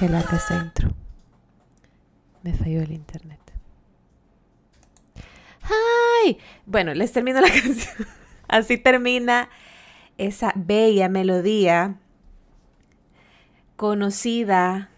[0.00, 0.88] Qué larga ese intro.
[2.42, 3.38] Me falló el internet.
[5.62, 6.38] ¡Ay!
[6.64, 8.08] Bueno, les termino la canción.
[8.48, 9.50] Así termina
[10.16, 11.96] esa bella melodía
[13.76, 14.88] conocida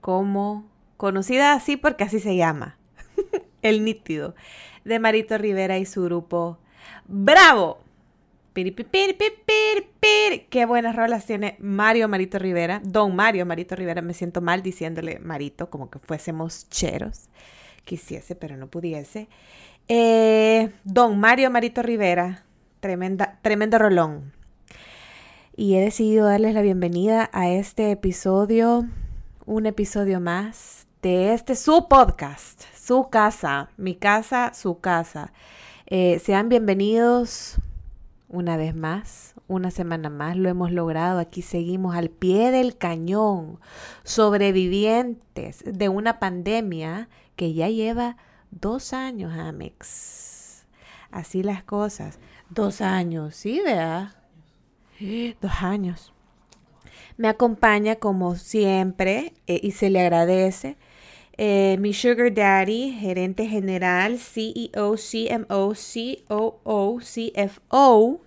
[0.00, 2.78] como, conocida así porque así se llama,
[3.62, 4.36] El Nítido,
[4.84, 6.60] de Marito Rivera y su grupo
[7.08, 7.82] Bravo.
[10.50, 14.02] Qué buenas rolas tiene Mario Marito Rivera, Don Mario Marito Rivera.
[14.02, 17.30] Me siento mal diciéndole Marito, como que fuésemos cheros.
[17.84, 19.28] Quisiese, pero no pudiese.
[19.88, 22.44] Eh, don Mario Marito Rivera,
[22.80, 24.32] tremenda, tremendo rolón.
[25.56, 28.86] Y he decidido darles la bienvenida a este episodio,
[29.46, 35.32] un episodio más de este su podcast, su casa, mi casa, su casa.
[35.86, 37.58] Eh, sean bienvenidos
[38.32, 41.20] una vez más, una semana más, lo hemos logrado.
[41.20, 43.60] Aquí seguimos al pie del cañón,
[44.02, 48.16] sobrevivientes de una pandemia que ya lleva
[48.50, 50.64] dos años, Amex.
[51.10, 52.18] Así las cosas.
[52.48, 54.14] Dos años, ¿sí, vea?
[55.40, 56.12] Dos años.
[57.18, 60.76] Me acompaña como siempre eh, y se le agradece
[61.36, 65.74] eh, mi Sugar Daddy, gerente general, CEO, CMO,
[66.28, 68.21] COO, CFO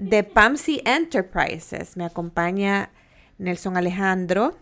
[0.00, 1.96] de PAMSI Enterprises.
[1.96, 2.90] Me acompaña
[3.38, 4.56] Nelson Alejandro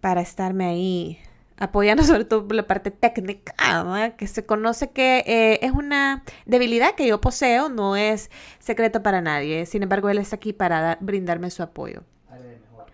[0.00, 1.18] para estarme ahí
[1.56, 3.54] apoyando sobre todo la parte técnica,
[4.16, 9.20] que se conoce que eh, es una debilidad que yo poseo, no es secreto para
[9.20, 9.66] nadie.
[9.66, 12.04] Sin embargo, él está aquí para brindarme su apoyo.
[12.30, 12.92] Área de mejora.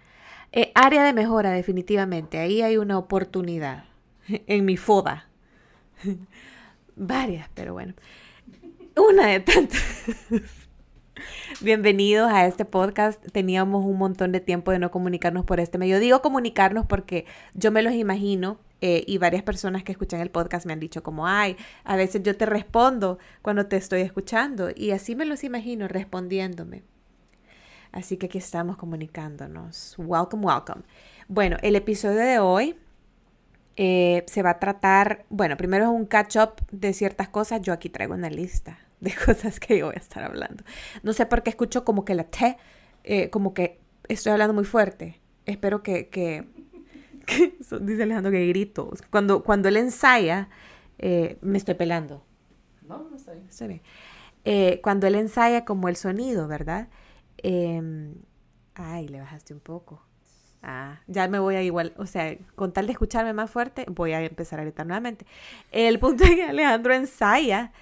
[0.52, 2.38] Eh, área de mejora, definitivamente.
[2.38, 3.84] Ahí hay una oportunidad
[4.28, 5.28] en mi foda.
[6.96, 7.92] Varias, pero bueno.
[8.96, 9.82] Una de tantas.
[11.60, 13.24] Bienvenidos a este podcast.
[13.30, 16.00] Teníamos un montón de tiempo de no comunicarnos por este medio.
[16.00, 20.66] Digo comunicarnos porque yo me los imagino eh, y varias personas que escuchan el podcast
[20.66, 24.90] me han dicho como, ay, a veces yo te respondo cuando te estoy escuchando y
[24.90, 26.82] así me los imagino respondiéndome.
[27.92, 29.94] Así que aquí estamos comunicándonos.
[29.98, 30.82] Welcome, welcome.
[31.28, 32.76] Bueno, el episodio de hoy
[33.76, 37.60] eh, se va a tratar, bueno, primero es un catch up de ciertas cosas.
[37.60, 40.64] Yo aquí traigo una lista de cosas que yo voy a estar hablando.
[41.02, 42.56] No sé por qué escucho como que la T,
[43.04, 45.20] eh, como que estoy hablando muy fuerte.
[45.44, 46.46] Espero que, que,
[47.80, 48.90] dice Alejandro que grito.
[49.10, 50.48] Cuando, cuando él ensaya,
[50.98, 52.24] eh, me estoy pelando.
[52.86, 53.46] No, no está bien.
[53.48, 53.82] Está bien.
[54.44, 56.88] Eh, cuando él ensaya como el sonido, ¿verdad?
[57.38, 58.14] Em,
[58.74, 60.00] ay, le bajaste un poco.
[60.62, 64.12] Ah, ya me voy a igual, o sea, con tal de escucharme más fuerte, voy
[64.12, 65.26] a empezar a gritar nuevamente.
[65.72, 67.72] El punto es que Alejandro ensaya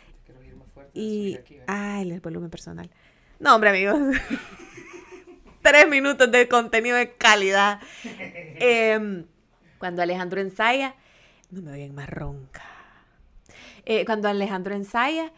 [0.95, 1.39] y.
[1.67, 2.91] Ay, el volumen personal.
[3.39, 3.99] No, hombre, amigos.
[5.63, 7.81] Tres minutos de contenido de calidad.
[8.63, 9.27] Em,
[9.79, 10.95] cuando Alejandro ensaya,
[11.51, 12.63] no me oyen más ronca.
[13.87, 15.33] Eh, cuando Alejandro ensaya,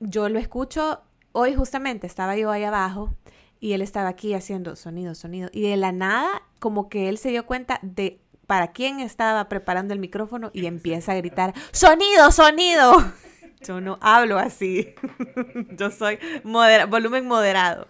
[0.00, 1.02] yo lo escucho.
[1.32, 3.14] Hoy justamente estaba yo ahí abajo
[3.60, 5.48] y él estaba aquí haciendo sonido, sonido.
[5.52, 9.94] Y de la nada, como que él se dio cuenta de para quién estaba preparando
[9.94, 12.92] el micrófono y empieza a gritar, sonido, sonido.
[13.66, 14.94] Yo no hablo así.
[15.78, 17.88] Yo soy volumen moderado.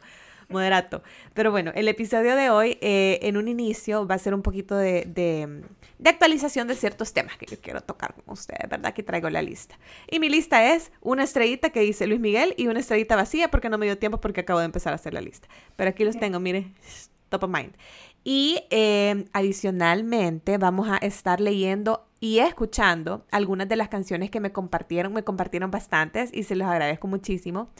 [0.48, 1.02] Moderato.
[1.32, 4.76] Pero bueno, el episodio de hoy, eh, en un inicio, va a ser un poquito
[4.76, 5.62] de, de,
[6.04, 8.92] actualización de ciertos temas que yo quiero tocar con ustedes, ¿verdad?
[8.92, 9.78] Que traigo la lista.
[10.10, 13.70] Y mi lista es una estrellita que dice Luis Miguel y una estrellita vacía porque
[13.70, 15.48] no me dio tiempo porque acabo de empezar a hacer la lista.
[15.76, 16.66] Pero aquí los tengo, mire,
[17.30, 17.72] top of mind.
[18.24, 24.52] Y eh, adicionalmente vamos a estar leyendo y escuchando algunas de las canciones que me
[24.52, 27.70] compartieron, me compartieron bastantes y se los agradezco muchísimo.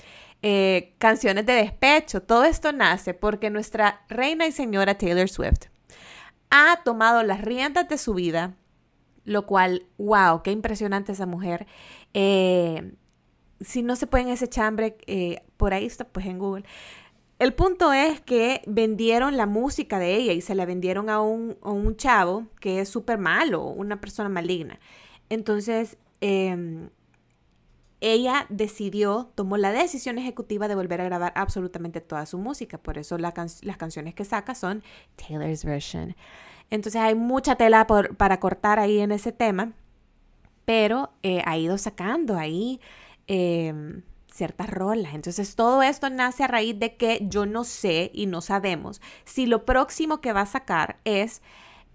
[0.43, 5.67] Eh, canciones de despecho, todo esto nace porque nuestra reina y señora Taylor Swift
[6.51, 8.57] ha tomado las riendas de su vida,
[9.25, 11.69] lo cual, wow, qué impresionante esa mujer.
[12.15, 12.95] Eh,
[13.61, 14.97] si no se pueden ese chambre,
[15.57, 16.65] por ahí está pues en Google.
[17.43, 21.97] El punto es que vendieron la música de ella y se la vendieron a un,
[21.97, 24.79] chavo que es súper malo, una persona maligna.
[25.29, 26.91] Entonces, em,
[28.01, 32.79] ella decidió, tomó la decisión ejecutiva de volver a grabar absolutamente toda su música.
[32.79, 33.35] Por eso las
[33.77, 34.85] canciones que saca son
[35.17, 36.15] Taylor's version.
[36.71, 39.73] Entonces hay mucha tela para cortar ahí en ese tema,
[40.65, 42.81] pero eh, ha ido sacando ahí
[43.27, 44.03] em,
[44.33, 45.15] ciertas rolas.
[45.15, 49.47] Entonces todo esto nace a raíz de que yo no sé y no sabemos si
[49.47, 51.43] lo próximo que va a sacar es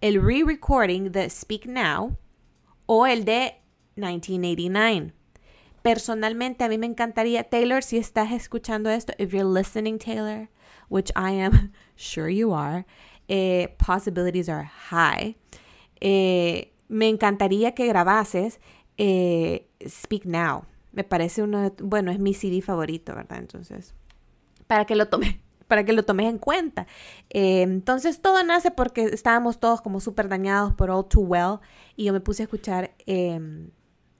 [0.01, 2.17] el re-recording de Speak Now
[2.85, 3.55] o el de
[3.95, 5.13] 1989.
[5.81, 10.49] Personalmente a mí me encantaría, Taylor, si estás escuchando esto, if you're listening, Taylor,
[10.89, 12.85] which I am sure you are,
[13.29, 15.35] Eh, possibilities are high.
[15.99, 18.59] Eh, me encantaría que grabases
[18.97, 20.65] eh, Speak Now.
[20.97, 23.37] Me parece uno, bueno, es mi CD favorito, ¿verdad?
[23.37, 23.93] Entonces,
[24.65, 26.87] para que lo tome para que lo tomes en cuenta.
[27.29, 31.59] entonces todo nace porque estábamos todos como súper dañados por All Too Well
[31.95, 33.69] y yo me puse a escuchar em,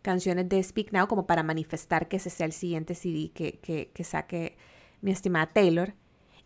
[0.04, 3.90] canciones de Speak Now como para manifestar que ese sea el siguiente CD que, que,
[3.92, 4.56] que saque
[5.02, 5.96] mi estimada Taylor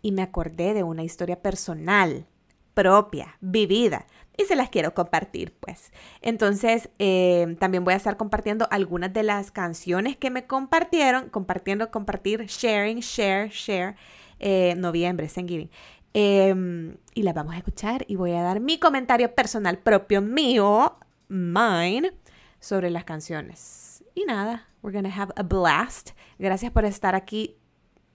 [0.01, 2.25] y me acordé de una historia personal,
[2.73, 4.07] propia, vivida,
[4.41, 5.91] y se las quiero compartir, pues.
[6.21, 11.91] Entonces, eh, también voy a estar compartiendo algunas de las canciones que me compartieron, compartiendo,
[11.91, 13.95] compartir, sharing, share, share,
[14.39, 15.69] eh, noviembre, Thanksgiving.
[16.13, 20.97] Eh, y las vamos a escuchar y voy a dar mi comentario personal propio mío,
[21.29, 22.11] mine,
[22.59, 24.03] sobre las canciones.
[24.13, 26.11] Y nada, we're gonna have a blast.
[26.37, 27.55] Gracias por estar aquí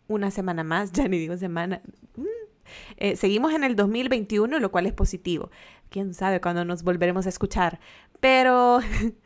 [0.08, 1.80] una semana más, ya ni digo semana.
[2.16, 2.24] Mm.
[2.96, 5.50] Eh, seguimos en el 2021, lo cual es positivo.
[5.90, 7.80] Quién sabe cuándo nos volveremos a escuchar.
[8.20, 8.80] Pero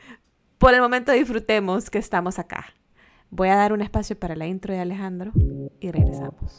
[0.58, 2.66] por el momento disfrutemos que estamos acá.
[3.30, 5.32] Voy a dar un espacio para la intro de Alejandro
[5.80, 6.56] y regresamos.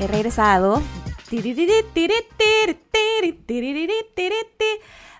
[0.00, 0.82] He regresado.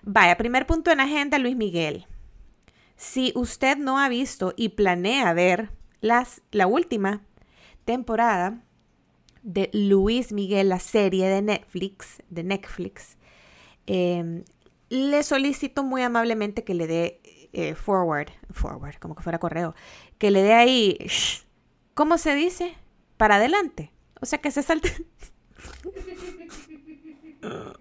[0.03, 2.07] Vaya, primer punto en agenda, Luis Miguel.
[2.95, 7.21] Si usted no ha visto y planea ver las, la última
[7.85, 8.61] temporada
[9.41, 13.17] de Luis Miguel, la serie de Netflix, de Netflix,
[13.87, 14.43] em,
[14.89, 17.21] le solicito muy amablemente que le dé
[17.53, 19.75] eh, forward, forward, como que fuera correo,
[20.17, 20.97] que le dé ahí,
[21.93, 22.75] ¿cómo se dice?
[23.17, 23.91] Para adelante.
[24.21, 24.91] O sea, que se salte.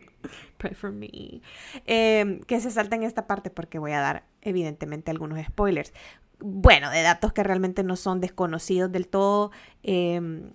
[0.59, 1.41] Pray for me.
[1.87, 5.93] Em, que se salten esta parte porque voy a dar, evidentemente, algunos spoilers.
[6.41, 9.51] Bueno, de datos que realmente no son desconocidos del todo.
[9.83, 10.53] Em,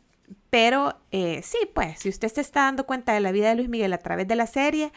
[0.50, 3.70] pero eh, sí, pues, si usted se está dando cuenta de la vida de Luis
[3.70, 4.92] Miguel a través de la serie,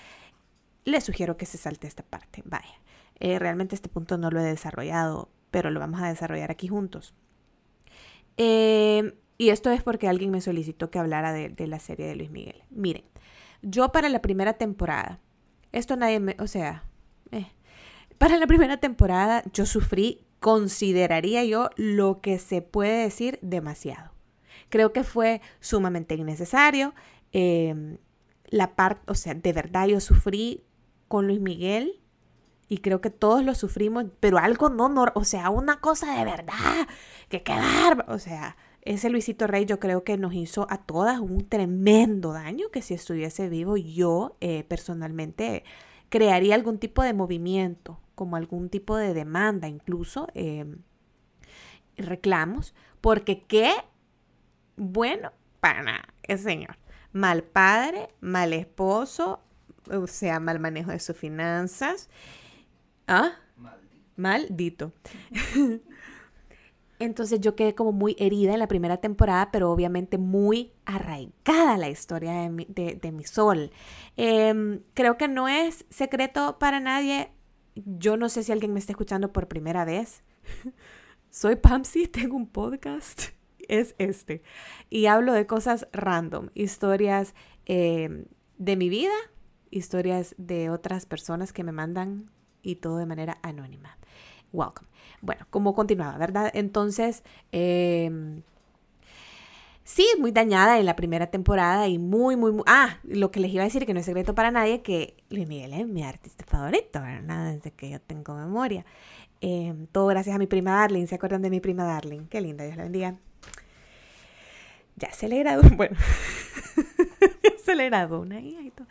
[0.84, 2.42] le sugiero que se salte esta parte.
[2.44, 2.80] Vaya.
[3.18, 7.14] Eh, realmente este punto no lo he desarrollado, pero lo vamos a desarrollar aquí juntos.
[8.36, 12.30] Eh, y esto es porque alguien me solicitó que hablara de, la serie de Luis
[12.30, 12.62] Miguel.
[12.70, 13.04] Miren,
[13.66, 15.20] yo para la primera temporada,
[15.72, 16.84] esto nadie me, o sea,
[17.32, 17.46] eh,
[18.16, 24.12] para la primera temporada yo sufrí, consideraría yo lo que se puede decir demasiado.
[24.68, 26.94] Creo que fue sumamente innecesario.
[27.32, 27.98] Em,
[28.46, 30.64] la parte, o sea, de verdad yo sufrí
[31.08, 32.00] con Luis Miguel
[32.68, 36.24] y creo que todos lo sufrimos, pero algo no, no o sea, una cosa de
[36.24, 36.88] verdad,
[37.28, 41.48] que quedar, o sea, ese Luisito Rey yo creo que nos hizo a todas un
[41.48, 45.64] tremendo daño que si estuviese vivo yo eh, personalmente
[46.08, 50.78] crearía algún tipo de movimiento, como algún tipo de demanda incluso, em,
[51.96, 53.72] reclamos, porque qué
[54.76, 56.78] bueno para nada, el señor.
[57.12, 59.40] Mal padre, mal esposo,
[59.90, 62.08] o sea, mal manejo de sus finanzas.
[63.08, 63.32] ¿Ah?
[64.16, 64.92] Maldito.
[64.92, 64.92] Maldito.
[66.98, 71.90] Entonces yo quedé como muy herida en la primera temporada, pero obviamente muy arraigada la
[71.90, 73.70] historia de mi, sol.
[74.16, 77.30] Em, creo que no es secreto para nadie.
[77.74, 80.22] Yo no sé si alguien me está escuchando por primera vez.
[81.30, 83.22] Soy Pamsi, tengo un podcast.
[83.68, 84.42] Es este.
[84.90, 87.34] Y hablo de cosas random, historias
[87.64, 88.26] em,
[88.58, 89.10] de mi vida,
[89.72, 92.30] historias de otras personas que me mandan
[92.62, 93.98] y todo de manera anónima.
[94.52, 94.88] Welcome.
[95.26, 96.50] Bueno, como continuaba, ¿verdad?
[96.54, 98.42] Entonces, em,
[99.82, 102.62] sí, muy dañada en la primera temporada y muy, muy, muy...
[102.66, 105.48] Ah, lo que les iba a decir, que no es secreto para nadie, que Luis
[105.48, 107.54] Miguel es mi artista favorito, ¿verdad?
[107.54, 108.84] Desde que yo tengo memoria.
[109.40, 111.06] Em, todo gracias a mi prima Darling.
[111.06, 112.26] ¿Se acuerdan de mi prima Darling?
[112.28, 113.16] Qué linda, Dios la bendiga.
[114.96, 115.96] Ya se le graduó, bueno,
[117.64, 118.86] se le graduó una hija y todo.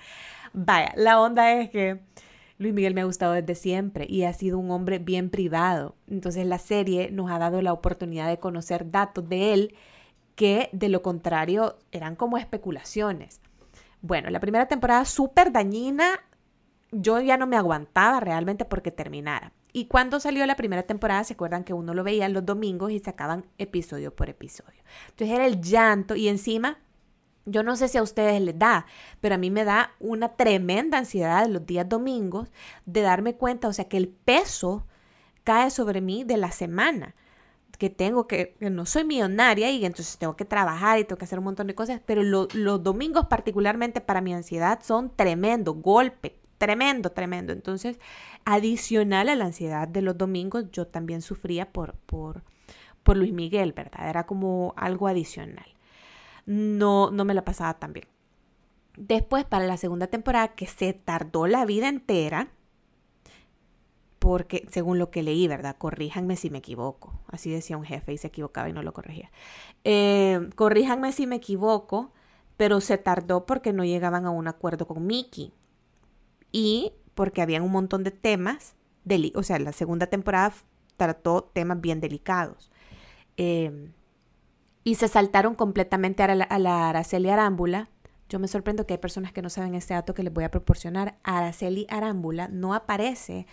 [0.54, 2.00] Vaya, la onda es que
[2.58, 5.96] Luis Miguel me ha gustado desde siempre y ha sido un hombre bien privado.
[6.08, 9.76] Entonces la serie nos ha dado la oportunidad de conocer datos de él
[10.36, 13.42] que de lo contrario eran como especulaciones.
[14.02, 16.20] Bueno, la primera temporada súper dañina,
[16.92, 19.52] yo ya no me aguantaba realmente porque terminara.
[19.74, 23.00] Y cuando salió la primera temporada, se acuerdan que uno lo veía los domingos y
[23.00, 24.82] sacaban episodio por episodio.
[25.10, 26.78] Entonces era el llanto y encima
[27.46, 28.86] yo no sé si a ustedes les da,
[29.22, 32.52] pero a mí me da una tremenda ansiedad los días domingos
[32.86, 34.86] de darme cuenta, o sea, que el peso
[35.44, 37.16] cae sobre mí de la semana.
[37.78, 41.26] que tengo que, que no soy millonaria y entonces tengo que trabajar y tengo que
[41.26, 46.38] hacer un montón de cosas, pero los domingos particularmente para mi ansiedad son tremendo, golpe,
[46.58, 47.52] tremendo, tremendo.
[47.54, 48.00] Entonces,
[48.46, 52.44] adicional a la ansiedad de los domingos, yo también sufría por, por,
[53.04, 54.10] por Luis Miguel, ¿verdad?
[54.10, 55.75] Era como algo adicional.
[56.46, 58.08] No, no me la pasaba tan bien.
[58.98, 62.50] Después, para la segunda temporada, que se tardó la vida entera,
[64.20, 65.76] porque según lo que leí, ¿verdad?
[65.78, 67.20] Corríjanme si me equivoco.
[67.28, 69.32] Así decía un jefe y se equivocaba y no lo corregía.
[69.84, 72.12] Eh, corríjanme si me equivoco,
[72.58, 75.54] pero se tardó porque no llegaban a un acuerdo con Mickey.
[76.52, 78.76] Y porque habían un montón de temas,
[79.36, 80.54] o sea, la segunda temporada
[80.98, 82.72] trató temas bien delicados.
[83.38, 83.92] Eh,
[84.86, 87.90] y se saltaron completamente a la, a la Araceli Arámbula.
[88.30, 90.52] Yo me sorprendo que hay personas que no saben este dato que les voy a
[90.52, 91.18] proporcionar.
[91.24, 93.48] Araceli Arámbula no aparece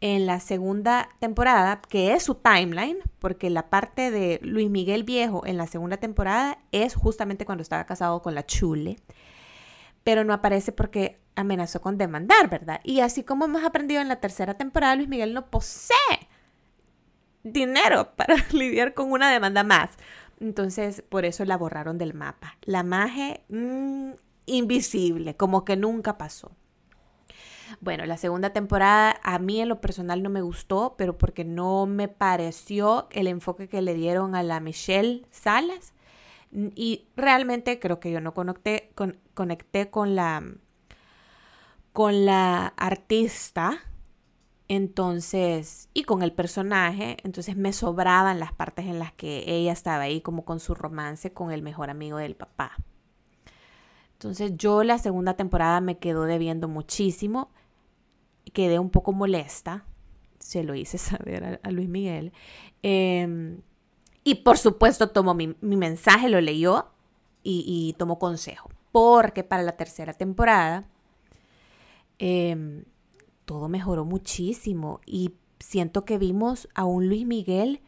[0.00, 5.46] en la segunda temporada, que es su timeline, porque la parte de Luis Miguel Viejo
[5.46, 8.96] en la segunda temporada es justamente cuando estaba casado con la Chule,
[10.02, 12.80] pero no aparece porque amenazó con demandar, ¿verdad?
[12.84, 15.94] Y así como hemos aprendido en la tercera temporada, Luis Miguel no posee
[17.42, 19.90] dinero para lidiar con una demanda más.
[20.40, 22.56] Entonces, por eso la borraron del mapa.
[22.62, 24.12] La magia mm,
[24.46, 26.52] invisible, como que nunca pasó.
[27.80, 31.86] Bueno, la segunda temporada a mí en lo personal no me gustó, pero porque no
[31.86, 35.92] me pareció el enfoque que le dieron a la Michelle Salas.
[36.52, 40.42] Y realmente creo que yo no conecté con, conecté con la
[41.92, 43.80] con la artista
[44.72, 50.04] entonces, y con el personaje, entonces me sobraban las partes en las que ella estaba
[50.04, 52.76] ahí como con su romance con el mejor amigo del papá.
[54.12, 57.50] Entonces yo la segunda temporada me quedó debiendo muchísimo
[58.52, 59.84] quedé un poco molesta,
[60.38, 62.32] se lo hice saber a, Luis Miguel.
[62.82, 63.60] Em,
[64.22, 66.90] y por supuesto tomó mi, mensaje, lo leyó
[67.42, 68.70] y, tomó consejo.
[68.92, 70.84] Porque para la tercera temporada
[72.18, 72.84] em,
[73.50, 77.80] todo mejoró muchísimo y siento que vimos a un Luis Miguel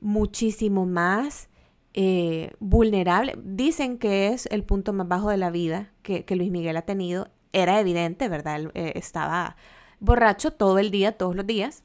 [0.00, 1.50] muchísimo más
[1.94, 3.38] eh, vulnerable.
[3.40, 7.28] Dicen que es el punto más bajo de la vida que, Luis Miguel ha tenido.
[7.52, 8.72] Era evidente, ¿verdad?
[8.74, 9.54] Eh, estaba
[10.00, 11.84] borracho todo el día, todos los días,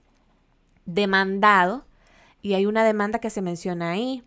[0.88, 1.86] demandado,
[2.42, 4.24] y hay una demanda que se menciona ahí.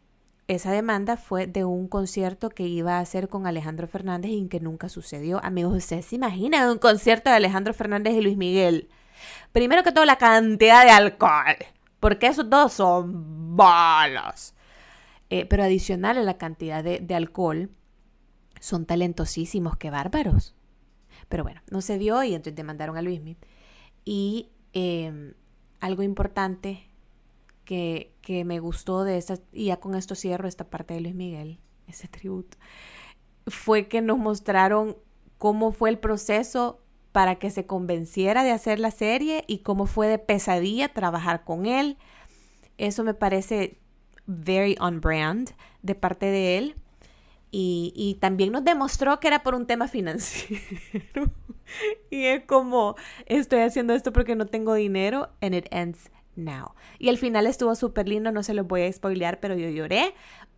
[0.48, 4.60] Esa demanda fue de un concierto que iba a hacer con Alejandro Fernández y que
[4.60, 5.44] nunca sucedió.
[5.44, 8.88] Amigos, ¿ustedes se imaginan un concierto de Alejandro Fernández y Luis Miguel?
[9.50, 11.56] Primero que todo, la cantidad de alcohol,
[11.98, 14.54] porque esos dos son balas.
[15.30, 17.70] Eh, pero adicional a la cantidad de, alcohol,
[18.60, 20.54] son talentosísimos, qué bárbaros.
[21.28, 23.38] Pero bueno, no se dio y entonces demandaron a Luis Miguel.
[24.04, 25.34] Y em,
[25.80, 26.86] algo importante
[27.64, 31.58] que, me gustó de esta, y ya con esto cierro esta parte de Luis Miguel,
[31.86, 32.56] ese tributo,
[33.46, 34.96] fue que nos mostraron
[35.38, 36.80] cómo fue el proceso
[37.12, 41.66] para que se convenciera de hacer la serie y cómo fue de pesadilla trabajar con
[41.66, 41.96] él.
[42.78, 43.78] Eso me parece
[44.26, 45.52] very on brand
[45.82, 46.74] de parte de él.
[47.58, 50.60] Y, también nos demostró que era por un tema financiero.
[52.10, 56.74] y es como, estoy haciendo esto porque no tengo dinero and it ends now.
[56.98, 60.14] Y el final estuvo súper lindo, no se los voy a spoilear, pero yo lloré.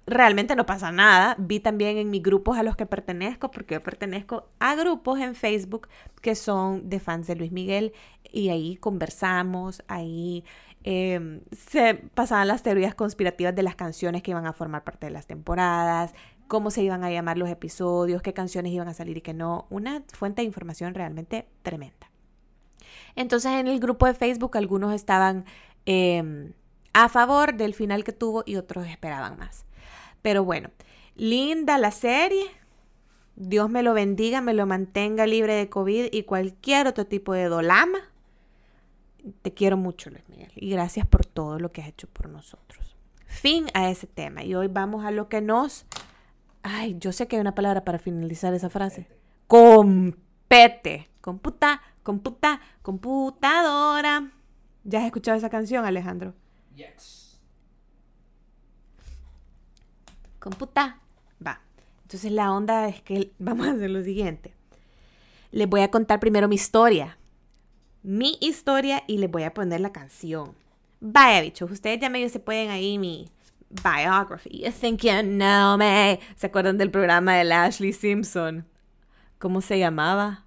[0.07, 1.37] Realmente no pasa nada.
[1.39, 5.35] Vi también en mis grupos a los que pertenezco, porque yo pertenezco a grupos en
[5.35, 5.89] Facebook
[6.23, 7.93] que son de fans de Luis Miguel
[8.33, 10.45] y ahí conversamos, ahí
[10.85, 15.13] em, se pasaban las teorías conspirativas de las canciones que iban a formar parte de
[15.13, 16.15] las temporadas,
[16.47, 19.67] cómo se iban a llamar los episodios, qué canciones iban a salir y qué no.
[19.71, 22.11] Una fuente de información realmente tremenda.
[23.15, 25.45] Entonces en el grupo de Facebook algunos estaban
[25.89, 26.53] em,
[26.93, 29.65] a favor del final que tuvo y otros esperaban más.
[30.23, 30.71] Pero bueno,
[31.17, 32.45] linda la serie.
[33.37, 37.45] Dios me lo bendiga, me lo mantenga libre de COVID y cualquier otro tipo de
[37.45, 37.99] dolama.
[39.43, 42.97] Te quiero mucho, Luis Miguel, y gracias por todo lo que has hecho por nosotros.
[43.27, 44.43] Fin a ese tema.
[44.43, 45.87] Y hoy vamos a lo que nos
[46.63, 49.09] Ay, yo sé que hay una palabra para finalizar esa frase.
[49.47, 51.09] Compete.
[51.21, 54.33] Computa, computa, computadora.
[54.89, 56.33] ¿Ya has escuchado esa canción, Alejandro?
[56.75, 57.39] Yes.
[60.39, 60.99] Computa.
[61.47, 61.61] Va.
[62.05, 64.55] Entonces la onda es que vamos a hacer lo siguiente.
[65.51, 67.19] Les voy a contar primero mi historia.
[68.03, 70.55] Mi historia y les voy a poner la canción.
[71.01, 73.29] Vaya, bichos, ustedes ya medio se pueden ahí mi,
[73.69, 74.63] biography.
[74.65, 76.19] You think you know me.
[76.35, 78.67] ¿Se acuerdan del programa de la Ashley Simpson?
[79.39, 80.47] ¿Cómo se llamaba?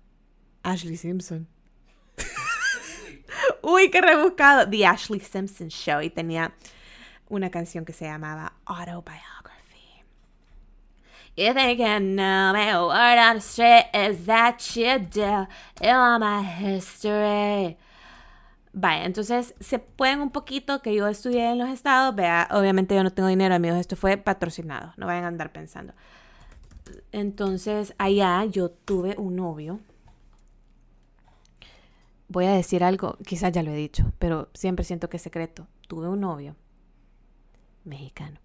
[0.64, 1.48] Ashley Simpson.
[3.62, 4.70] Uy, qué rebuscado.
[4.70, 6.02] The Ashley Simpson Show.
[6.02, 6.54] Y tenía
[7.30, 9.32] una canción que se llamaba Autobiography.
[11.38, 15.48] You think you know me, word on the street is that you do.
[15.82, 17.78] You are my history.
[18.74, 23.04] Vaya, entonces se pueden un poquito que yo estudié en los estados, vea, obviamente yo
[23.04, 25.94] no tengo dinero, amigos, esto fue patrocinado, no vayan a andar pensando.
[27.12, 29.80] Entonces allá yo tuve un novio.
[32.32, 35.68] Voy a decir algo, quizás ya lo he dicho, pero siempre siento que es secreto.
[35.90, 36.56] Tuve un novio
[37.84, 38.40] mexicano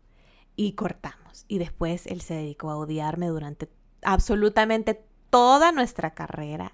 [0.57, 1.45] y cortamos.
[1.47, 3.69] Y después él se dedicó a odiarme durante
[4.03, 5.01] absolutamente
[5.31, 6.73] toda nuestra carrera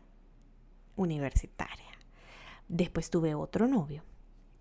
[0.96, 1.84] universitaria.
[2.68, 4.02] Después tuve otro novio,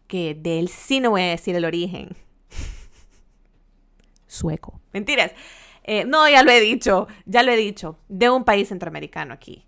[0.07, 2.09] que de él sí no voy a decir el origen.
[4.27, 4.81] Sueco.
[4.91, 5.31] Mentiras.
[5.83, 9.65] Eh, no, ya lo he dicho, ya lo he dicho, de un país centroamericano aquí.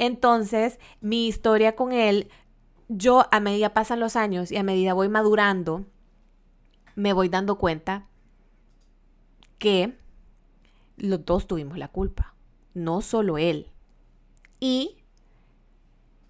[0.00, 2.30] Entonces, mi historia con él,
[2.88, 5.84] yo a medida pasan los años y a medida voy madurando,
[6.96, 8.08] me voy dando cuenta
[9.58, 9.98] que
[10.96, 12.34] los dos tuvimos la culpa,
[12.72, 13.66] no solo él.
[14.58, 14.96] Y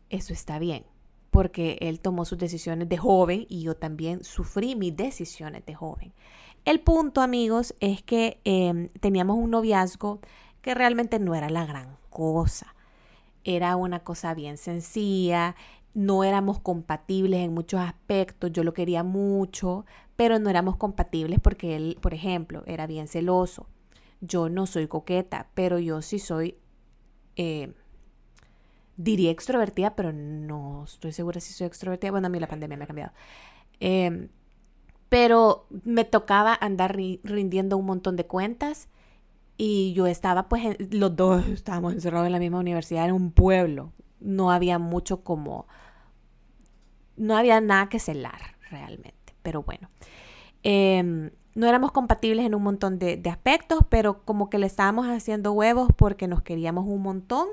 [0.09, 0.85] eso está bien,
[1.31, 6.13] porque él tomó sus decisiones de joven y yo también sufrí mis decisiones de joven.
[6.65, 10.21] El punto, amigos, es que em, teníamos un noviazgo
[10.61, 12.75] que realmente no era la gran cosa.
[13.57, 15.57] Era una cosa bien sencilla,
[15.93, 21.75] no éramos compatibles en muchos aspectos, yo lo quería mucho, pero no éramos compatibles porque
[21.75, 23.67] él, por ejemplo, era bien celoso.
[24.21, 26.59] Yo no soy coqueta, pero yo sí soy,
[27.35, 27.73] eh,
[28.97, 32.13] diría extrovertida, pero no estoy segura si soy extrovertida.
[32.13, 33.13] Bueno, a mí la pandemia me ha cambiado.
[33.81, 34.29] Em,
[35.09, 38.89] pero me tocaba andar rindiendo un montón de cuentas
[39.63, 43.93] y yo estaba, pues, los dos estábamos encerrados en la misma universidad, en un pueblo.
[44.21, 45.67] No había mucho como,
[47.17, 49.89] no había nada que celar realmente pero bueno.
[50.63, 55.53] Em, no éramos compatibles en un montón de, aspectos, pero como que le estábamos haciendo
[55.53, 57.49] huevos porque nos queríamos un montón.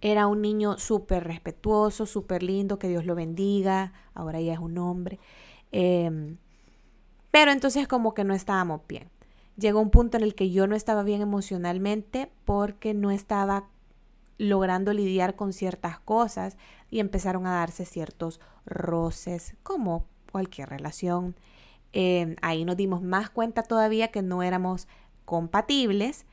[0.00, 3.92] Era un niño súper respetuoso, súper lindo, que Dios lo bendiga.
[4.14, 5.20] Ahora ya es un hombre.
[5.70, 6.36] Em,
[7.30, 9.08] pero entonces como que no estábamos bien.
[9.62, 13.68] Llegó un punto en el que yo no estaba bien emocionalmente porque no estaba
[14.36, 16.56] logrando lidiar con ciertas cosas
[16.90, 21.36] y empezaron a darse ciertos roces como cualquier relación.
[21.92, 24.88] Em, ahí nos dimos más cuenta todavía que no éramos
[25.24, 26.26] compatibles.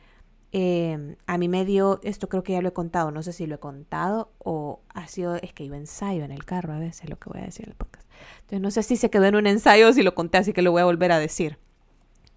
[0.52, 3.46] Em, a mí me dio, esto creo que ya lo he contado, no sé si
[3.46, 7.08] lo he contado o ha sido, es que iba ensayo en el carro a veces,
[7.08, 8.10] lo que voy a decir en el podcast.
[8.40, 10.64] Entonces no sé si se quedó en un ensayo o si lo conté, así que
[10.64, 11.60] lo voy a volver a decir.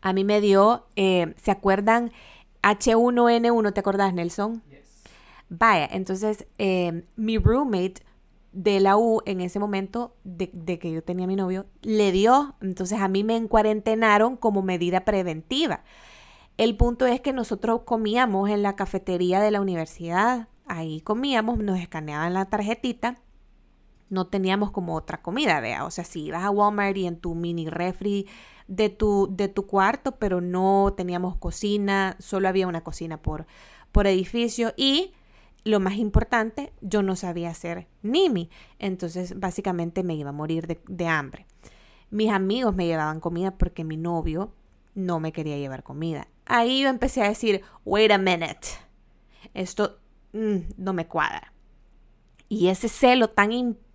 [0.03, 2.13] A mí me dio, em, ¿se acuerdan?
[2.63, 4.63] H1N1, ¿te acordás, Nelson?
[5.49, 6.47] Vaya, entonces
[7.17, 8.03] mi roommate
[8.53, 12.55] de la U en ese momento de, que yo tenía mi novio, le dio.
[12.61, 15.83] Entonces a mí me encuarentenaron como medida preventiva.
[16.59, 20.49] El punto es que nosotros comíamos en la cafetería de la universidad.
[20.67, 23.17] Ahí comíamos, nos escaneaban la tarjetita.
[24.11, 25.87] No teníamos como otra comida, vea.
[25.87, 28.27] O sea, si ibas a Walmart y en tu mini refri
[28.69, 33.47] de tu, de tu cuarto, pero no teníamos cocina, solo había una cocina por,
[33.93, 35.13] por edificio y
[35.65, 41.07] lo más importante, yo no sabía hacer Nimi, entonces básicamente me iba a morir de,
[41.07, 41.47] hambre.
[42.11, 44.53] Mis amigos me llevaban comida porque mi novio
[44.95, 46.29] no me quería llevar comida.
[46.47, 48.69] Ahí yo empecé a decir, wait a minute,
[49.55, 49.99] esto
[50.33, 51.53] mm, no me cuadra.
[52.49, 53.92] Y ese celo tan importante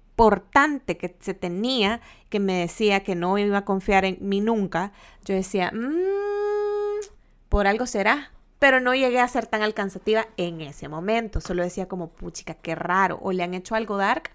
[0.97, 4.91] que se tenía, que me decía que no iba a confiar en mí nunca,
[5.23, 7.05] yo decía, mmm,
[7.49, 11.39] por algo será, pero no llegué a ser tan alcanzativa en ese momento.
[11.41, 13.19] Solo decía como, puchica, qué raro.
[13.21, 14.31] O le han hecho algo dark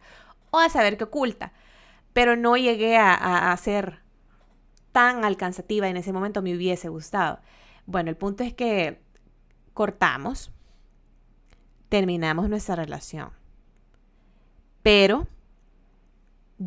[0.51, 1.53] o a saber qué oculta.
[2.13, 4.01] Pero no llegué a, ser
[4.93, 6.43] tan alcanzativa en ese momento.
[6.43, 7.41] Me hubiese gustado.
[7.87, 9.01] Bueno, el punto es que
[9.75, 10.53] cortamos.
[11.89, 13.31] Terminamos nuestra relación.
[14.83, 15.27] Pero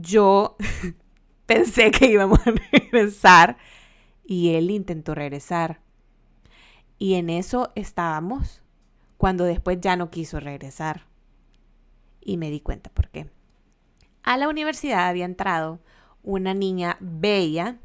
[0.02, 0.56] yo
[1.46, 3.58] pensé que íbamos a regresar
[4.24, 5.86] y él intentó regresar
[6.98, 8.62] y en eso estábamos
[9.18, 11.06] cuando después ya no quiso regresar.
[12.22, 13.30] Y me di cuenta por qué.
[14.24, 15.80] A la universidad había entrado
[16.24, 17.78] una niña bella,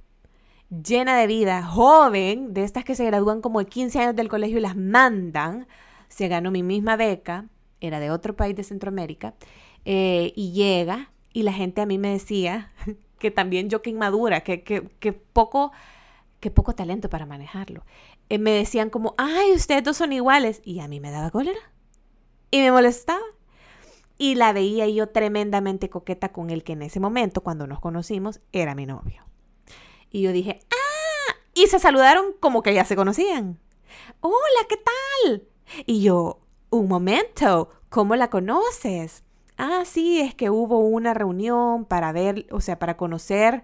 [0.70, 4.58] llena de vida, joven, de estas que se gradúan como de 15 años del colegio
[4.58, 5.66] y las mandan.
[6.08, 7.46] Se ganó mi misma beca,
[7.80, 9.34] era de otro país de Centroamérica,
[9.84, 12.72] eh, y llega y la gente a mí me decía
[13.18, 15.72] que también yo que inmadura, que, que, poco,
[16.40, 17.84] que poco talento para manejarlo.
[18.28, 20.60] Eh, me decían como, ay, ustedes dos son iguales.
[20.64, 21.58] Y a mí me daba cólera.
[22.50, 23.20] Y me molestaba.
[24.18, 28.40] Y la veía yo tremendamente coqueta con el que en ese momento, cuando nos conocimos,
[28.52, 29.24] era mi novio.
[30.10, 31.36] Y yo dije, ¡ah!
[31.54, 33.58] Y se saludaron como que ya se conocían.
[34.20, 35.48] Hola, ¿qué tal?
[35.86, 36.40] Y yo,
[36.70, 39.24] un momento, ¿cómo la conoces?
[39.62, 43.62] Ah, sí, es que hubo una reunión para ver, o sea, para conocer.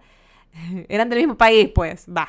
[0.91, 2.29] Eran del mismo país, pues, va.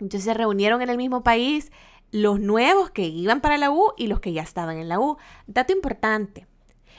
[0.00, 1.70] Entonces se reunieron en el mismo país
[2.10, 5.18] los nuevos que iban para la U y los que ya estaban en la U.
[5.46, 6.48] Dato importante,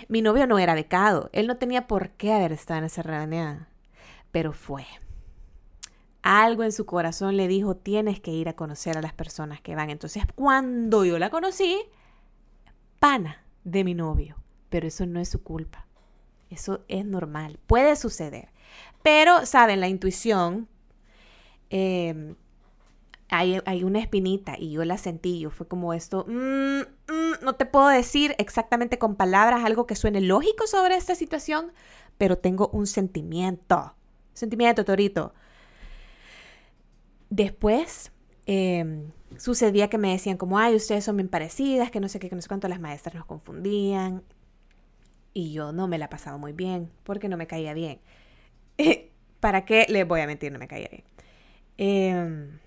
[0.08, 3.68] mi novio no era becado, él no tenía por qué haber estado en esa reunión,
[4.32, 4.86] pero fue.
[6.22, 9.76] Algo en su corazón le dijo, tienes que ir a conocer a las personas que
[9.76, 9.90] van.
[9.90, 11.82] Entonces, cuando yo la conocí,
[13.00, 14.41] pana de mi novio,
[14.72, 15.86] pero eso no es su culpa.
[16.50, 18.50] Eso es normal, puede suceder.
[19.04, 19.80] Pero, ¿saben?
[19.80, 20.68] La intuición
[21.70, 22.34] eh,
[23.32, 27.66] hay, una espinita y yo la sentí, yo fue como esto, mm, mm, no te
[27.66, 31.72] puedo decir exactamente con palabras algo que suene lógico sobre esta situación,
[32.18, 33.96] pero tengo un sentimiento,
[34.34, 35.34] sentimiento, Torito.
[37.30, 38.12] Después
[38.46, 42.30] em, sucedía que me decían como, ay, ustedes son bien parecidas, que no sé qué,
[42.30, 44.24] que no sé cuánto, las maestras nos confundían.
[45.34, 48.00] Y yo no me la pasaba muy bien, porque no me caía bien.
[49.40, 50.52] ¿Para qué les voy a mentir?
[50.52, 51.04] No me caía bien.
[51.78, 52.60] Eh,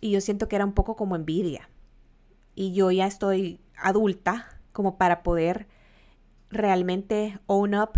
[0.00, 1.68] y yo siento que era un poco como envidia.
[2.54, 5.66] Y yo ya estoy adulta como para poder
[6.50, 7.92] realmente own up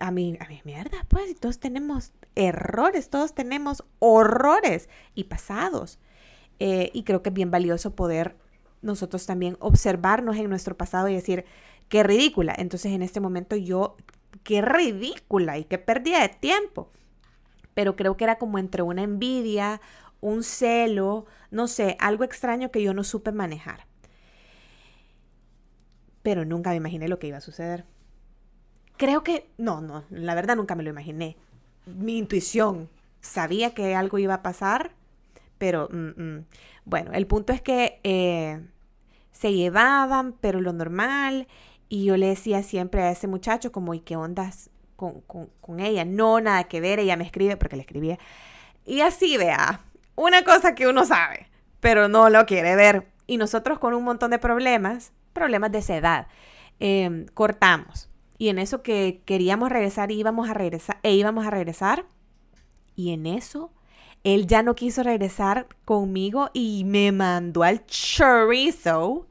[0.00, 5.98] a mi, a mi mierda, pues, todos tenemos errores, todos tenemos horrores y pasados.
[6.58, 8.36] Eh, y creo que es bien valioso poder
[8.82, 11.44] nosotros también observarnos en nuestro pasado y decir,
[11.88, 12.54] qué ridícula.
[12.56, 13.96] Entonces en este momento yo,
[14.42, 16.90] qué ridícula y qué pérdida de tiempo.
[17.74, 19.80] Pero creo que era como entre una envidia,
[20.20, 23.86] un celo, no sé, algo extraño que yo no supe manejar.
[26.22, 27.84] Pero nunca me imaginé lo que iba a suceder.
[28.96, 31.36] Creo que, no, no, la verdad nunca me lo imaginé.
[31.84, 32.88] Mi intuición
[33.20, 34.92] sabía que algo iba a pasar,
[35.58, 36.46] pero mm, mm.
[36.84, 38.60] bueno, el punto es que eh,
[39.32, 41.46] se llevaban, pero lo normal,
[41.88, 45.80] y yo le decía siempre a ese muchacho como, ¿y qué ondas con, con, con
[45.80, 46.04] ella?
[46.04, 48.18] No, nada que ver, ella me escribe, porque le escribía.
[48.84, 49.80] Y así, vea,
[50.14, 51.48] una cosa que uno sabe,
[51.80, 53.06] pero no lo quiere ver.
[53.26, 56.26] Y nosotros con un montón de problemas, problemas de esa edad,
[56.80, 58.08] em, cortamos.
[58.38, 62.06] Y en eso que queríamos regresar, íbamos a regresar, e íbamos a regresar.
[62.94, 63.72] Y en eso,
[64.24, 69.26] él ya no quiso regresar conmigo y me mandó al chorizo.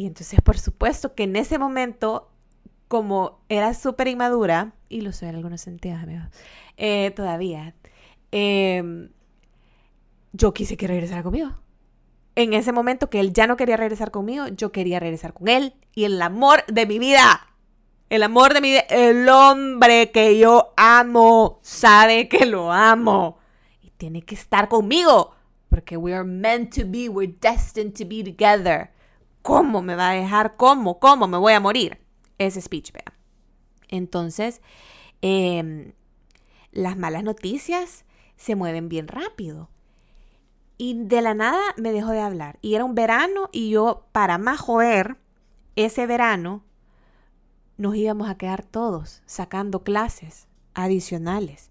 [0.00, 2.30] Y entonces, por supuesto que en ese momento,
[2.88, 6.24] como era súper inmadura, y lo soy en algunos sentidos, amigos,
[6.78, 7.74] eh, todavía,
[8.32, 9.10] eh,
[10.32, 11.50] yo quise que regresara conmigo.
[12.34, 15.74] En ese momento que él ya no quería regresar conmigo, yo quería regresar con él.
[15.94, 17.46] Y el amor de mi vida,
[18.08, 23.36] el amor de mi vida, el hombre que yo amo, sabe que lo amo.
[23.82, 25.34] Y tiene que estar conmigo.
[25.68, 28.92] Porque we are meant to be, we're destined to be together.
[29.42, 30.56] ¿Cómo me va a dejar?
[30.56, 30.98] ¿Cómo?
[30.98, 31.98] ¿Cómo me voy a morir?
[32.38, 33.14] Ese speech, vea.
[33.88, 34.60] Entonces,
[35.22, 35.92] em,
[36.72, 38.04] las malas noticias
[38.36, 39.68] se mueven bien rápido.
[40.78, 42.58] Y de la nada me dejó de hablar.
[42.62, 45.18] Y era un verano y yo, para más joder,
[45.76, 46.64] ese verano
[47.76, 51.70] nos íbamos a quedar todos sacando clases adicionales.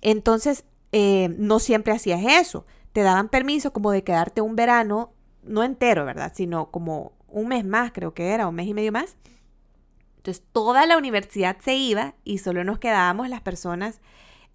[0.00, 2.66] Entonces, eh, no siempre hacías eso.
[2.92, 5.12] Te daban permiso como de quedarte un verano,
[5.46, 6.32] no entero, ¿verdad?
[6.34, 9.16] Sino como un mes más, creo que era, un mes y medio más.
[10.18, 14.00] Entonces, toda la universidad se iba y solo nos quedábamos las personas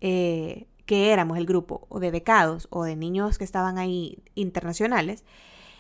[0.02, 5.24] eh, que éramos el grupo o de becados o de niños que estaban ahí internacionales,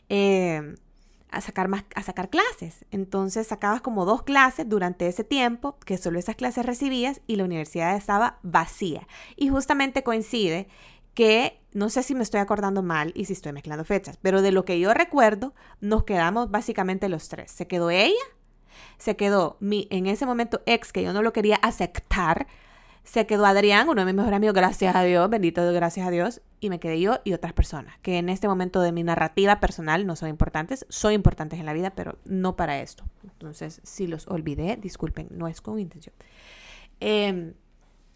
[0.09, 0.75] eh,
[1.31, 2.85] a sacar más, a sacar clases.
[2.91, 7.45] Entonces sacabas como dos clases durante ese tiempo, que solo esas clases recibías y la
[7.45, 9.07] universidad estaba vacía.
[9.35, 10.67] Y justamente coincide
[11.13, 14.51] que, no sé si me estoy acordando mal y si estoy mezclando fechas, pero de
[14.51, 17.51] lo que yo recuerdo, nos quedamos básicamente los tres.
[17.51, 18.15] Se quedó ella,
[18.97, 22.47] se quedó mi, en ese momento, ex, que yo no lo quería aceptar,
[23.03, 26.41] se quedó Adrián, uno de mis mejores amigos, gracias a Dios, bendito gracias a Dios,
[26.59, 30.05] y me quedé yo y otras personas, que en este momento de mi narrativa personal
[30.05, 33.03] no son importantes, son importantes en la vida, pero no para esto.
[33.23, 36.13] Entonces, si los olvidé, disculpen, no es con intención.
[36.99, 37.55] Em,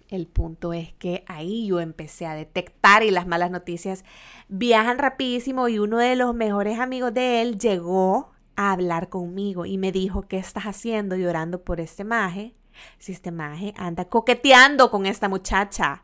[0.09, 4.05] el punto es que ahí yo empecé a detectar y las malas noticias
[4.47, 9.77] viajan rapidísimo y uno de los mejores amigos de él llegó a hablar conmigo y
[9.77, 12.55] me dijo, ¿qué estás haciendo llorando por este maje?
[12.99, 16.03] Si este maje anda coqueteando con esta muchacha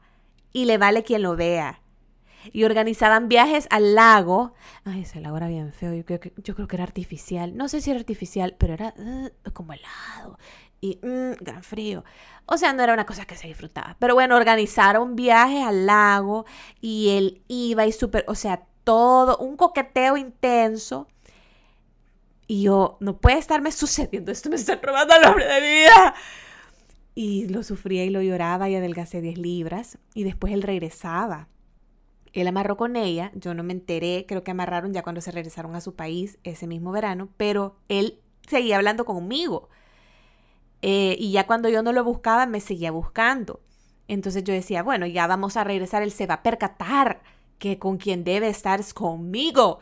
[0.53, 1.81] y le vale quien lo vea.
[2.51, 4.53] Y organizaban viajes al lago.
[4.83, 5.93] Ay, ese lago era bien feo.
[5.93, 7.55] Yo creo que, yo creo que era artificial.
[7.55, 10.39] No sé si era artificial, pero era uh, como helado.
[10.81, 12.03] Y mmm, gran frío.
[12.47, 13.95] O sea, no era una cosa que se disfrutaba.
[13.99, 16.45] Pero bueno, organizaron viajes al lago
[16.81, 21.07] y él iba y súper, o sea, todo, un coqueteo intenso.
[22.47, 26.15] Y yo, no puede estarme sucediendo esto, me está robando el hombre de vida.
[27.13, 29.97] Y lo sufría y lo lloraba y adelgacé 10 libras.
[30.13, 31.47] Y después él regresaba.
[32.33, 35.75] Él amarró con ella, yo no me enteré, creo que amarraron ya cuando se regresaron
[35.75, 39.69] a su país ese mismo verano, pero él seguía hablando conmigo.
[40.81, 43.61] Eh, y ya cuando yo no lo buscaba, me seguía buscando.
[44.07, 47.21] Entonces yo decía, bueno, ya vamos a regresar, él se va a percatar
[47.59, 49.79] que con quien debe estar es conmigo.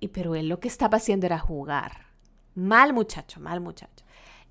[0.00, 2.06] Y pero él lo que estaba haciendo era jugar.
[2.54, 4.04] Mal muchacho, mal muchacho.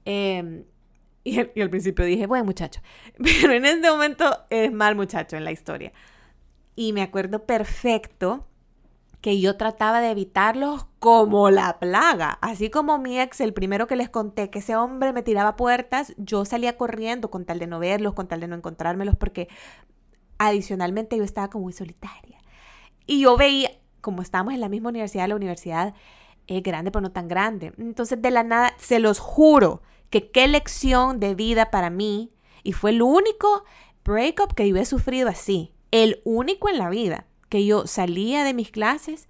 [0.05, 0.63] Em,
[1.23, 2.81] y, y, al principio dije, buen muchacho.
[3.17, 5.91] Pero en este momento es mal muchacho en la historia.
[6.75, 8.47] Y me acuerdo perfecto
[9.21, 12.39] que yo trataba de evitarlos como la plaga.
[12.41, 16.13] Así como mi ex, el primero que les conté, que ese hombre me tiraba puertas,
[16.17, 19.47] yo salía corriendo con tal de no verlos, con tal de no encontrármelos, porque
[20.39, 22.39] adicionalmente yo estaba como muy solitaria.
[23.05, 25.93] Y yo veía, como estábamos en la misma universidad, la universidad
[26.47, 27.73] es grande, pero no tan grande.
[27.77, 32.73] Entonces, de la nada, se los juro que qué lección de vida para mí, y
[32.73, 33.63] fue el único
[34.03, 38.53] breakup que yo he sufrido así, el único en la vida que yo salía de
[38.53, 39.27] mis clases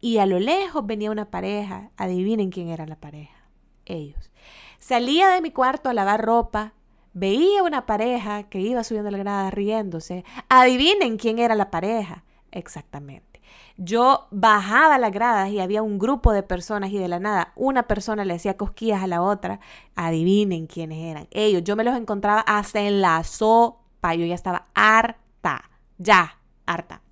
[0.00, 1.92] y a lo lejos venía una pareja.
[1.96, 3.46] Adivinen quién era la pareja.
[3.86, 4.32] Ellos.
[4.80, 6.74] Salía de mi cuarto a lavar ropa.
[7.12, 10.24] Veía una pareja que iba subiendo la grada riéndose.
[10.48, 12.24] Adivinen quién era la pareja.
[12.50, 13.40] Exactamente.
[13.76, 17.84] Yo bajaba las gradas y había un grupo de personas y de la nada una
[17.84, 19.60] persona le hacía cosquillas a la otra.
[19.94, 21.28] Adivinen quiénes eran.
[21.30, 21.62] Ellos.
[21.62, 24.16] Yo me los encontraba hasta en la sopa.
[24.16, 25.70] Yo ya estaba harta.
[25.98, 27.02] Ya, harta.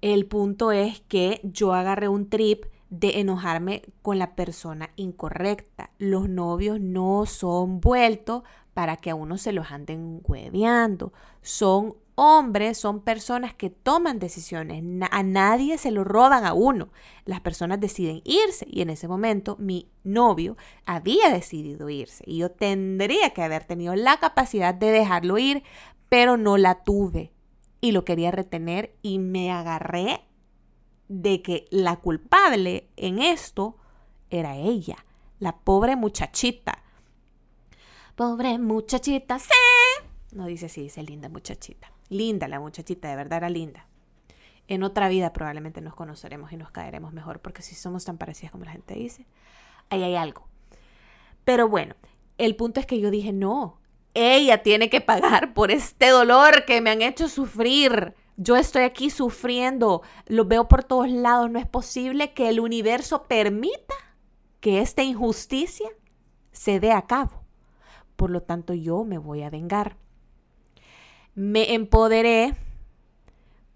[0.00, 5.90] El punto es que yo agarré un trip de enojarme con la persona incorrecta.
[5.98, 11.12] Los novios no son vueltos para que a uno se los anden hueveando.
[11.42, 14.82] Son hombres, son personas que toman decisiones.
[15.10, 16.88] a nadie se lo roban a uno.
[17.26, 22.50] Las personas deciden irse y en ese momento mi novio había decidido irse y yo
[22.50, 25.62] tendría que haber tenido la capacidad de dejarlo ir,
[26.08, 27.32] pero no la tuve
[27.80, 30.22] y lo quería retener y me agarré
[31.08, 33.76] de que la culpable en esto
[34.30, 35.04] era ella,
[35.38, 36.82] la pobre muchachita.
[38.14, 39.50] Pobre muchachita, sí.
[40.32, 41.92] No dice así, dice linda muchachita.
[42.08, 43.86] Linda la muchachita, de verdad era linda.
[44.68, 48.52] En otra vida probablemente nos conoceremos y nos caeremos mejor, porque si somos tan parecidas
[48.52, 49.26] como la gente dice,
[49.88, 50.46] ahí hay algo.
[51.44, 51.96] Pero bueno,
[52.38, 53.79] el punto es que yo dije, no,
[54.14, 58.14] ella tiene que pagar por este dolor que me han hecho sufrir.
[58.36, 61.50] Yo estoy aquí sufriendo, lo veo por todos lados.
[61.50, 63.94] No es posible que el universo permita
[64.60, 65.88] que esta injusticia
[66.52, 67.42] se dé a cabo.
[68.16, 69.96] Por lo tanto, yo me voy a vengar.
[71.34, 72.54] Me empoderé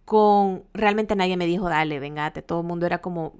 [0.04, 0.64] con...
[0.74, 2.42] Realmente nadie me dijo, dale, vengate.
[2.42, 3.34] Todo el mundo era como,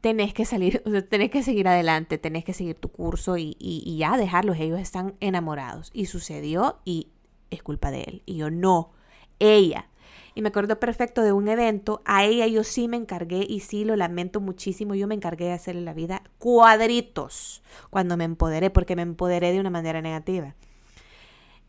[0.00, 4.16] tenés que salir, tenés que seguir adelante, tenés que seguir tu curso y, y, ya
[4.16, 4.58] dejarlos.
[4.58, 5.90] Ellos están enamorados.
[5.92, 7.08] Y sucedió y
[7.50, 8.22] es culpa de él.
[8.26, 8.92] Y yo no,
[9.38, 9.88] ella.
[10.34, 13.84] Y me acuerdo perfecto de un evento, a ella yo sí me encargué y sí
[13.84, 18.94] lo lamento muchísimo, yo me encargué de hacerle la vida cuadritos cuando me empoderé, porque
[18.94, 20.54] me empoderé de una manera negativa.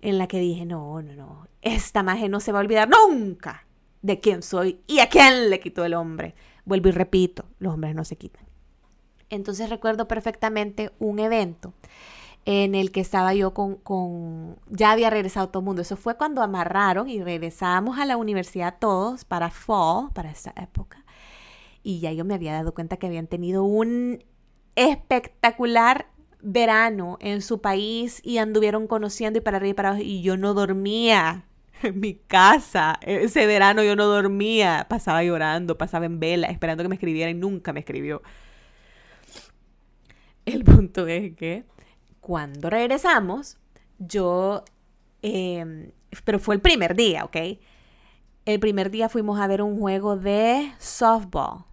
[0.02, 3.66] En la que dije, no, no, no, esta magia no se va a olvidar nunca
[4.04, 6.36] de quién soy y a quién le quitó el hombre.
[6.70, 8.44] Vuelvo y repito, los hombres no se quitan.
[9.32, 11.74] Entonces recuerdo perfectamente un evento
[12.46, 15.82] en el que estaba yo con, ya había regresado todo el mundo.
[15.82, 21.04] Eso fue cuando amarraron y regresamos a la universidad todos para fall, para esa época.
[21.82, 24.24] Y ya yo me había dado cuenta que habían tenido un
[24.76, 26.06] espectacular
[26.40, 30.38] verano en su país y anduvieron conociendo y para arriba y para abajo y yo
[30.38, 31.49] no dormía
[31.84, 33.00] en mi casa.
[33.02, 37.34] Ese verano yo no dormía, pasaba llorando, pasaba en vela, esperando que me escribiera y
[37.34, 38.22] nunca me escribió.
[40.46, 41.66] El punto es que
[42.20, 43.58] cuando regresamos,
[44.00, 44.64] yo,
[45.22, 45.92] em,
[46.24, 47.38] pero fue el primer día, ¿ok?
[48.46, 51.66] El primer día fuimos a ver un juego de softball.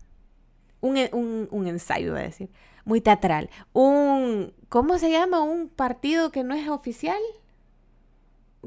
[0.81, 2.51] Un, un, un ensayo, voy a decir.
[2.85, 3.51] Muy teatral.
[3.73, 5.41] Un, ¿cómo se llama?
[5.41, 7.19] Un partido que no es oficial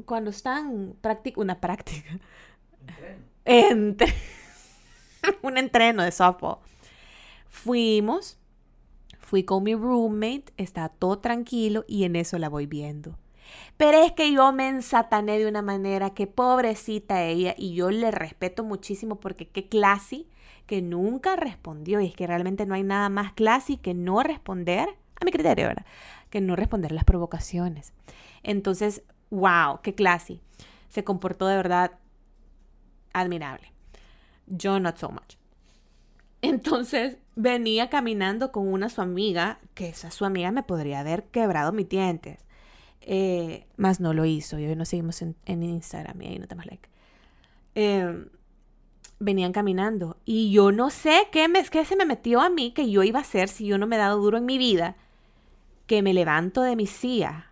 [0.02, 2.18] cuando están práctica, una práctica.
[3.44, 4.12] Entre
[5.42, 6.58] un entreno de softball.
[7.48, 8.38] Fuimos,
[9.18, 13.18] fui con mi roommate, está todo tranquilo y en eso la voy viendo.
[13.76, 18.10] Pero es que yo me ensatané de una manera que pobrecita ella y yo le
[18.10, 20.26] respeto muchísimo porque qué clase
[20.66, 24.88] que nunca respondió y es que realmente no hay nada más clase que no responder
[25.20, 25.84] a mi criterio, ¿verdad?
[26.30, 27.92] que no responder las provocaciones.
[28.42, 30.40] Entonces, wow, qué clase.
[30.88, 31.92] Se comportó de verdad
[33.12, 33.72] admirable.
[34.46, 35.36] Yo not so much.
[36.42, 41.72] Entonces venía caminando con una su amiga, que esa su amiga me podría haber quebrado
[41.72, 42.38] mis dientes.
[43.02, 44.58] Eh, más no lo hizo.
[44.58, 46.88] Y hoy nos seguimos en, Instagram y ahí no te like.
[47.74, 48.26] Eh,
[49.18, 50.16] venían caminando.
[50.24, 53.18] Y yo no sé qué, me, qué se me metió a mí que yo iba
[53.18, 54.96] a hacer si yo no me he dado duro en mi vida.
[55.86, 57.49] Que me levanto de mi silla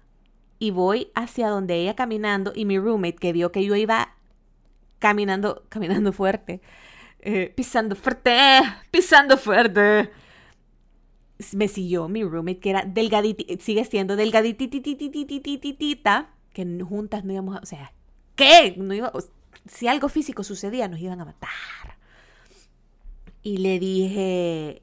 [0.59, 4.14] y voy hacia donde ella caminando y mi roommate que vio que yo iba
[4.99, 6.61] caminando, caminando fuerte,
[7.21, 8.35] eh, pisando fuerte,
[8.90, 10.11] pisando fuerte.
[11.53, 17.61] Me siguió mi roommate que era delgadita, sigue siendo delgadititititititita, que juntas no íbamos a,
[17.61, 17.92] o sea,
[18.35, 18.77] ¿qué?
[19.66, 21.49] Si algo físico sucedía, nos iban a matar.
[23.42, 24.83] Y le dije,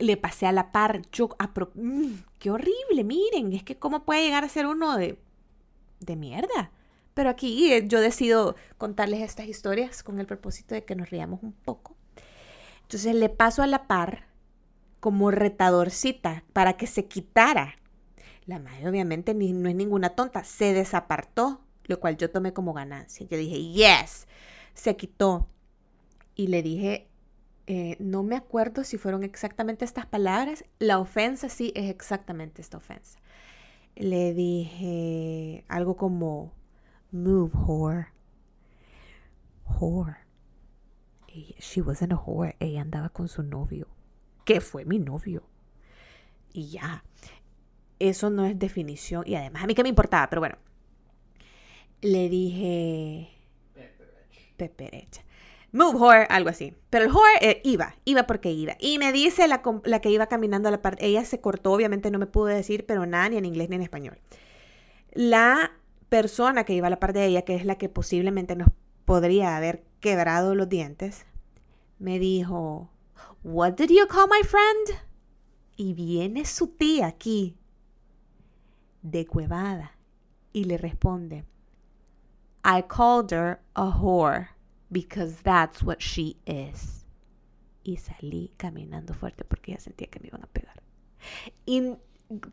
[0.00, 1.28] le pasé a la par, yo,
[1.74, 5.16] mm, qué horrible, miren, es que cómo puede llegar a ser uno de,
[6.00, 6.72] de mierda.
[7.14, 11.40] Pero aquí eh, yo decido contarles estas historias con el propósito de que nos riamos
[11.44, 11.94] un poco.
[12.82, 14.26] Entonces le paso a la par
[14.98, 17.76] como retadorcita para que se quitara.
[18.46, 22.72] La madre obviamente ni, no es ninguna tonta, se desapartó, lo cual yo tomé como
[22.72, 23.24] ganancia.
[23.30, 24.26] Yo dije, yes,
[24.74, 25.46] se quitó.
[26.34, 27.08] Y le dije,
[27.66, 30.64] eh, no me acuerdo si fueron exactamente estas palabras.
[30.78, 33.18] La ofensa sí es exactamente esta ofensa.
[33.94, 36.52] Le dije algo como,
[37.10, 38.06] move, whore.
[39.66, 40.16] Whore.
[41.58, 42.56] She wasn't a whore.
[42.60, 43.88] Ella andaba con su novio,
[44.44, 45.44] que fue mi novio.
[46.52, 47.04] Y ya.
[47.98, 49.24] Eso no es definición.
[49.26, 50.58] Y además, a mí que me importaba, pero bueno.
[52.00, 53.30] Le dije.
[54.56, 55.22] Peperecha
[55.72, 56.74] move whore, algo así.
[56.90, 58.76] Pero el whore eh, iba, iba porque iba.
[58.78, 62.18] Y me dice la, que iba caminando a la parte, ella se cortó, obviamente no
[62.18, 64.18] me pudo decir, pero nada, ni en inglés ni en español.
[65.12, 65.72] La
[66.08, 68.68] persona que iba a la parte de ella, que es la que posiblemente nos
[69.04, 71.26] podría haber quebrado los dientes,
[71.98, 72.90] me dijo,
[73.42, 75.00] What did you call my friend?
[75.76, 77.56] Y viene su tía aquí,
[79.00, 79.96] de cuevada,
[80.52, 81.44] y le responde,
[82.64, 84.48] I called her a whore
[84.92, 87.04] because that's what she is.
[87.82, 90.82] Y salí caminando fuerte porque ya sentía que me iban a pegar.
[91.66, 91.94] Y,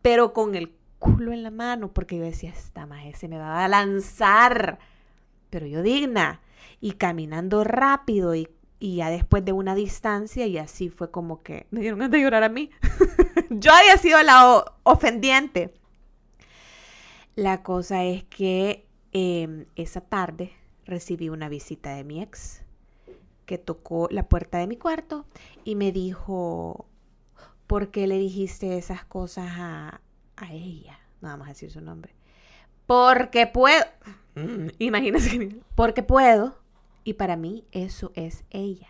[0.02, 3.64] pero con el culo en la mano porque yo decía, esta maje se me va
[3.64, 4.80] a lanzar.
[5.50, 6.42] Pero yo digna.
[6.82, 8.50] Y caminando rápido y,
[8.80, 12.22] y ya después de una distancia y así fue como que me dieron ganas de
[12.22, 12.72] llorar a mí.
[13.50, 15.74] yo había sido la ofendiente.
[17.36, 20.54] La cosa es que em, esa tarde
[20.90, 22.64] recibí una visita de mi ex
[23.46, 25.26] que tocó la puerta de mi cuarto
[25.64, 26.86] y me dijo,
[27.66, 30.02] ¿por qué le dijiste esas cosas a,
[30.52, 31.00] ella?
[31.22, 32.14] No vamos a decir su nombre.
[32.86, 33.84] Porque puedo.
[34.36, 35.62] Mm, imagínense.
[35.76, 36.60] Porque puedo.
[37.04, 38.90] Y para mí eso es ella.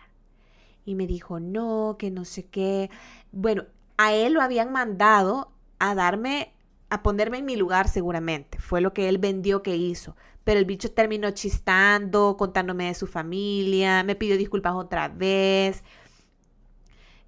[0.84, 2.90] Y me dijo, no, que no sé qué.
[3.32, 3.64] Bueno,
[3.96, 6.52] a él lo habían mandado a darme,
[6.90, 8.58] a ponerme en mi lugar seguramente.
[8.58, 13.06] Fue lo que él vendió que hizo pero el bicho terminó chistando, contándome de su
[13.06, 15.82] familia, me pidió disculpas otra vez,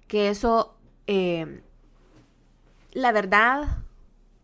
[0.07, 0.75] que eso,
[1.07, 1.61] em,
[2.91, 3.79] la verdad,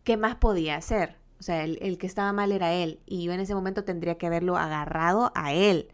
[0.04, 1.16] ¿qué más podía hacer?
[1.38, 4.18] O sea, el, el, que estaba mal era él, y yo en ese momento tendría
[4.18, 5.88] que haberlo agarrado a él,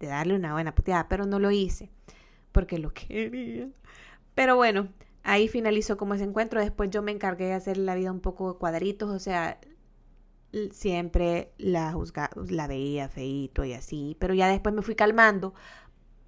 [0.00, 1.90] de darle una buena puteada, pero no lo hice,
[2.52, 3.68] porque lo quería.
[4.34, 4.88] Pero bueno,
[5.24, 6.60] ahí finalizó como ese encuentro.
[6.60, 9.58] Después yo me encargué de hacer la vida un poco cuadritos, o sea,
[10.70, 15.54] siempre la juzgaba, la veía feito y así, pero ya después me fui calmando.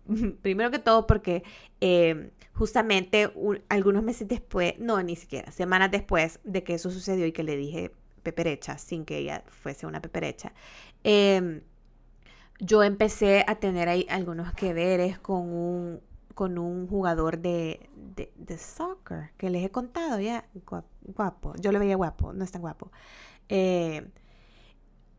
[0.42, 1.42] Primero que todo porque
[1.80, 3.32] em, justamente
[3.68, 7.56] algunos meses después, no, ni siquiera, semanas después de que eso sucedió y que le
[7.56, 10.52] dije peperecha sin que ella fuese una peperecha,
[11.02, 11.62] em,
[12.60, 16.00] yo empecé a tener ahí algunos que veres con un,
[16.34, 20.46] con un jugador de, de, soccer que les he contado ya,
[21.02, 22.90] guapo, yo lo veía guapo, no es tan guapo.
[23.48, 24.06] Eh,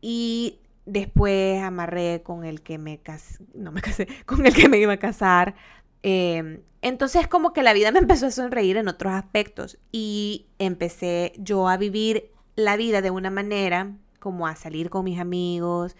[0.00, 4.78] y después amarré con el que me casé, no me casé, con el que me
[4.78, 5.54] iba a casar.
[6.02, 11.32] Em, entonces como que la vida me empezó a sonreír en otros aspectos y empecé
[11.38, 15.96] yo a vivir la vida de una manera como a salir con mis amigos,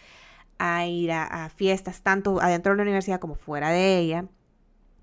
[0.58, 4.26] a ir a, fiestas, tanto adentro de la universidad como fuera de ella,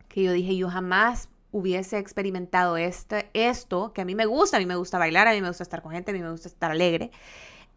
[0.07, 4.60] que yo dije, yo jamás hubiese experimentado este, esto, que a mí me gusta, a
[4.60, 6.49] mí me gusta bailar, a mí me gusta estar con gente, a mí me gusta
[6.49, 7.12] estar alegre,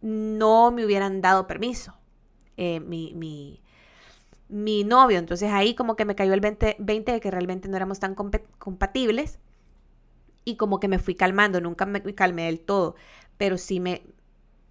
[0.00, 1.94] no me hubieran dado permiso.
[2.56, 3.60] Eh, mi, mi,
[4.48, 7.76] mi, novio, entonces ahí como que me cayó el 20, 20 de que realmente no
[7.76, 9.38] éramos tan compatibles
[10.46, 12.96] Y como que me fui calmando, nunca me calmé del todo,
[13.36, 14.02] pero sí me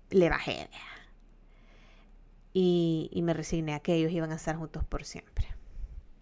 [0.10, 0.70] le bajé.
[2.54, 5.55] Y, y me resigné a que ellos iban a estar juntos por siempre.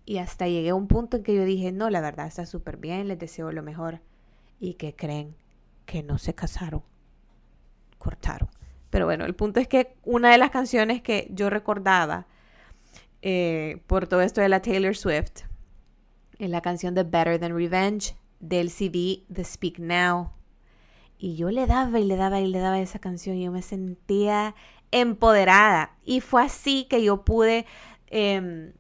[0.06, 2.78] Y hasta llegué a un punto en que yo dije, no, la verdad está súper
[2.78, 4.02] bien, les deseo lo mejor.
[4.60, 5.36] Y que creen
[5.86, 6.84] que no se casaron,
[7.98, 8.50] cortaron.
[8.90, 12.28] Pero bueno, el punto es que una de las canciones que yo recordaba
[13.22, 15.44] eh, por todo esto de la Taylor Swift
[16.38, 20.32] es la canción de Better Than Revenge del CD The Speak Now.
[21.18, 23.62] Y yo le daba y le daba y le daba esa canción y yo me
[23.62, 24.56] sentía
[24.92, 25.96] empoderada.
[26.04, 27.66] Y fue así que yo pude
[28.08, 28.74] em,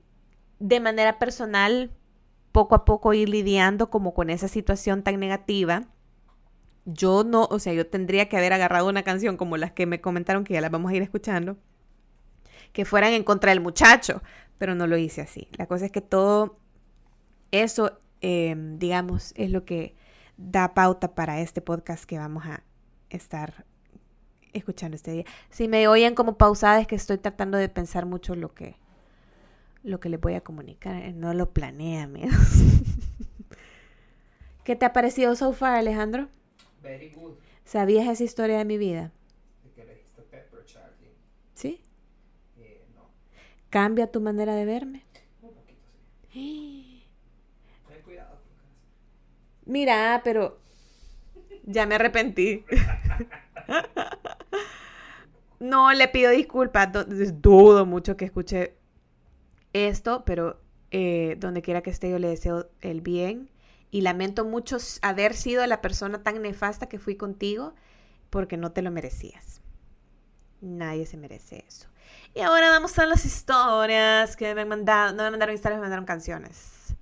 [0.64, 1.92] de manera personal
[2.52, 5.88] poco a poco ir lidiando como con esa situación tan negativa
[6.86, 10.02] yo no, o sea, yo tendría que haber agarrado una canción como las que me
[10.02, 11.58] comentaron que ya las vamos a ir escuchando,
[12.74, 14.22] que fueran en contra del muchacho,
[14.58, 15.48] pero no lo hice así.
[15.58, 16.58] La cosa es que todo
[17.52, 19.96] eso, em, digamos, es lo que
[20.38, 22.64] da pauta para este podcast que vamos a
[23.10, 23.66] estar
[24.52, 25.26] escuchando este día.
[25.50, 28.76] Si me oyen como pausada es que estoy tratando de pensar mucho lo que
[29.84, 31.14] lo que les voy a comunicar.
[31.14, 32.32] No lo planeé, amigos.
[34.64, 36.28] ¿Qué te ha parecido so far, Alejandro?
[36.82, 37.34] Very good.
[37.66, 39.12] ¿Sabías esa historia de mi vida?
[41.54, 41.82] ¿Sí?
[42.58, 43.02] Eh, no,
[43.70, 45.04] ¿Cambia tu manera de verme?
[45.42, 45.80] un poquito
[46.32, 47.06] sí.
[47.88, 48.38] Ten cuidado.
[49.66, 50.60] Mira, pero
[51.66, 52.66] ya me arrepentí.
[55.60, 56.92] No, le pido disculpas.
[56.92, 58.74] do- Dudo mucho que escuche
[59.74, 60.62] esto, pero
[60.92, 63.50] eh, donde quiera que esté yo le deseo el bien
[63.92, 67.74] y lamento mucho haber sido la persona tan nefasta que fui contigo
[68.30, 69.62] porque no te lo merecías.
[70.62, 71.88] Nadie se merece eso.
[72.34, 75.14] Y ahora vamos a las historias que me han mandado.
[75.14, 76.96] No me mandaron historias, me mandaron canciones.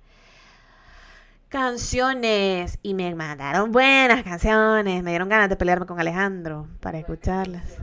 [1.48, 2.78] Canciones.
[2.82, 5.02] Y me mandaron buenas canciones.
[5.02, 7.78] Me dieron ganas de pelearme con Alejandro para escucharlas.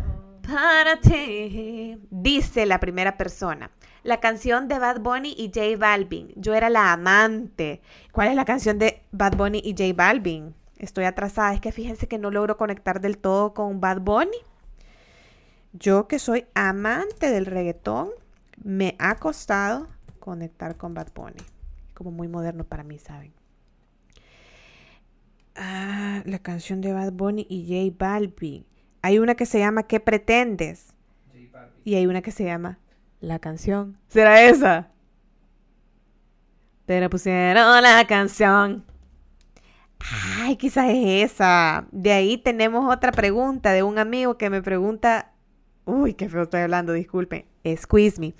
[2.10, 3.72] Dice la primera persona.
[4.04, 6.32] La canción de Bad Bunny y J Balvin.
[6.36, 7.82] Yo era la amante.
[8.12, 10.56] ¿Cuál es la canción de Bad Bunny y J Balvin?
[10.78, 11.54] Estoy atrasada.
[11.54, 14.38] Es que fíjense que no logro conectar del todo con Bad Bunny.
[15.74, 18.10] Yo que soy amante del reggaetón,
[18.64, 19.88] me ha costado
[20.20, 21.44] conectar con Bad Bunny.
[21.94, 23.34] Como muy moderno para mí, ¿saben?
[25.56, 28.66] Ah, la canción de Bad Bunny y J Balvin.
[29.02, 30.94] Hay una que se llama ¿Qué pretendes?
[31.84, 32.80] Y hay una que se llama
[33.20, 33.98] La canción.
[34.08, 34.90] ¿Será esa?
[36.86, 38.84] Pero pusieron la canción.
[40.38, 41.86] Ay, quizás es esa.
[41.92, 45.32] De ahí tenemos otra pregunta de un amigo que me pregunta.
[45.86, 47.46] Uy, qué feo estoy hablando, disculpen.
[47.78, 48.34] Squeeze me.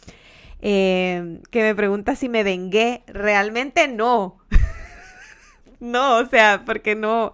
[0.62, 3.04] Eh, que me pregunta si me vengué.
[3.08, 4.40] Realmente no.
[5.80, 7.34] no, o sea, porque no.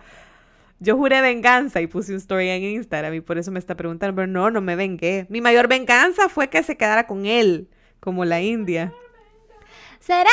[0.85, 4.15] Yo juré venganza y puse un story en Instagram y por eso me está preguntando,
[4.15, 5.25] pero no, no me vengué.
[5.29, 7.67] Mi mayor venganza fue que se quedara con él,
[7.99, 8.93] como la India.
[9.99, 10.29] ¿Será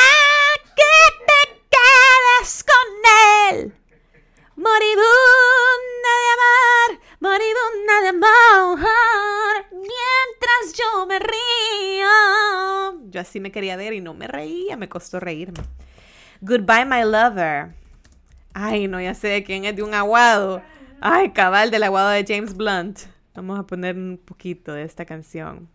[0.76, 0.82] que
[1.26, 3.74] te quedas con él?
[4.54, 8.78] Moribunda de amar, moribunda de amor,
[9.70, 13.08] mientras yo me río.
[13.10, 15.62] Yo así me quería ver y no me reía, me costó reírme.
[16.42, 17.81] Goodbye, my lover.
[18.54, 20.62] Ay, no, ya sé de quién es, de un aguado.
[21.00, 23.00] Ay, cabal, del aguado de James Blunt.
[23.34, 25.68] Vamos a poner un poquito de esta canción.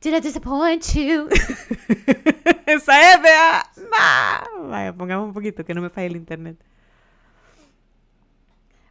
[0.00, 1.28] Did I disappoint you?
[2.66, 3.64] Esa es, vea.
[3.76, 4.68] No.
[4.68, 6.56] Vaya, pongamos un poquito, que no me falle el internet.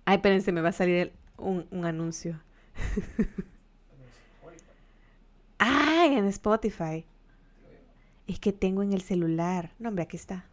[0.06, 2.42] Ay, espérense, me va a salir el- un, un anuncio.
[5.60, 7.06] Ay, en Spotify.
[8.28, 9.72] Es que tengo en el celular.
[9.80, 10.46] No, hombre, aquí está.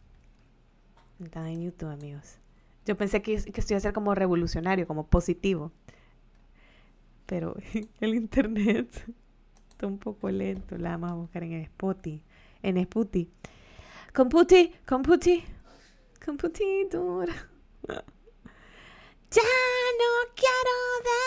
[1.22, 2.38] Está en YouTube, amigos.
[2.86, 5.70] Yo pensé que, que esto iba a ser como revolucionario, como positivo.
[7.26, 7.54] Pero
[8.00, 8.88] el internet
[9.70, 10.78] está un poco lento.
[10.78, 12.22] La vamos a buscar en Spotify.
[12.62, 13.30] En Spotify.
[14.14, 15.44] Computi, computi,
[16.24, 17.34] computidora.
[19.32, 21.20] Ya no quiero de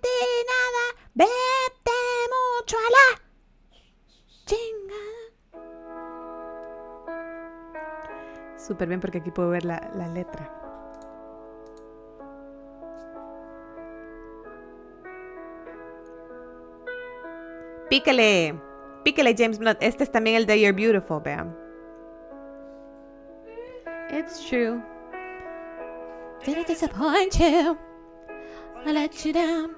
[0.00, 0.84] ti nada.
[1.12, 1.98] Vete
[2.32, 3.22] mucho a la
[4.46, 5.19] chingada.
[8.70, 10.48] Súper bien porque aquí puedo ver la, la letra.
[17.88, 18.54] Píquele,
[19.02, 19.78] píquele James Blunt.
[19.80, 21.52] Este es también el de You're Beautiful, vean.
[24.12, 24.80] It's true.
[26.46, 27.76] Did I disappoint you?
[28.86, 29.76] I let you down.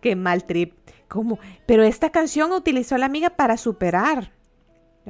[0.00, 0.74] Qué mal trip.
[1.06, 1.38] ¿Cómo?
[1.64, 4.32] Pero esta canción utilizó la amiga para superar.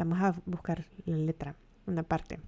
[0.00, 1.54] Vamos a buscar la letra,
[1.86, 2.38] una parte.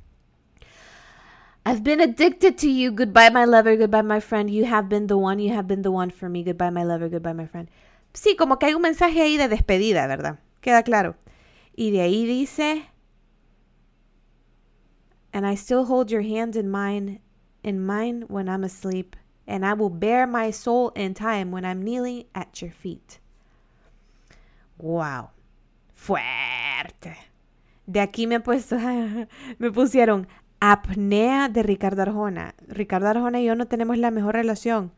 [1.66, 2.90] I've been addicted to you.
[2.90, 3.76] Goodbye, my lover.
[3.76, 4.48] Goodbye, my friend.
[4.48, 5.38] You have been the one.
[5.38, 6.42] You have been the one for me.
[6.42, 7.11] Goodbye, my lover.
[7.11, 7.68] Goodbye, my friend.
[8.14, 10.38] Sí, como que hay un mensaje ahí de despedida, ¿verdad?
[10.62, 11.14] Queda claro.
[11.76, 12.86] Y de ahí dice,
[15.34, 17.20] and I still hold your hand in mine,
[17.62, 19.14] in mine when I'm asleep,
[19.46, 23.18] and I will bear my soul in time when I'm kneeling at your feet.
[24.78, 25.32] Wow,
[25.94, 27.32] fuerte.
[27.87, 28.76] De aquí me, puesto,
[29.59, 30.28] me pusieron
[30.61, 32.55] apnea de Ricardo Arjona.
[32.68, 34.93] Ricardo Arjona y yo no tenemos la mejor relación.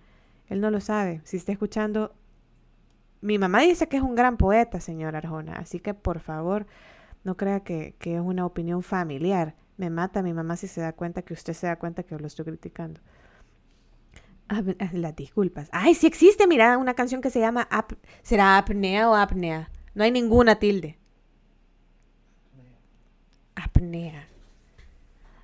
[0.49, 1.23] Él no lo sabe.
[1.25, 2.15] Si está escuchando,
[3.23, 5.55] mi mamá dice que es un gran poeta, señor Arjona.
[5.55, 6.67] Así que por favor,
[7.25, 9.55] no crea que, es una opinión familiar.
[9.79, 12.27] Me mata mi mamá si se da cuenta que usted se da cuenta que lo
[12.27, 13.01] estoy criticando.
[14.93, 15.71] Las disculpas.
[15.73, 17.67] Ay, sí existe, mira, una canción que se llama
[18.23, 19.71] ¿Será apnea o apnea?
[19.95, 20.99] No hay ninguna tilde.
[23.55, 24.29] Apnea.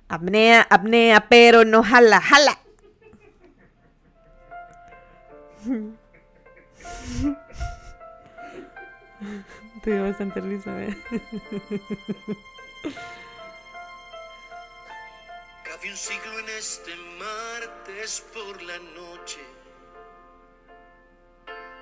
[0.07, 2.57] Apnea, apnea, pero no jala, jala.
[9.83, 10.97] Te dio bastante risa, ¿eh?
[15.63, 19.39] Cabe un siglo en este martes por la noche.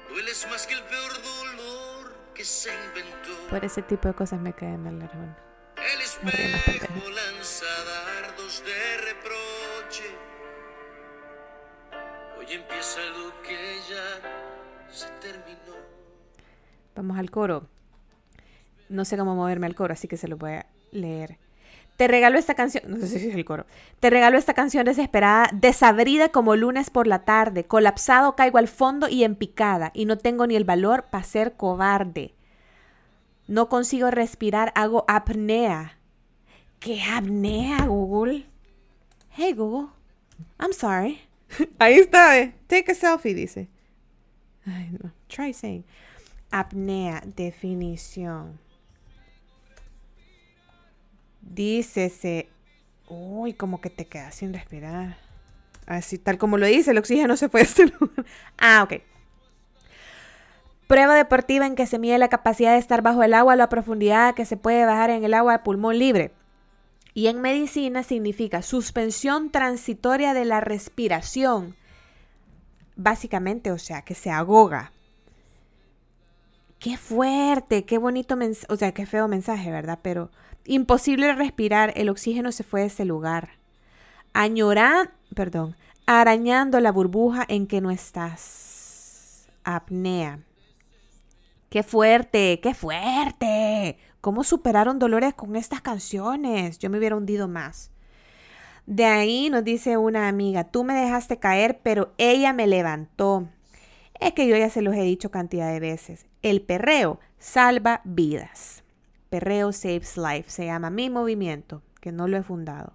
[0.10, 3.48] Dueles más que el peor dolor que se inventó.
[3.50, 5.49] Por ese tipo de cosas me cae mal, hermano.
[5.80, 10.04] El espejo lanza dardos de reproche.
[12.38, 15.78] Hoy empieza lo que ya se terminó.
[16.96, 17.68] Vamos al coro.
[18.90, 21.38] No sé cómo moverme al coro, así que se lo voy a leer.
[21.96, 23.66] Te regalo esta canción, no sé si es el coro.
[24.00, 27.66] Te regalo esta canción desesperada, desabrida como lunes por la tarde.
[27.66, 31.54] Colapsado caigo al fondo y en picada, y no tengo ni el valor para ser
[31.54, 32.34] cobarde.
[33.50, 35.98] No consigo respirar, hago apnea.
[36.80, 38.46] ¿Qué apnea, Google?
[39.32, 39.90] Hey, Google.
[40.60, 41.20] I'm sorry.
[41.80, 42.54] Ahí está, eh.
[42.68, 43.68] Take a selfie, dice.
[44.68, 45.12] Ay, no.
[45.28, 45.84] Try saying.
[46.52, 48.60] Apnea, definición.
[51.42, 52.50] Dícese.
[53.08, 55.18] Uy, como que te quedas sin respirar.
[55.88, 58.28] Así, tal como lo dice, el oxígeno se fue de este lugar.
[58.60, 59.02] Ah, ok.
[60.90, 64.34] Prueba deportiva en que se mide la capacidad de estar bajo el agua, la profundidad
[64.34, 66.34] que se puede bajar en el agua de pulmón libre.
[67.14, 71.76] Y en medicina significa suspensión transitoria de la respiración.
[72.96, 74.92] Básicamente, o sea, que se ahoga.
[76.80, 80.00] Qué fuerte, qué bonito mensaje, o sea, qué feo mensaje, ¿verdad?
[80.02, 80.32] Pero
[80.66, 83.60] imposible respirar, el oxígeno se fue de ese lugar.
[84.34, 85.76] Añorando, perdón,
[86.08, 89.48] arañando la burbuja en que no estás.
[89.64, 90.40] Apnea.
[91.70, 92.60] ¡Qué fuerte!
[92.62, 93.98] ¡Qué fuerte!
[94.22, 96.80] ¿Cómo superaron dolores con estas canciones?
[96.80, 97.92] Yo me hubiera hundido más.
[98.88, 103.48] De ahí nos dice una amiga, tú me dejaste caer, pero ella me levantó.
[104.20, 106.26] Es que yo ya se los he dicho cantidad de veces.
[106.42, 108.84] El perreo salva vidas.
[109.30, 110.50] Perreo saves life.
[110.50, 112.94] Se llama mi movimiento, que no lo he fundado.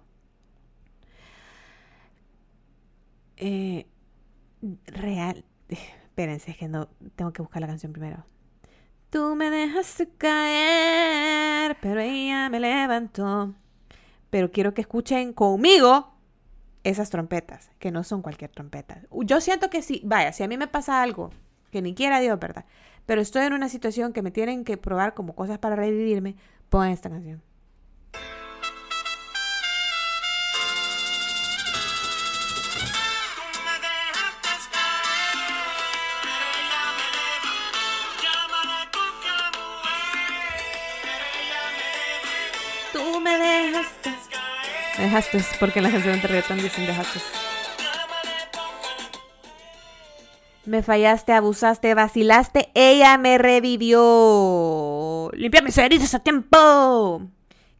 [3.37, 3.85] Eh,
[4.87, 5.45] real.
[5.69, 6.89] Espérense, es que no.
[7.15, 8.25] Tengo que buscar la canción primero.
[9.09, 13.53] Tú me dejaste caer, pero ella me levantó.
[14.29, 16.13] Pero quiero que escuchen conmigo
[16.83, 19.01] esas trompetas, que no son cualquier trompeta.
[19.11, 21.31] Yo siento que sí, vaya, si a mí me pasa algo,
[21.71, 22.65] que ni quiera Dios, ¿verdad?
[23.05, 26.35] Pero estoy en una situación que me tienen que probar como cosas para revivirme,
[26.69, 27.41] pongan esta canción.
[42.95, 44.09] Tú me dejaste.
[44.97, 47.19] Me dejaste, porque la canción de reggaetón dicen dejaste.
[50.65, 52.69] Me fallaste, abusaste, vacilaste.
[52.73, 55.29] Ella me revivió.
[55.33, 57.21] Limpia mis heridas a tiempo.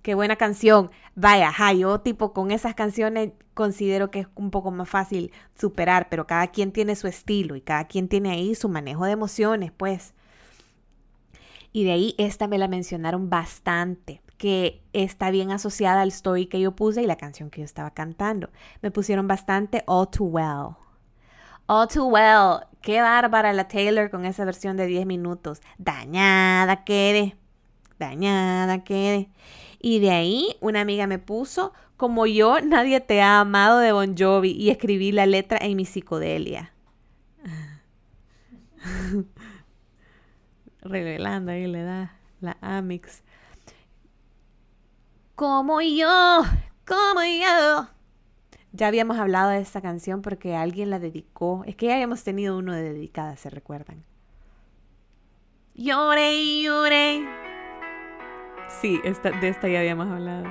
[0.02, 0.92] Qué buena canción.
[1.16, 6.10] Vaya, ja, yo tipo con esas canciones considero que es un poco más fácil superar,
[6.10, 9.72] pero cada quien tiene su estilo y cada quien tiene ahí su manejo de emociones,
[9.72, 10.14] pues.
[11.72, 16.60] Y de ahí esta me la mencionaron bastante, que está bien asociada al story que
[16.60, 18.52] yo puse y la canción que yo estaba cantando.
[18.84, 20.76] Me pusieron bastante All Too Well.
[21.66, 22.60] All Too Well.
[22.80, 25.64] Qué bárbara la Taylor con esa versión de 10 minutos.
[25.80, 27.36] Dañada quede.
[27.98, 29.32] Dañada quede.
[29.80, 34.16] Y de ahí una amiga me puso, como yo, nadie te ha amado de Bon
[34.16, 34.52] Jovi.
[34.52, 36.72] Y escribí la letra en mi psicodelia.
[40.84, 43.24] Revelando ahí le da la Amix.
[45.36, 46.44] Como yo,
[46.88, 47.90] como yo.
[48.72, 51.64] Ya habíamos hablado de esta canción porque alguien la dedicó.
[51.66, 54.06] Es que ya habíamos tenido uno de dedicada, ¿se recuerdan?
[55.74, 57.26] Lloré, lloré.
[58.70, 60.46] Sí, esta, de esta ya habíamos hablado.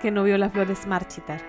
[0.00, 1.42] Que no vio las flores marchitar.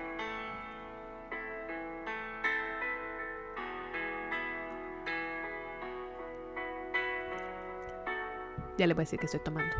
[8.76, 9.74] Ya le voy a decir que estoy tomando.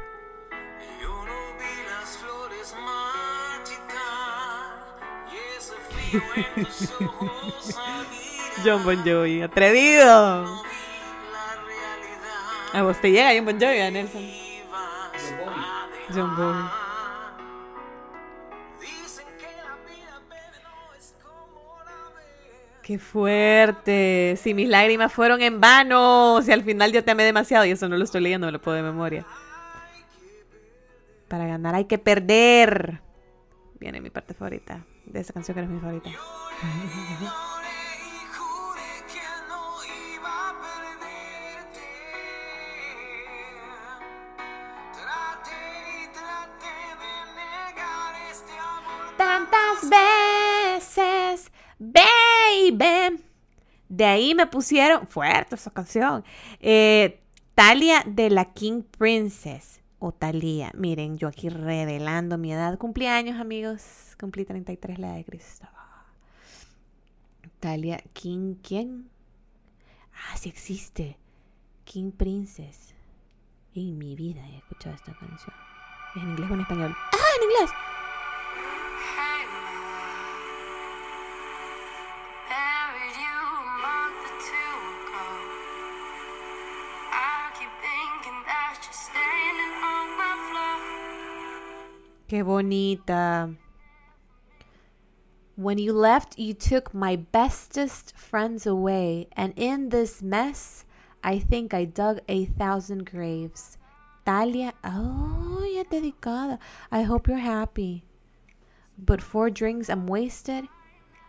[8.64, 10.46] John Bon Jovi, atrevido.
[12.72, 14.22] A vos te llega John Bon Jovi, a Nelson.
[16.14, 16.70] John Bon.
[22.82, 24.36] Qué fuerte.
[24.42, 26.42] Si mis lágrimas fueron en vano.
[26.42, 27.64] Si al final yo te amé demasiado.
[27.64, 29.24] Y eso no lo estoy leyendo, me lo puedo de memoria.
[31.28, 33.00] Para ganar hay que perder.
[33.78, 34.84] Viene mi parte favorita.
[35.07, 36.11] De esa canción que es mi favorita.
[49.16, 53.22] Tantas veces, baby.
[53.88, 55.07] De ahí me pusieron.
[55.07, 56.24] Fuerte esa canción.
[56.61, 57.20] Eh,
[57.55, 59.82] Talia de la King Princess.
[60.05, 60.72] O Talia.
[60.74, 62.76] Miren, yo aquí revelando mi edad.
[62.76, 64.16] Cumpleaños, amigos.
[64.18, 65.68] Cumplí 33 la de Cristo.
[67.61, 69.09] Talia King, ¿quién?
[70.12, 71.16] Ah, sí existe.
[71.84, 72.96] King Princess.
[73.76, 75.55] En mi vida he escuchado esta canción.
[76.16, 76.96] ¿Es en inglés o en español?
[77.12, 77.70] ¡Ah, en inglés!
[92.33, 93.55] Qué bonita.
[95.55, 100.87] When you left, you took my bestest friends away, and in this mess,
[101.22, 103.76] I think I dug a thousand graves.
[104.24, 106.59] Talia, oh, ya dedicada.
[106.91, 108.03] I hope you're happy.
[108.97, 110.64] But four drinks, I'm wasted.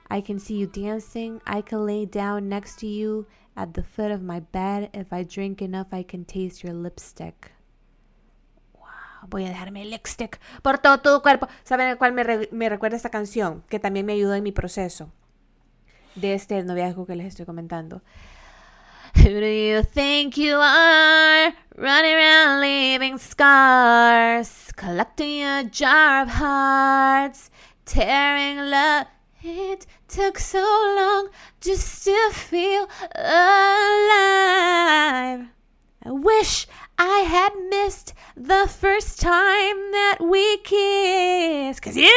[0.09, 1.41] I can see you dancing.
[1.45, 3.27] I can lay down next to you
[3.57, 4.89] at the foot of my bed.
[4.93, 7.51] If I drink enough, I can taste your lipstick.
[9.29, 11.47] Voy a dejarme el lipstick por todo tu cuerpo.
[11.63, 13.63] ¿Saben a cuál me, re- me recuerda esta canción?
[13.69, 15.11] Que también me ayudó en mi proceso
[16.15, 18.01] de este noviazgo que les estoy comentando.
[19.15, 21.53] Who do you think you are?
[21.75, 27.51] Running around leaving scars, collecting a jar of hearts,
[27.85, 29.07] tearing love.
[29.43, 30.59] It took so
[30.95, 31.29] long
[31.61, 32.87] just to feel
[34.13, 35.47] alive.
[36.05, 36.67] I wish
[36.97, 41.81] I had missed the first time that we kissed.
[41.81, 42.09] Cause you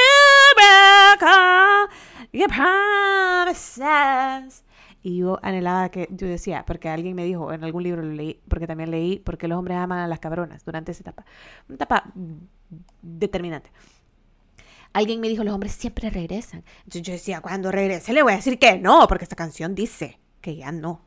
[0.54, 1.88] broke all
[2.32, 3.86] your promises.
[5.02, 8.40] Y yo anhelaba que, yo decía, porque alguien me dijo, en algún libro lo leí,
[8.48, 11.24] porque también leí, porque los hombres aman a las cabronas durante esa etapa.
[11.68, 12.12] Una etapa
[13.02, 13.70] determinante.
[14.92, 16.64] Alguien me dijo, los hombres siempre regresan.
[16.78, 20.18] Entonces yo decía, cuando regrese le voy a decir que no, porque esta canción dice
[20.40, 21.02] que ya no.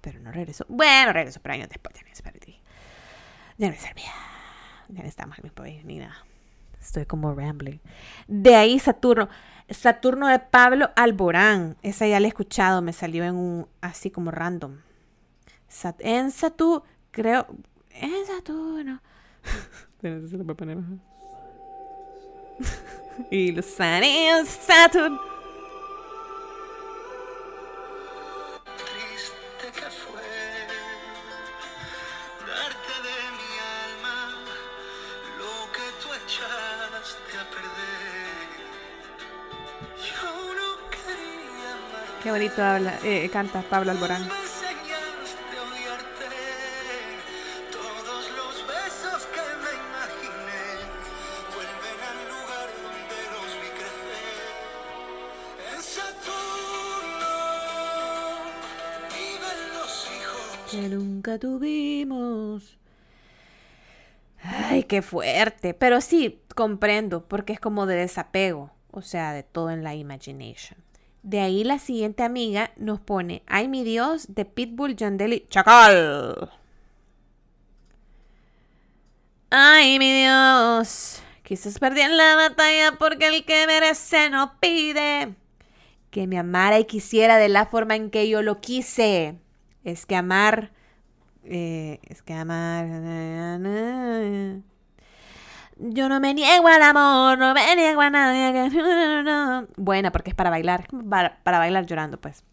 [0.00, 0.64] Pero no regresó.
[0.68, 2.59] Bueno, regresó, pero años después no se perdí.
[3.60, 4.10] Ya me servía.
[4.88, 6.16] Ya no estamos al mismo país ni nada.
[6.80, 7.78] Estoy como rambling.
[8.26, 9.28] De ahí Saturno.
[9.68, 11.76] Saturno de Pablo Alborán.
[11.82, 12.80] Esa ya la he escuchado.
[12.80, 14.78] Me salió en un así como random.
[15.68, 16.84] Sat- en Saturno.
[17.10, 17.46] Creo.
[17.90, 19.02] En Saturno.
[23.30, 25.20] Y los Saturno.
[42.22, 44.28] Qué bonito habla, eh, canta Pablo Alborán.
[60.70, 62.78] Que nunca tuvimos.
[64.42, 65.72] Ay, qué fuerte.
[65.72, 70.78] Pero sí, comprendo, porque es como de desapego, o sea, de todo en la imagination.
[71.22, 76.50] De ahí la siguiente amiga nos pone, ay mi Dios, de Pitbull, Yandeli, Chacal.
[79.50, 85.34] Ay mi Dios, quizás perdí en la batalla porque el que merece no pide
[86.10, 89.36] que me amara y quisiera de la forma en que yo lo quise.
[89.84, 90.72] Es que amar,
[91.44, 92.86] eh, es que amar.
[95.82, 98.70] Yo no me niego al amor, no me niego a nadie.
[99.76, 102.44] Buena, porque es para bailar, para, para bailar llorando, pues.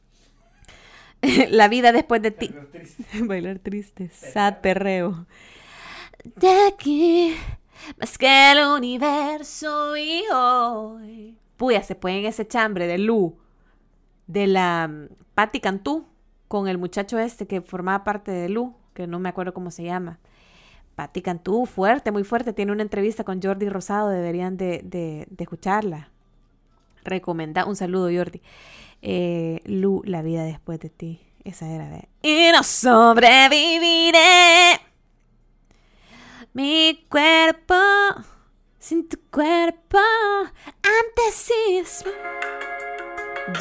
[1.50, 2.54] La vida después de ti.
[2.72, 3.04] Triste.
[3.24, 5.26] Bailar triste, sad perreo.
[6.24, 7.36] De aquí,
[8.00, 11.38] más que el universo y hoy.
[11.58, 13.38] Puya, se pueden ese chambre de Lu,
[14.28, 16.06] de la mm, Patti Cantú,
[16.48, 19.84] con el muchacho este que formaba parte de Lu, que no me acuerdo cómo se
[19.84, 20.20] llama.
[20.98, 26.10] Patti Cantú, fuerte, muy fuerte, tiene una entrevista con Jordi Rosado, deberían de, escucharla.
[27.04, 28.42] Recomenda, un saludo Jordi.
[29.04, 31.22] Eh, Lu, la vida después de ti.
[31.44, 32.10] Esa era de.
[32.24, 34.18] Y no sobreviviré.
[36.54, 37.76] Mi cuerpo
[38.80, 40.00] sin tu cuerpo
[40.82, 42.06] antes.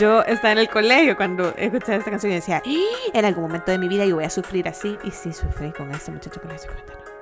[0.01, 2.87] Yo estaba en el colegio cuando escuchaba esta canción y decía, ¡Eh!
[3.13, 4.97] en algún momento de mi vida yo voy a sufrir así.
[5.05, 7.16] Y sí sufrí con este muchacho por la 50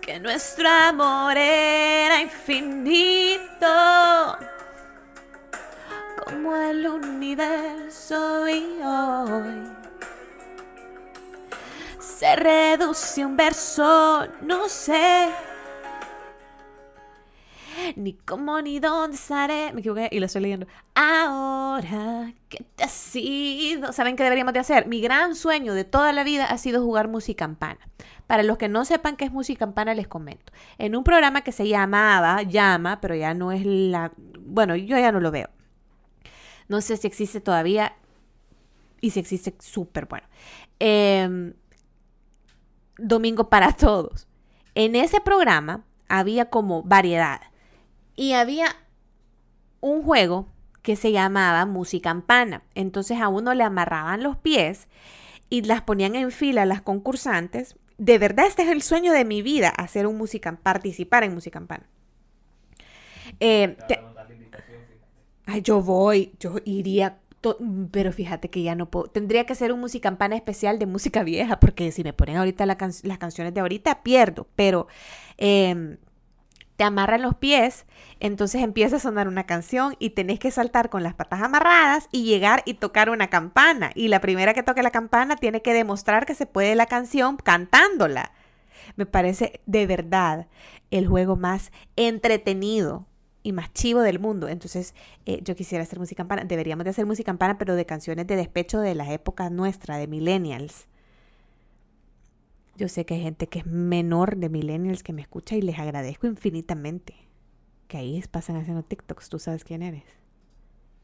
[0.00, 3.66] que nuestro amor era infinito,
[6.24, 9.68] como el universo y hoy
[11.98, 15.28] se reduce un verso, no sé.
[17.96, 19.72] Ni cómo ni dónde estaré.
[19.72, 20.66] Me equivoqué y lo estoy leyendo.
[20.94, 23.90] Ahora que te has ido.
[23.94, 24.86] ¿Saben qué deberíamos de hacer?
[24.86, 27.80] Mi gran sueño de toda la vida ha sido jugar musicampana.
[28.26, 30.52] Para los que no sepan qué es musicampana, les comento.
[30.76, 34.12] En un programa que se llamaba, llama, pero ya no es la...
[34.40, 35.48] Bueno, yo ya no lo veo.
[36.68, 37.96] No sé si existe todavía.
[39.00, 40.26] Y si existe, súper bueno.
[40.80, 41.54] Em,
[42.98, 44.28] Domingo para Todos.
[44.74, 47.40] En ese programa había como variedad.
[48.16, 48.74] Y había
[49.80, 50.48] un juego
[50.82, 52.62] que se llamaba Musicampana.
[52.74, 54.88] Entonces a uno le amarraban los pies
[55.50, 57.76] y las ponían en fila las concursantes.
[57.98, 61.86] De verdad, este es el sueño de mi vida, hacer un musican, participar en Musicampana.
[63.40, 64.00] Eh, te-.
[65.46, 67.18] Ay, yo voy, yo iría,
[67.92, 69.06] pero fíjate que ya no puedo.
[69.06, 72.76] Tendría que ser un musicampana especial de música vieja, porque si me ponen ahorita la
[72.76, 74.48] can- las canciones de ahorita, pierdo.
[74.56, 74.88] Pero
[75.38, 75.98] em,
[76.76, 77.86] te amarran los pies,
[78.20, 82.24] entonces empieza a sonar una canción y tenés que saltar con las patas amarradas y
[82.24, 83.90] llegar y tocar una campana.
[83.94, 87.36] Y la primera que toque la campana tiene que demostrar que se puede la canción
[87.36, 88.32] cantándola.
[88.96, 90.46] Me parece de verdad
[90.90, 93.06] el juego más entretenido
[93.42, 94.48] y más chivo del mundo.
[94.48, 96.44] Entonces, eh, yo quisiera hacer música campana.
[96.44, 100.08] Deberíamos de hacer música campana, pero de canciones de despecho de la época nuestra, de
[100.08, 100.88] millennials.
[102.76, 105.78] Yo sé que hay gente que es menor de millennials que me escucha y les
[105.78, 107.14] agradezco infinitamente.
[107.88, 110.04] Que ahí pasan haciendo TikToks, tú sabes quién eres.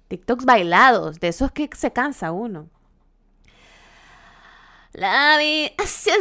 [0.08, 2.68] TikToks bailados, de esos que se cansa uno.
[4.92, 6.18] La vi, así es.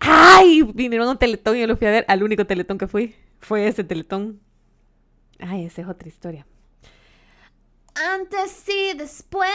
[0.00, 0.62] ¡Ay!
[0.74, 2.04] Vinieron a un teletón y yo lo fui a ver.
[2.06, 4.40] Al único teletón que fui fue ese teletón.
[5.38, 6.46] Ay, esa es otra historia.
[7.94, 9.50] Antes y después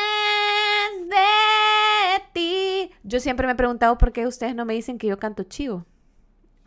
[1.07, 2.91] de ti.
[3.03, 5.85] Yo siempre me he preguntado por qué ustedes no me dicen que yo canto chivo.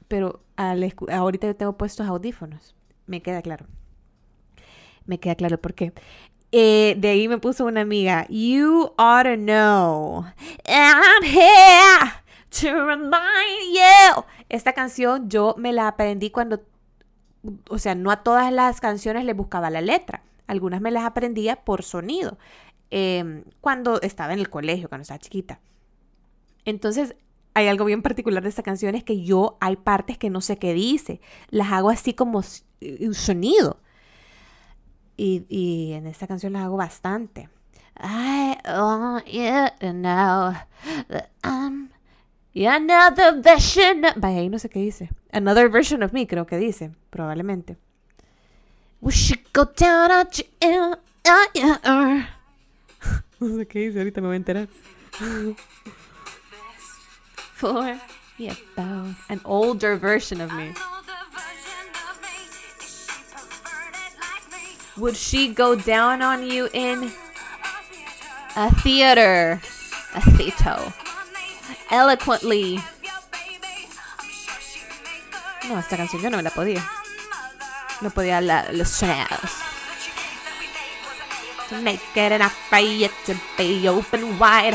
[0.09, 2.75] Pero ahorita yo tengo puestos audífonos.
[3.07, 3.66] Me queda claro.
[5.07, 5.93] Me queda claro por qué.
[6.51, 8.27] Eh, de ahí me puso una amiga.
[8.29, 10.25] You ought to know.
[10.66, 12.12] I'm here
[12.61, 14.25] to remind you.
[14.49, 16.62] Esta canción yo me la aprendí cuando
[17.69, 20.23] o sea, no a todas las canciones le buscaba la letra.
[20.49, 22.36] Algunas me las aprendía por sonido.
[22.90, 25.61] eh, cuando estaba en el colegio, cuando estaba chiquita.
[26.64, 27.14] Entonces,
[27.55, 30.59] hay algo bien particular de esta canción, es que yo hay partes que no sé
[30.59, 31.20] qué dice.
[31.51, 32.64] Las hago así como s-
[33.01, 33.78] un sonido.
[35.16, 37.49] Y, y en esta canción las hago bastante.
[38.01, 40.53] I want you to know
[41.09, 41.90] that I'm
[42.55, 44.12] another version of...
[44.16, 45.11] Vaya, ahí no sé qué dice.
[45.32, 47.76] Another version of me, creo que dice, probablemente.
[49.01, 50.94] We should go down at you.
[51.55, 52.22] yeah, uh.
[53.40, 54.68] No sé qué dice, ahorita me voy a enterar.
[57.55, 58.01] For
[58.38, 60.72] yeah, about an older version of me.
[64.96, 67.12] Would she go down on you in
[68.57, 69.61] A theater,
[70.14, 70.53] a money,
[71.90, 72.74] Eloquently.
[72.74, 72.82] your
[75.68, 76.82] No, esta canción yo no me la podía.
[78.01, 79.26] No podía la, los able
[81.68, 84.74] To make it to be open wide.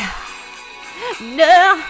[1.21, 1.81] No.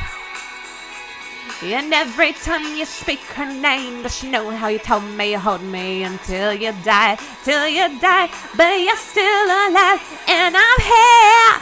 [1.64, 5.40] And every time you speak her name, does she know how you told me you
[5.40, 11.62] hold me until you die, till you die, but you're still alive, and I'm here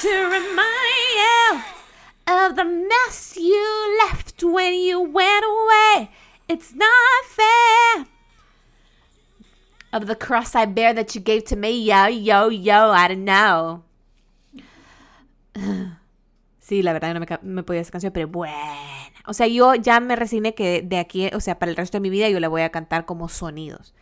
[0.00, 1.62] to remind you
[2.26, 6.10] of the mess you left when you went away.
[6.48, 8.15] It's not fair.
[9.92, 13.24] Of the cross I bear that you gave to me, yo, yo, yo, I don't
[13.24, 13.82] know.
[16.58, 18.56] Sí, la verdad no me, me podía esa canción, pero buena.
[19.24, 22.00] O sea, yo ya me resigné que de aquí, o sea, para el resto de
[22.00, 23.94] mi vida yo la voy a cantar como sonidos.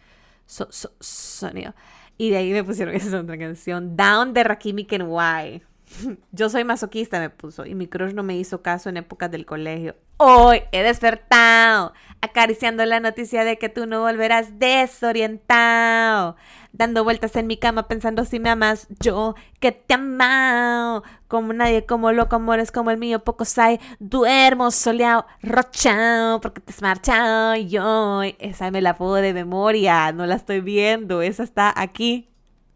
[0.46, 1.74] So- so- sonido.
[2.16, 5.62] Y de ahí me pusieron esa otra canción, Down de Rakimi Kenway.
[6.32, 9.46] Yo soy masoquista, me puso, y mi crush no me hizo caso en épocas del
[9.46, 9.96] colegio.
[10.16, 16.36] Hoy he despertado, acariciando la noticia de que tú no volverás desorientado,
[16.72, 21.84] dando vueltas en mi cama pensando si me amas, yo que te amo, como nadie,
[21.84, 27.56] como loco, amores como el mío, pocos hay, duermo soleado, rochao, porque te has marchado,
[27.56, 32.30] y yo, esa me la puedo de memoria, no la estoy viendo, esa está aquí.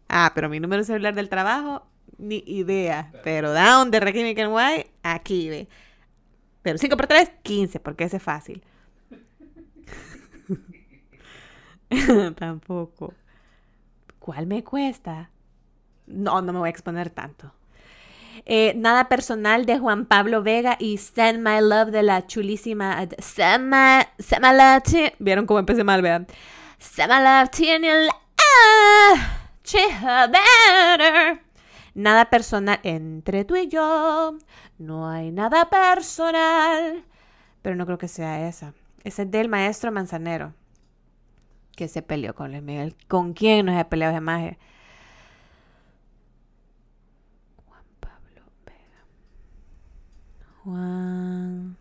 [0.09, 1.88] Ah, pero mi número celular del trabajo,
[2.19, 3.11] ni idea.
[3.23, 5.67] Pero down de Requiem White, aquí ve.
[6.61, 8.61] Pero 5 por 3, 15, porque ese es fácil.
[12.37, 13.13] Tampoco.
[14.19, 15.29] ¿Cuál me cuesta?
[16.05, 17.51] No, no me voy a exponer tanto.
[18.45, 23.65] Eh, nada personal de Juan Pablo Vega y Send My Love de la chulísima Send
[23.65, 26.27] My, send my Love to- Vieron cómo empecé mal, vean.
[26.77, 28.09] Send My Love to you,
[30.05, 31.41] ah, better.
[31.99, 34.37] Nada personal entre tú y yo.
[34.77, 37.03] No hay nada personal.
[37.61, 38.73] Pero no creo que sea esa.
[39.03, 40.53] Esa es del maestro Manzanero.
[41.75, 42.95] Que se peleó con Luis Miguel.
[43.09, 44.57] ¿Con quién no se ha peleado ese maje?
[47.67, 49.03] Juan Pablo Vega.
[50.63, 51.77] Juan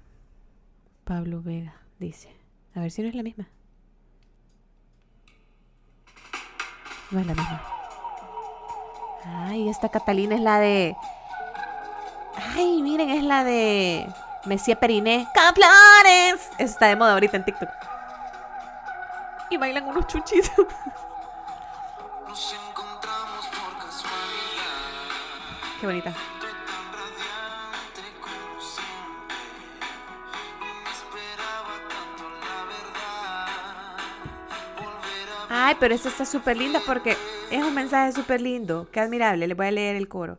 [1.04, 2.34] Pablo Vega, dice.
[2.74, 3.48] A ver si no es la misma.
[7.12, 7.77] No es la misma.
[9.36, 10.96] Ay, esta Catalina es la de.
[12.54, 14.06] Ay, miren, es la de.
[14.44, 15.28] Mesía Periné.
[15.34, 16.50] ¡Caplanes!
[16.58, 17.68] Está de moda ahorita en TikTok.
[19.50, 20.52] Y bailan unos casualidad.
[25.80, 26.12] Qué bonita.
[35.50, 37.16] Ay, pero esta está súper linda porque
[37.50, 38.88] es un mensaje súper lindo.
[38.92, 39.46] Qué admirable.
[39.46, 40.38] Le voy a leer el coro.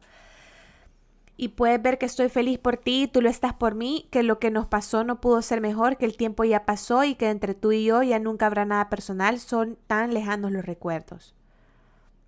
[1.37, 4.39] Y puedes ver que estoy feliz por ti, tú lo estás por mí, que lo
[4.39, 7.53] que nos pasó no pudo ser mejor, que el tiempo ya pasó y que entre
[7.53, 11.33] tú y yo ya nunca habrá nada personal, son tan lejanos los recuerdos.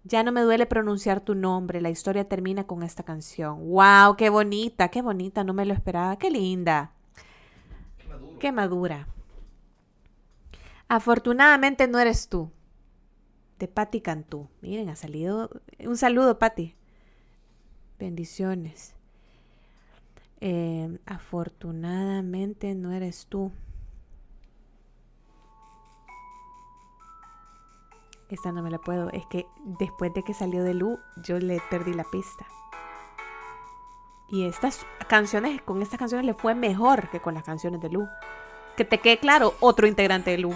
[0.05, 3.69] Ya no me duele pronunciar tu nombre, la historia termina con esta canción.
[3.69, 4.15] ¡Wow!
[4.15, 4.87] ¡Qué bonita!
[4.87, 5.43] ¡Qué bonita!
[5.43, 6.15] No me lo esperaba.
[6.15, 6.93] ¡Qué linda!
[7.97, 8.07] Qué.
[8.39, 9.07] ¡Qué madura!
[10.87, 12.49] Afortunadamente no eres tú.
[13.61, 14.47] De Patti Cantú.
[14.61, 15.51] Miren, ha salido.
[15.85, 16.73] Un saludo, Patti.
[17.99, 18.95] Bendiciones.
[20.39, 23.51] Eh, afortunadamente no eres tú.
[28.29, 29.11] Esta no me la puedo.
[29.11, 29.45] Es que
[29.79, 32.47] después de que salió de Lu, yo le perdí la pista.
[34.31, 38.07] Y estas canciones, con estas canciones le fue mejor que con las canciones de Lu.
[38.75, 40.55] Que te quede claro, otro integrante de Lu.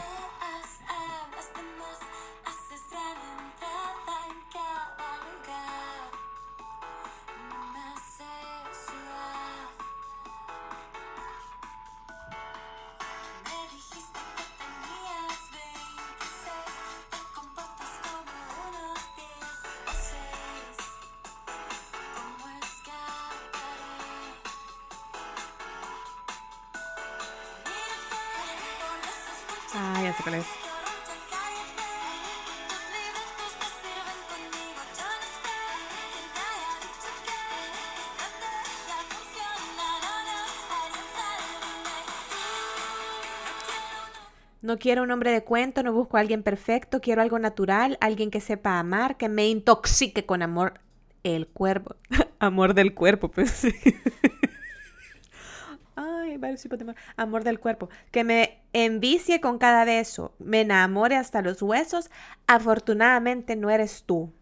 [44.75, 48.29] No quiero un hombre de cuento, no busco a alguien perfecto, quiero algo natural, alguien
[48.29, 50.81] que sepa amar, que me intoxique con amor
[51.23, 51.95] el cuerpo.
[52.39, 53.63] amor del cuerpo, pues.
[55.95, 56.95] Ay, varios amor.
[57.15, 57.87] Amor del cuerpo.
[58.11, 62.11] Que me envicie con cada beso, me enamore hasta los huesos.
[62.45, 64.33] Afortunadamente no eres tú.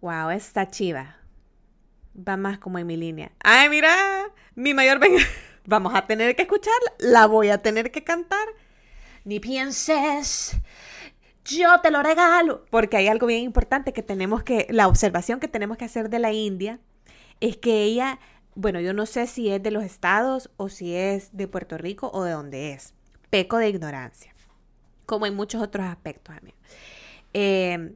[0.00, 1.16] Wow, esta chiva.
[2.16, 3.32] Va más como en mi línea.
[3.40, 3.96] Ay, mira,
[4.54, 5.24] mi mayor venga.
[5.68, 6.92] Vamos a tener que escucharla.
[6.98, 8.48] La voy a tener que cantar.
[9.24, 10.56] Ni pienses.
[11.44, 12.64] Yo te lo regalo.
[12.70, 14.66] Porque hay algo bien importante que tenemos que.
[14.70, 16.80] La observación que tenemos que hacer de la India
[17.40, 18.18] es que ella
[18.60, 22.10] bueno, yo no sé si es de los estados o si es de Puerto Rico
[22.12, 22.92] o de dónde es.
[23.30, 24.34] Peco de ignorancia,
[25.06, 26.56] como en muchos otros aspectos, amiga.
[27.34, 27.94] Eh,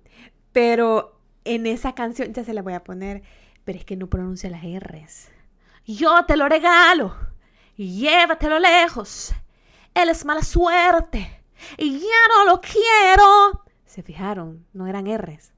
[0.52, 3.24] pero en esa canción, ya se la voy a poner,
[3.64, 5.30] pero es que no pronuncia las R's.
[5.84, 7.16] Yo te lo regalo,
[7.76, 9.34] llévatelo lejos.
[9.94, 11.42] Él es mala suerte
[11.76, 13.64] y ya no lo quiero.
[13.84, 14.66] ¿Se fijaron?
[14.72, 15.52] No eran R's.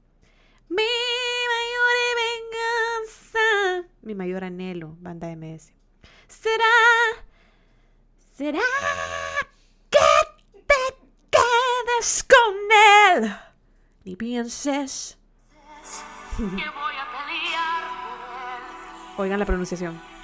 [0.69, 0.83] Mi
[1.53, 3.89] mayor venganza.
[4.01, 5.73] Mi mayor anhelo, banda MS.
[6.27, 6.63] Será,
[8.35, 8.59] será
[9.89, 9.99] que
[10.67, 10.97] te
[11.31, 12.55] quedes con
[13.23, 13.35] él.
[14.03, 15.17] Ni pienses.
[16.37, 19.15] Que voy a pelear por él.
[19.17, 20.14] Oigan la pronunciación.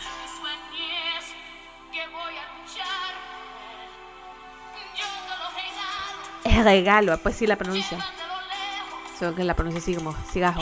[6.44, 7.98] Es regalo, pues sí la pronuncia.
[9.18, 10.62] Solo que la pronuncia así como cigajo.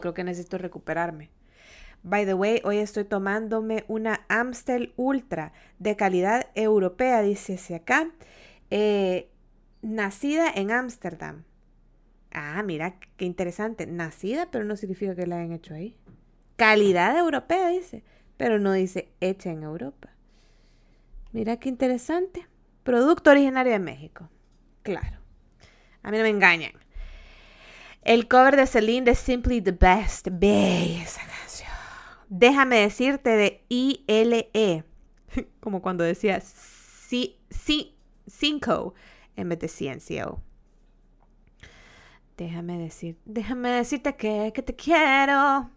[0.00, 1.30] Creo que necesito recuperarme.
[2.02, 8.10] By the way, hoy estoy tomándome una Amstel Ultra de calidad europea, dice hacia acá.
[8.70, 9.30] eh,
[9.82, 11.44] nacida en Ámsterdam.
[12.32, 13.86] Ah, mira, qué interesante.
[13.86, 15.96] Nacida, pero no significa que la hayan hecho ahí.
[16.56, 18.02] Calidad europea, dice,
[18.36, 20.10] pero no dice hecha en Europa.
[21.32, 22.46] Mira qué interesante.
[22.82, 24.28] Producto originario de México.
[24.82, 25.18] Claro.
[26.02, 26.72] A mí no me engañan.
[28.08, 30.28] El cover de Celine de Simply the Best.
[30.32, 31.68] Bella esa canción.
[32.30, 34.82] Déjame decirte de ILE.
[35.60, 38.94] Como cuando decía sí, sí, cinco
[39.36, 40.40] en vez de CNCO.
[42.38, 45.70] Déjame decir, déjame decirte que, que te quiero.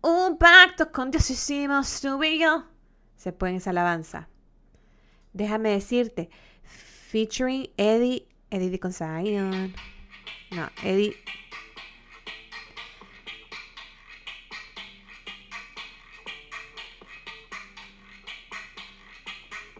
[0.00, 2.64] Un pacto con Dios hicimos tú y yo.
[3.16, 4.30] Se pone en esa alabanza.
[5.34, 6.30] Déjame decirte,
[6.62, 9.74] featuring Eddie, Eddie con Zion.
[10.52, 11.14] No, Eddie.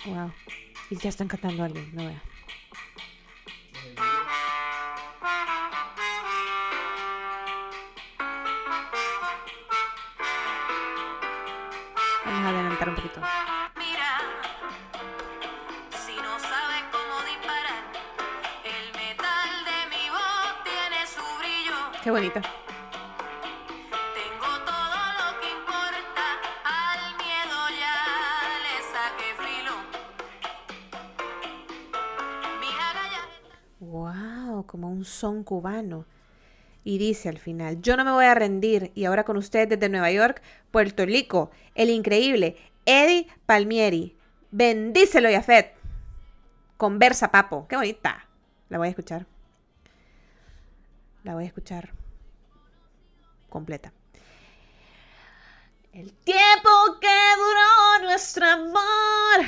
[0.07, 0.33] Wow.
[0.89, 2.23] Y ya están cantando a alguien, no vea.
[12.25, 13.21] Vamos a adelantar un poquito.
[13.77, 14.19] Mira,
[15.91, 16.17] si
[34.77, 36.05] como un son cubano.
[36.85, 38.93] Y dice al final, yo no me voy a rendir.
[38.95, 44.19] Y ahora con ustedes desde Nueva York, Puerto Rico, el increíble Eddie Palmieri.
[44.51, 45.73] Bendícelo, Yafet.
[46.77, 47.67] Conversa, papo.
[47.67, 48.29] Qué bonita.
[48.69, 49.27] La voy a escuchar.
[51.25, 51.89] La voy a escuchar
[53.49, 53.95] completa.
[55.95, 56.71] El tiempo
[57.01, 57.09] que
[57.39, 59.47] duró nuestro amor.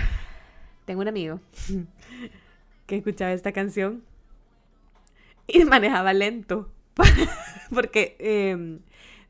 [0.86, 1.40] Tengo un amigo
[2.86, 4.07] que escuchaba esta canción
[5.52, 6.70] y manejaba lento.
[7.74, 8.78] Porque eh,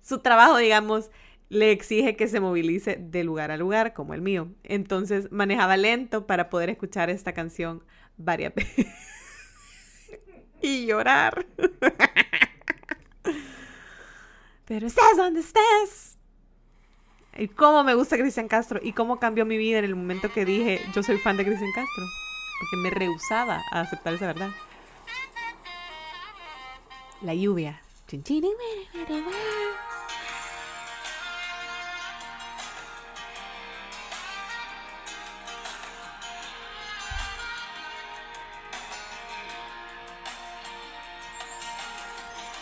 [0.02, 1.10] su trabajo, digamos,
[1.48, 4.48] le exige que se movilice de lugar a lugar, como el mío.
[4.64, 7.84] Entonces manejaba lento para poder escuchar esta canción
[8.16, 8.86] varias veces.
[10.60, 11.46] y llorar.
[14.66, 16.18] Pero estés donde estés.
[17.38, 20.44] Y cómo me gusta Cristian Castro y cómo cambió mi vida en el momento que
[20.44, 22.04] dije yo soy fan de Cristian Castro.
[22.58, 24.50] Porque me rehusaba a aceptar esa verdad
[27.22, 27.80] la lluvia.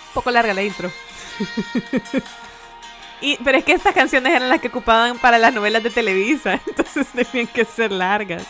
[0.09, 0.91] Un poco larga la intro.
[3.21, 6.59] y, pero es que estas canciones eran las que ocupaban para las novelas de Televisa,
[6.67, 8.47] entonces tenían que ser largas.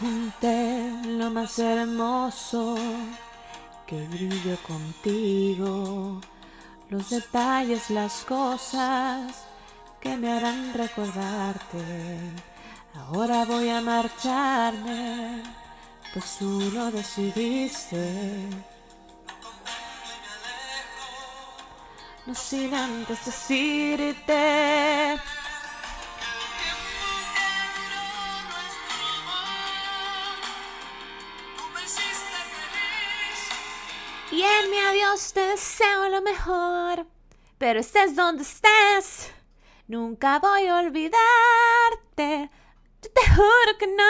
[0.00, 2.76] Junté lo más hermoso
[3.84, 6.20] que brillo contigo,
[6.88, 9.44] los detalles, las cosas
[10.00, 11.80] que me harán recordarte.
[12.94, 15.42] Ahora voy a marcharme,
[16.14, 18.48] pues tú lo decidiste.
[22.24, 25.18] No sin antes decirte.
[34.30, 37.06] Y en mi adiós te deseo lo mejor,
[37.56, 39.32] pero estés donde estés,
[39.86, 42.50] nunca voy a olvidarte.
[43.02, 44.02] Yo te juro que no.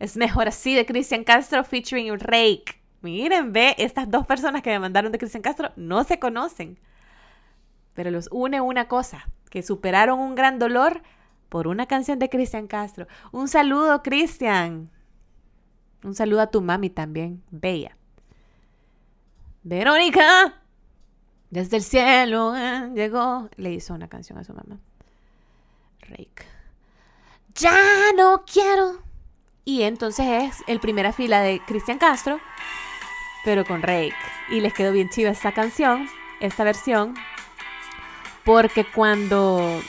[0.00, 2.82] Es mejor así de Cristian Castro featuring Rake.
[3.00, 6.76] Miren, ve, estas dos personas que me mandaron de Cristian Castro no se conocen.
[7.94, 11.00] Pero los une una cosa, que superaron un gran dolor
[11.48, 13.06] por una canción de Cristian Castro.
[13.30, 14.90] Un saludo, Cristian.
[16.02, 17.96] Un saludo a tu mami también, bella.
[19.62, 20.62] Verónica,
[21.50, 23.48] desde el cielo eh, llegó.
[23.56, 24.78] Le hizo una canción a su mamá.
[26.02, 26.44] Rake.
[27.54, 29.02] Ya no quiero.
[29.64, 32.40] Y entonces es el primera fila de Cristian Castro,
[33.44, 34.14] pero con Rake.
[34.50, 36.08] Y les quedó bien chiva esta canción,
[36.40, 37.14] esta versión,
[38.44, 39.80] porque cuando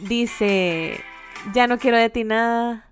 [0.00, 1.02] dice,
[1.52, 2.88] ya no quiero de ti nada,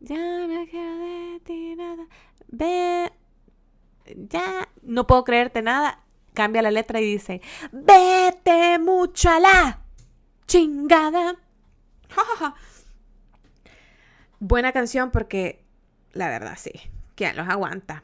[0.00, 2.06] ya no quiero de ti nada,
[2.48, 3.10] ve,
[4.16, 6.04] ya no puedo creerte nada,
[6.34, 7.40] cambia la letra y dice,
[7.72, 9.80] vete mucho a la
[10.46, 11.36] chingada.
[14.40, 15.64] Buena canción porque
[16.12, 16.72] la verdad sí,
[17.14, 18.02] ¿quién los aguanta?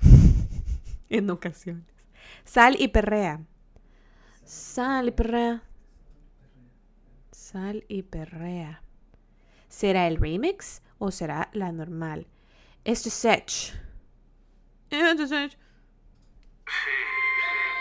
[1.08, 1.86] en ocasiones.
[2.44, 3.40] Sal y perrea.
[4.44, 5.62] Sal y perrea.
[7.32, 8.82] Sal y perrea.
[9.68, 12.26] ¿Será el remix o será la normal?
[12.84, 13.85] Esto es Sech.
[14.90, 15.58] Esto es Sech.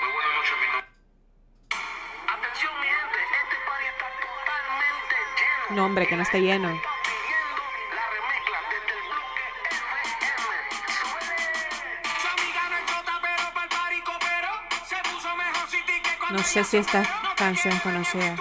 [0.02, 0.90] Muy buenas noches, mi nombre.
[2.34, 5.76] Atención, mi gente, este party está totalmente lleno.
[5.76, 6.70] No, hombre, que no esté lleno.
[6.70, 9.44] Está pidiendo la remezcla desde el bloque
[10.26, 10.66] FM.
[10.98, 11.46] Suele.
[12.22, 14.54] Su amiga no es chota, pero pa'l party cooperó.
[14.86, 17.04] Se puso mejor City que cuando No sé si esta
[17.36, 18.36] canción es conocida.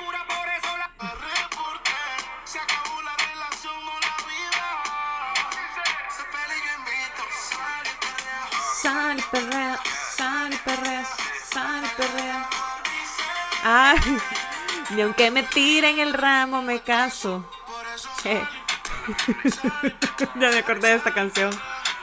[9.34, 9.78] Perrea.
[10.16, 11.04] Sal y perrea.
[11.50, 12.48] Sal y perrea.
[13.64, 13.98] Ay,
[14.90, 17.48] ni aunque me tiren el ramo me caso.
[18.24, 18.42] Eh.
[20.40, 21.50] ya me acordé de esta canción.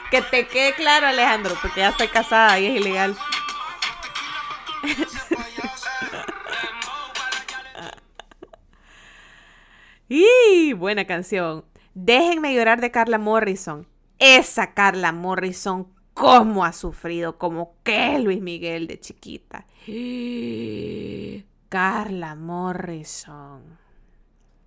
[0.09, 3.15] Que te quede claro, Alejandro, porque ya estoy casada y es ilegal.
[10.09, 11.63] y buena canción.
[11.93, 13.87] Déjenme llorar de Carla Morrison.
[14.19, 15.87] Esa Carla Morrison,
[16.21, 19.65] cómo ha sufrido, como que Luis Miguel de chiquita.
[21.69, 23.61] Carla Morrison.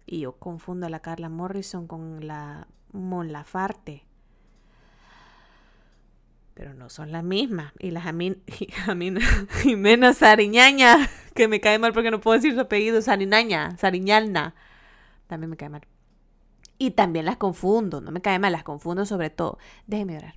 [0.06, 4.04] Y yo confundo a la Carla Morrison con la Mon Lafarte.
[6.54, 7.72] Pero no son las mismas.
[7.78, 9.20] Y la Jamin, Jamin-
[9.62, 14.54] Jimena Sariñaña, que me cae mal porque no puedo decir su apellido, Sariñaña, Sariñalna,
[15.26, 15.82] también me cae mal.
[16.78, 19.58] Y también las confundo, no me cae mal, las confundo sobre todo.
[19.86, 20.34] Déjeme orar.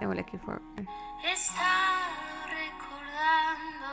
[0.00, 0.62] For-
[1.22, 3.90] He estado recordando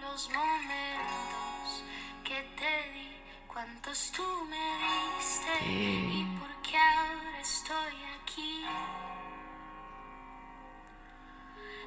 [0.00, 1.84] los momentos
[2.24, 8.64] que te di, cuántos tú me diste y por qué ahora estoy aquí.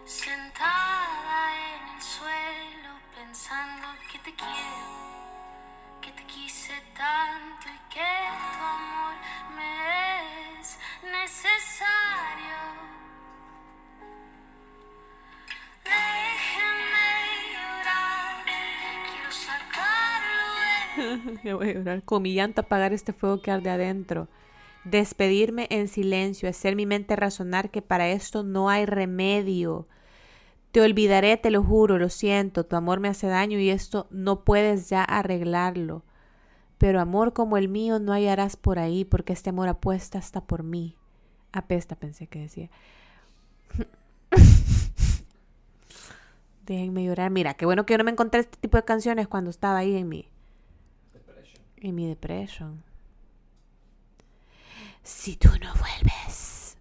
[0.05, 8.13] Sentada en el suelo pensando que te quiero, que te quise tanto y que
[8.53, 9.15] tu amor
[9.55, 12.62] me es necesario.
[21.43, 22.03] Me voy a llorar.
[22.03, 24.27] Con mi llanto apagar este fuego que arde adentro.
[24.85, 29.87] Despedirme en silencio, hacer mi mente razonar que para esto no hay remedio.
[30.71, 34.43] Te olvidaré, te lo juro, lo siento, tu amor me hace daño y esto no
[34.43, 36.03] puedes ya arreglarlo.
[36.77, 40.63] Pero amor como el mío no hallarás por ahí, porque este amor apuesta hasta por
[40.63, 40.97] mí.
[41.51, 42.69] Apesta, pensé que decía.
[46.65, 47.29] Déjenme llorar.
[47.29, 49.95] Mira, qué bueno que yo no me encontré este tipo de canciones cuando estaba ahí
[49.95, 50.32] en mi.
[51.83, 52.81] Y mi depresión.
[55.03, 56.77] Si tú no vuelves.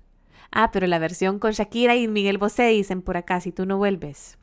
[0.52, 3.78] Ah, pero la versión con Shakira y Miguel Bosé dicen por acá, si tú no
[3.78, 4.38] vuelves.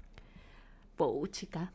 [0.98, 1.72] Puchica.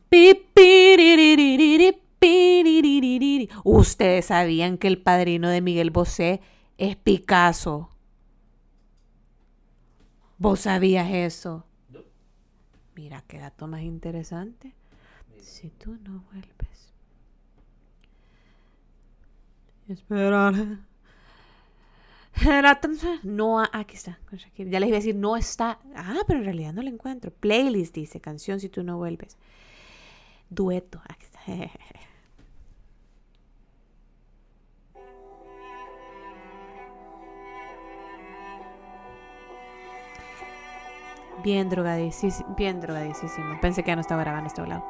[3.63, 6.41] Ustedes sabían que el padrino de Miguel Bosé
[6.77, 7.89] es Picasso.
[10.37, 11.65] ¿Vos sabías eso?
[12.95, 14.75] Mira, qué dato más interesante.
[15.41, 16.74] Si tú no vuelves.
[19.87, 20.77] Esperaré.
[22.45, 24.19] Era tan- No, ah, aquí está.
[24.57, 25.79] Ya les iba a decir, no está.
[25.95, 27.31] Ah, pero en realidad no la encuentro.
[27.31, 29.37] Playlist dice, canción si tú no vuelves.
[30.49, 31.01] Dueto.
[31.07, 31.39] Aquí está.
[41.43, 42.55] Bien drogadísimo.
[42.57, 43.59] Bien drogadísimo.
[43.61, 44.83] Pensé que ya no estaba grabando este lado.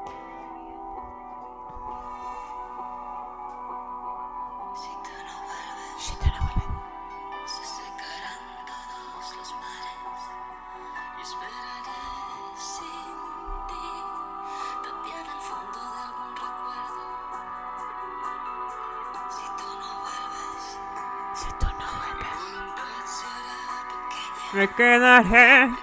[24.63, 25.79] Espiando horizontes.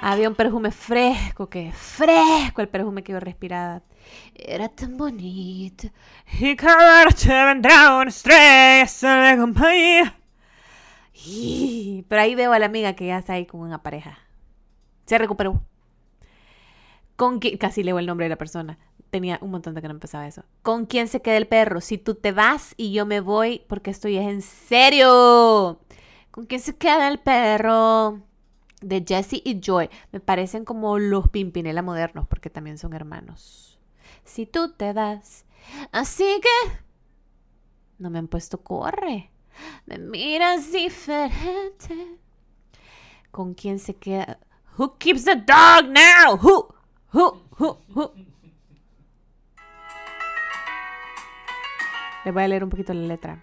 [0.00, 3.82] Había un perfume fresco, que fresco el perfume que yo respiraba.
[4.34, 5.88] Era tan bonito.
[6.38, 8.84] Y cada noche vendrá una estrella
[9.30, 10.14] de compañía.
[11.14, 14.18] Y- Pero ahí veo a la amiga que ya está ahí con una pareja.
[15.06, 15.62] Se recuperó.
[17.16, 18.78] Con qui- casi leo el nombre de la persona.
[19.10, 20.42] Tenía un montón de que no empezaba eso.
[20.62, 21.80] ¿Con quién se queda el perro?
[21.80, 25.80] Si tú te vas y yo me voy, porque estoy es en serio.
[26.30, 28.20] ¿Con quién se queda el perro?
[28.82, 33.78] de Jesse y Joy me parecen como los Pimpinela modernos porque también son hermanos.
[34.22, 35.46] Si tú te das,
[35.92, 36.72] así que
[37.98, 39.30] no me han puesto corre.
[39.86, 42.18] Me miras diferente.
[43.30, 44.38] ¿Con quién se queda?
[44.78, 46.36] Who keeps the dog now?
[46.40, 46.74] Who?
[52.24, 53.42] Les voy a leer un poquito la letra.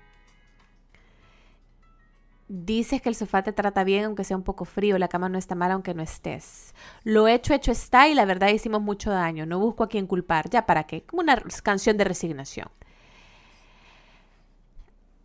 [2.49, 5.39] Dices que el sofá te trata bien aunque sea un poco frío, la cama no
[5.39, 6.75] está mal aunque no estés.
[7.03, 9.45] Lo hecho, hecho está y la verdad hicimos mucho daño.
[9.45, 10.49] No busco a quien culpar.
[10.49, 11.03] ¿Ya para qué?
[11.03, 12.67] Como una canción de resignación.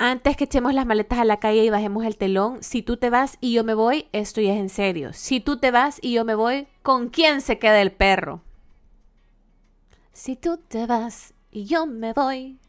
[0.01, 3.11] Antes que echemos las maletas a la calle y bajemos el telón, si tú te
[3.11, 5.13] vas y yo me voy, esto ya es en serio.
[5.13, 8.41] Si tú te vas y yo me voy, ¿con quién se queda el perro?
[10.13, 12.61] Si tú te vas y yo me voy,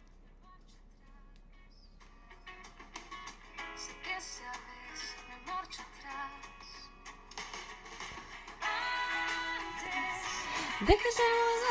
[10.80, 11.10] de que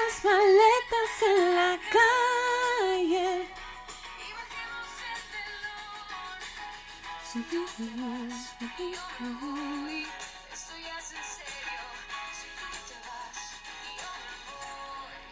[0.07, 3.58] las maletas en la calle.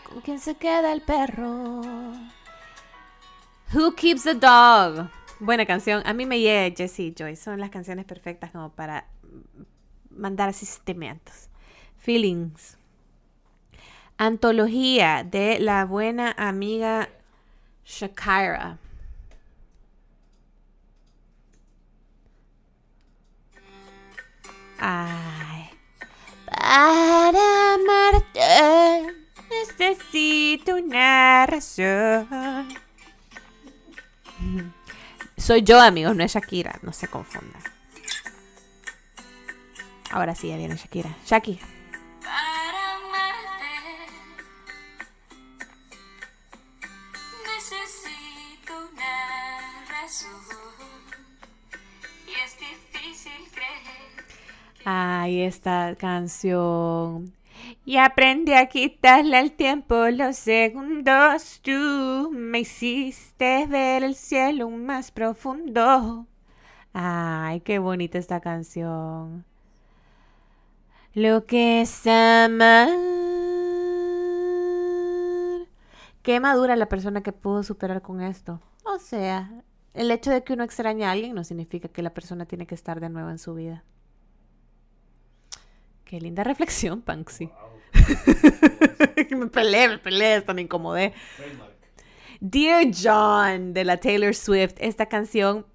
[0.04, 1.82] ¿Con quién se queda el perro?
[3.74, 5.10] Who keeps the dog?
[5.40, 6.02] Buena canción.
[6.06, 7.34] A mí me llega Jessie Joy.
[7.34, 9.06] Son las canciones perfectas como para
[10.10, 11.48] mandar así sentimientos.
[11.98, 12.78] Feelings.
[14.16, 17.08] Antología de la buena amiga
[17.84, 18.78] Shakira.
[24.78, 25.70] Ay.
[26.46, 29.16] Para amarte
[29.50, 32.78] necesito una razón.
[35.36, 36.78] Soy yo, amigos, no es Shakira.
[36.82, 37.62] No se confundan.
[40.10, 41.14] Ahora sí, ya viene Shakira.
[41.26, 41.58] Shaki.
[42.22, 43.74] Para amarte
[47.54, 50.40] necesito una razón
[52.26, 53.95] y es difícil creer
[54.88, 57.34] Ay, esta canción.
[57.84, 61.60] Y aprendí a quitarle al tiempo los segundos.
[61.60, 66.26] Tú me hiciste ver el cielo más profundo.
[66.92, 69.44] Ay, qué bonita esta canción.
[71.14, 72.88] Lo que es amar.
[76.22, 78.60] Qué madura la persona que pudo superar con esto.
[78.84, 79.50] O sea,
[79.94, 82.76] el hecho de que uno extraña a alguien no significa que la persona tiene que
[82.76, 83.82] estar de nuevo en su vida.
[86.06, 87.50] Qué linda reflexión, Panksy.
[89.36, 91.12] me peleé, me peleé, hasta me incomodé.
[92.40, 95.66] Dear John de la Taylor Swift, esta canción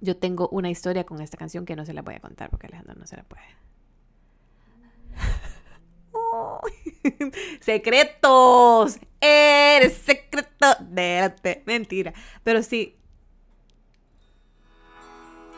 [0.00, 2.66] Yo tengo una historia con esta canción que no se la voy a contar porque
[2.68, 3.44] Alejandro no se la puede.
[7.60, 8.98] Secretos.
[9.20, 10.66] Eres secreto.
[10.80, 11.62] Déjate.
[11.66, 12.12] Mentira.
[12.42, 12.96] Pero sí.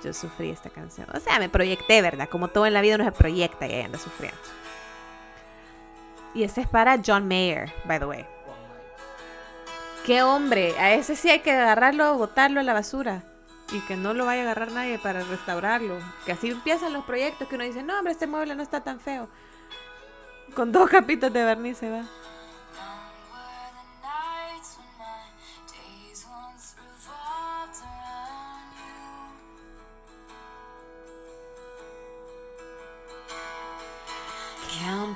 [0.04, 1.06] Yo sufrí esta canción.
[1.14, 2.28] O sea, me proyecté, ¿verdad?
[2.28, 4.38] Como todo en la vida uno se proyecta y ahí anda sufriendo.
[6.34, 8.26] Y este es para John Mayer, by the way.
[10.04, 13.24] Qué hombre, a ese sí hay que agarrarlo, botarlo a la basura.
[13.72, 15.98] Y que no lo vaya a agarrar nadie para restaurarlo.
[16.24, 19.00] Que así empiezan los proyectos que uno dice, no, hombre, este mueble no está tan
[19.00, 19.28] feo.
[20.54, 22.04] Con dos capitas de barniz se va.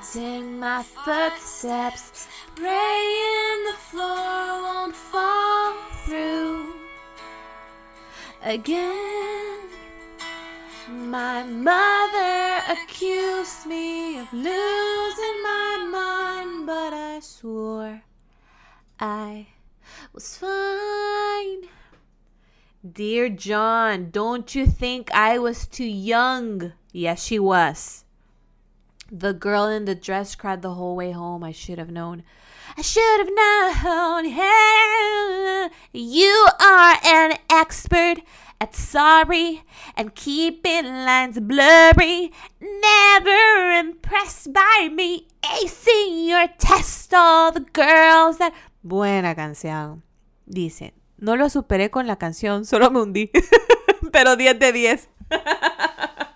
[0.01, 5.75] Counting my footsteps, praying the floor won't fall
[6.05, 6.73] through
[8.41, 9.59] again.
[10.89, 18.01] My mother accused me of losing my mind, but I swore
[18.99, 19.49] I
[20.13, 21.69] was fine.
[22.91, 26.73] Dear John, don't you think I was too young?
[26.91, 28.03] Yes, she was.
[29.13, 31.43] The girl in the dress cried the whole way home.
[31.43, 32.23] I should have known.
[32.77, 34.23] I should have known.
[34.23, 38.23] Hey, you are an expert
[38.61, 39.63] at sorry
[39.97, 42.31] and keeping lines blurry.
[42.61, 47.13] Never impressed by me acing your test.
[47.13, 48.53] All the girls that.
[48.83, 50.03] Buena canción.
[50.45, 53.29] Dice, no lo superé con la canción, solo me hundí.
[54.13, 55.09] Pero 10 de 10.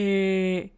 [0.00, 0.72] Eh,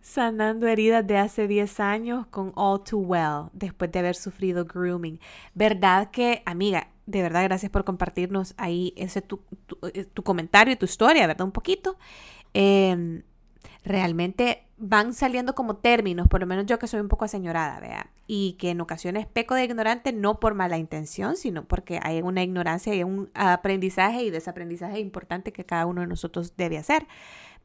[0.00, 5.18] sanando heridas de hace 10 años con All Too Well, después de haber sufrido grooming.
[5.54, 10.76] ¿Verdad que, amiga, de verdad, gracias por compartirnos ahí ese tu, tu- eh, comentario y
[10.76, 11.46] tu historia, ¿verdad?
[11.46, 11.96] Un poquito.
[12.54, 13.22] Eh,
[13.84, 18.10] realmente van saliendo como términos, por lo menos yo que soy un poco aseñorada, vea,
[18.26, 22.42] y que en ocasiones peco de ignorante no por mala intención, sino porque hay una
[22.42, 27.06] ignorancia y un aprendizaje y desaprendizaje importante que cada uno de nosotros debe hacer.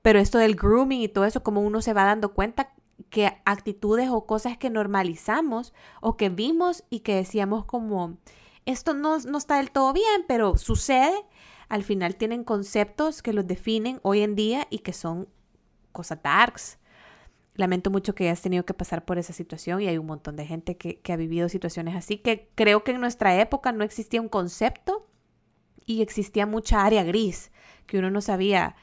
[0.02, 2.73] Pero esto del grooming y todo eso, como uno se va dando cuenta
[3.10, 8.18] que actitudes o cosas que normalizamos o que vimos y que decíamos como,
[8.65, 11.14] esto no, no está del todo bien, pero sucede,
[11.69, 15.28] al final tienen conceptos que los definen hoy en día y que son
[15.91, 16.80] cosas darks.
[17.56, 20.45] Lamento mucho que hayas tenido que pasar por esa situación y hay un montón de
[20.45, 24.22] gente que, que ha vivido situaciones así que creo que en nuestra época no existía
[24.22, 25.07] un concepto
[25.86, 27.52] y existía mucha área gris
[27.88, 28.76] que uno no sabía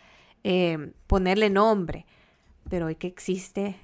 [0.45, 2.07] eh, ponerle nombre.
[2.69, 3.77] Pero hoy que existe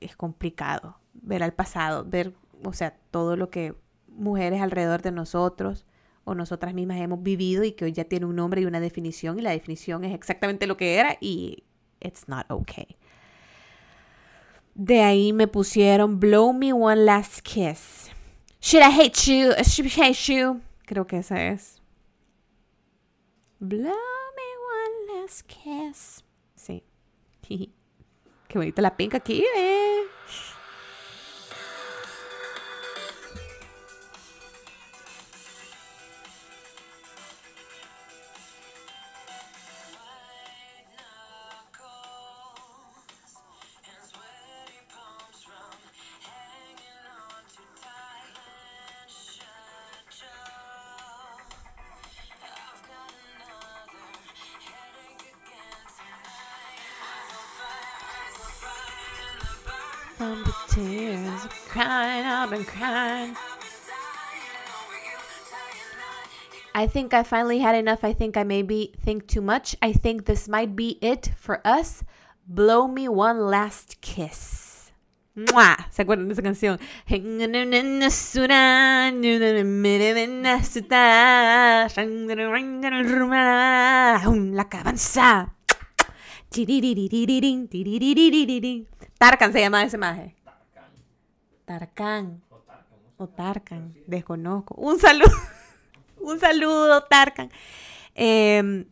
[0.00, 3.74] es complicado ver al pasado, ver, o sea, todo lo que
[4.08, 5.86] mujeres alrededor de nosotros
[6.24, 9.38] o nosotras mismas hemos vivido y que hoy ya tiene un nombre y una definición
[9.38, 11.64] y la definición es exactamente lo que era y
[12.00, 12.96] it's not okay.
[14.74, 18.10] De ahí me pusieron Blow Me One Last Kiss.
[18.60, 19.52] Should I hate you?
[19.62, 20.60] Should I hate you?
[20.84, 21.80] Creo que esa es.
[23.58, 23.92] Blow
[25.46, 26.24] kiss.
[26.54, 26.82] Sí.
[28.48, 30.02] Qué bonita la pinca aquí, eh.
[66.86, 68.04] I think I finally had enough.
[68.04, 69.74] I think I maybe think too much.
[69.82, 72.04] I think this might be it for us.
[72.46, 74.92] Blow me one last kiss.
[75.34, 75.76] ¡Mua!
[75.90, 76.78] ¿Se acuerdan de esa canción?
[84.54, 85.54] La cabanza.
[89.18, 90.36] Tarkan se llama ese maje.
[91.64, 92.42] Tarkan.
[92.48, 93.00] O Tarkan.
[93.16, 93.94] O Tarkan.
[94.06, 94.76] Desconozco.
[94.76, 95.32] Un saludo.
[96.26, 97.50] Un saludo, Tarkan.
[98.16, 98.86] Em,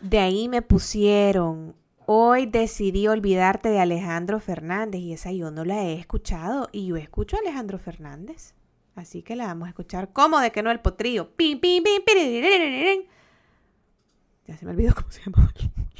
[0.00, 1.74] de ahí me pusieron.
[2.06, 5.00] Hoy decidí olvidarte de Alejandro Fernández.
[5.00, 6.68] Y esa yo no la he escuchado.
[6.70, 8.54] Y yo escucho a Alejandro Fernández.
[8.94, 10.12] Así que la vamos a escuchar.
[10.12, 11.34] ¿Cómo de que no el potrillo?
[11.34, 13.02] Pim, pim, pim.
[14.46, 15.52] Ya se me olvidó cómo se llama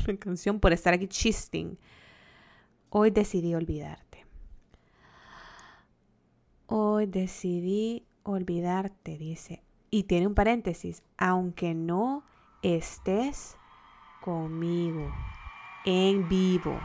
[0.07, 1.77] la canción por estar aquí chisting.
[2.89, 4.25] Hoy decidí olvidarte.
[6.69, 9.61] Hoy decidí olvidarte, dice.
[9.95, 12.25] Y tiene un paréntesis, aunque no
[12.63, 13.59] estés
[14.23, 15.15] conmigo
[15.85, 16.81] en vivo.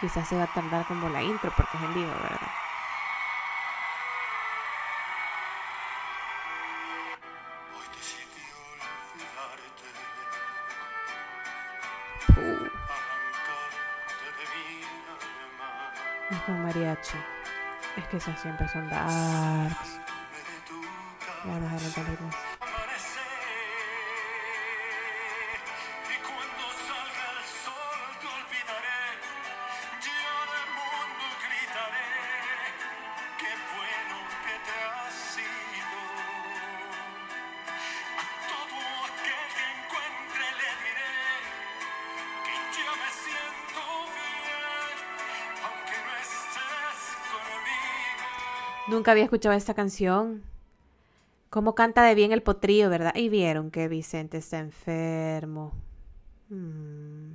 [0.00, 2.50] Quizás se va a tardar como la intro porque es en vivo, ¿verdad?
[12.38, 12.70] Uh,
[16.30, 17.35] es como mariachi.
[17.96, 20.00] Es que esas siempre son darks.
[48.96, 50.42] Nunca había escuchado esta canción.
[51.50, 53.14] Cómo canta de bien el potrillo, ¿verdad?
[53.14, 55.74] Y vieron que Vicente está enfermo.
[56.48, 57.32] Mm.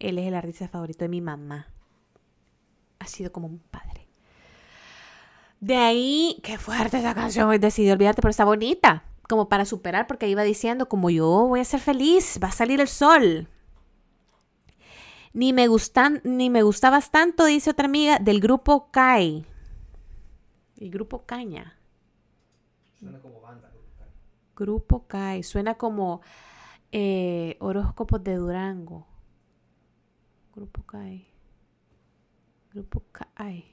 [0.00, 1.68] Él es el artista favorito de mi mamá.
[2.98, 4.06] Ha sido como un padre.
[5.60, 7.58] De ahí, qué fuerte esa canción.
[7.58, 9.04] Decidí olvidarte, pero está bonita.
[9.30, 12.82] Como para superar, porque iba diciendo, como yo voy a ser feliz, va a salir
[12.82, 13.48] el sol.
[15.32, 19.46] Ni me gustan, ni me gustabas tanto, dice otra amiga, del grupo Kai.
[20.80, 21.78] El grupo Caña.
[22.98, 23.70] Suena como banda.
[24.56, 25.42] Grupo Kai.
[25.42, 26.22] Suena como
[26.90, 29.06] eh, horóscopos de Durango.
[30.54, 31.28] Grupo Kai.
[32.72, 33.64] Grupo Kai.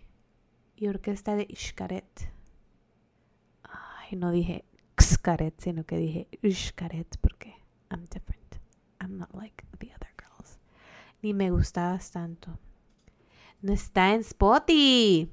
[0.75, 2.29] Y orquesta de Xcaret.
[3.63, 4.65] Ay, no dije
[5.01, 7.55] Xcaret, sino que dije Xcaret porque
[7.89, 8.57] I'm different.
[8.99, 10.59] I'm not like the other girls.
[11.21, 12.59] Ni me gustabas tanto.
[13.61, 15.31] No está en Spotify.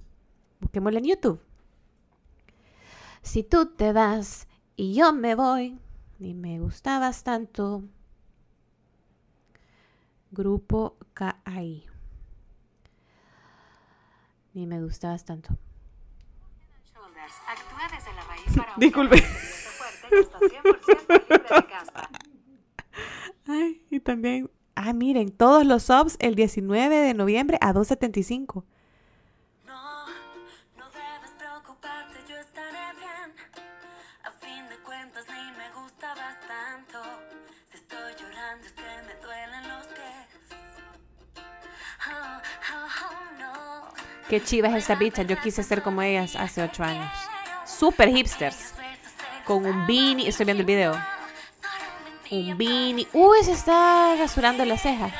[0.60, 1.40] Busquémosla en YouTube.
[3.24, 4.46] Si tú te vas
[4.76, 5.78] y yo me voy,
[6.18, 7.82] ni me gustabas tanto.
[10.30, 11.86] Grupo KAI.
[14.52, 15.56] Ni me gustabas tanto.
[16.92, 19.16] Shoulders actúa desde la raíz para un Disculpe.
[19.16, 22.10] peso fuerte y está 100% libre de caspa.
[23.46, 24.50] Ay, y también.
[24.76, 28.64] Ah, miren, todos los subs el 19 de noviembre a 2.75.
[44.28, 45.22] Qué chiva es esta bicha.
[45.22, 47.12] Yo quise ser como ellas hace 8 años.
[47.66, 48.74] Super hipsters.
[49.44, 50.28] Con un beanie.
[50.28, 50.98] Estoy viendo el video.
[52.30, 53.06] Un beanie.
[53.12, 55.12] Uy, se está rasurando las cejas.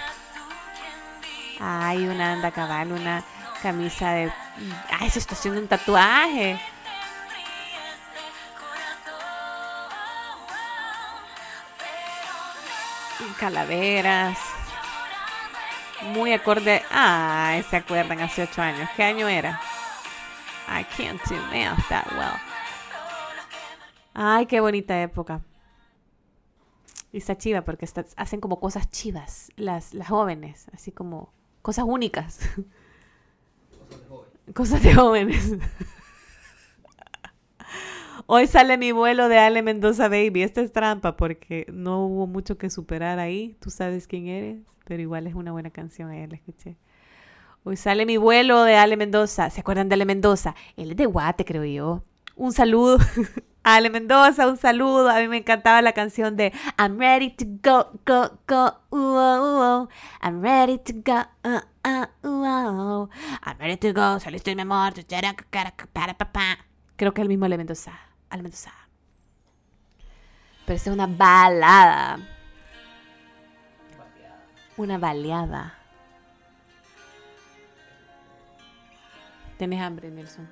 [1.61, 3.23] Ay, una anda cabal, una
[3.63, 4.33] camisa de.
[4.99, 6.59] Ay, se está haciendo un tatuaje.
[13.39, 14.39] Calaveras.
[16.13, 16.83] Muy acorde.
[16.91, 18.89] Ay, se acuerdan hace ocho años.
[18.97, 19.61] ¿Qué año era?
[20.69, 22.39] I can't do math that well.
[24.15, 25.41] Ay, qué bonita época.
[27.13, 31.33] Y está chiva porque hacen como cosas chivas las, las jóvenes, así como
[31.63, 32.41] cosas únicas,
[33.89, 34.53] Cosas de joven.
[34.55, 35.53] cosas de jóvenes.
[38.27, 40.43] Hoy sale mi vuelo de Ale Mendoza Baby.
[40.43, 43.55] Esta es trampa porque no hubo mucho que superar ahí.
[43.61, 46.09] Tú sabes quién eres, pero igual es una buena canción.
[46.09, 46.79] Ayer la escuché.
[47.65, 49.51] Hoy sale mi vuelo de Ale Mendoza.
[49.51, 50.55] ¿Se acuerdan de Ale Mendoza?
[50.79, 52.03] Él es de Guate, creo yo.
[52.35, 52.99] Un saludo
[53.63, 55.11] Ale Mendoza, un saludo.
[55.11, 58.73] A mí me encantaba la canción de I'm ready to go, go, go.
[58.91, 59.89] Uh, uh, uh.
[60.23, 61.25] I'm ready to go.
[61.45, 63.09] Uh, uh, uh, uh.
[63.43, 64.17] I'm ready to go.
[64.17, 64.95] Estoy mi amor.
[65.53, 66.59] Para.
[66.97, 67.93] Creo que es el mismo Ale Mendoza.
[68.31, 68.73] Ale Mendoza.
[70.67, 72.19] Pero esta es una balada.
[74.77, 75.79] Una baleada.
[79.59, 80.49] ¿Tienes hambre, Nelson?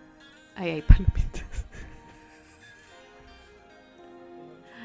[0.55, 1.66] Ahí hay palomitas.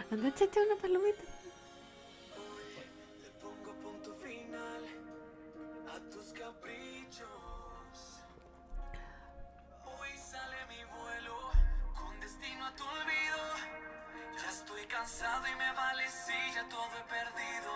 [0.10, 1.24] Anda, échate una palomita.
[15.08, 17.72] pasado y me vale si ya todo he perdido.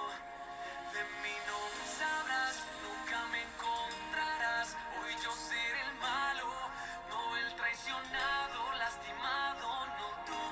[0.91, 1.60] De mí no
[1.95, 4.76] sabrás, nunca me encontrarás.
[4.99, 6.52] Hoy yo seré el malo,
[7.08, 9.68] no el traicionado, lastimado,
[9.99, 10.44] no tú.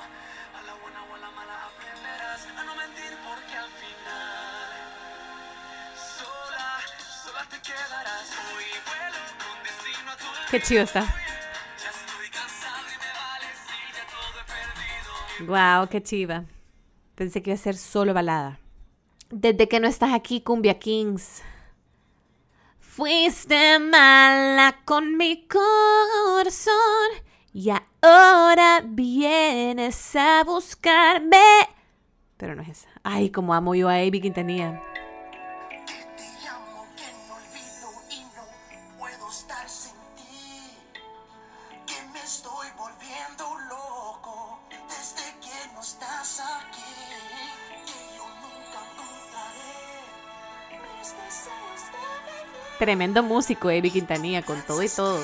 [0.56, 4.72] A la buena o a la mala aprenderás a no mentir porque al final
[6.00, 8.28] sola, sola te quedarás.
[8.56, 10.28] Hoy vuelo con destino a tu.
[10.50, 11.04] Qué chido está.
[15.42, 16.46] Wow, qué chiva.
[17.20, 18.62] Pensé que iba a ser solo balada.
[19.30, 21.44] Desde que no estás aquí, Cumbia Kings.
[22.80, 26.74] Fuiste mala con mi corazón
[27.52, 27.72] y
[28.02, 31.44] ahora vienes a buscarme.
[32.38, 32.90] Pero no es esa.
[33.04, 34.82] Ay, como amo yo a Avi Quintanilla.
[52.80, 55.22] Tremendo músico, Avi Quintanilla, con todo y todo.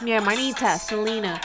[0.00, 1.40] Mi hermanita, Selena.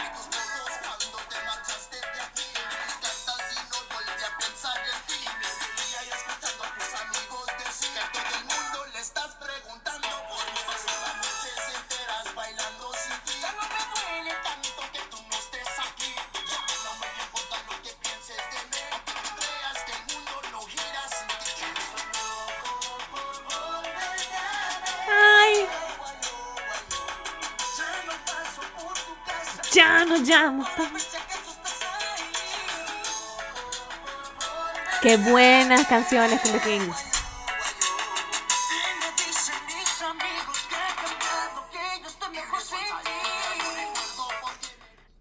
[42.02, 43.12] Yo estoy mejor sin ti.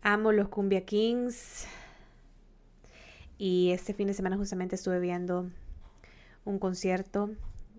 [0.02, 1.66] Amo los Cumbia Kings.
[3.38, 5.50] Y este fin de semana justamente estuve viendo
[6.44, 7.30] un concierto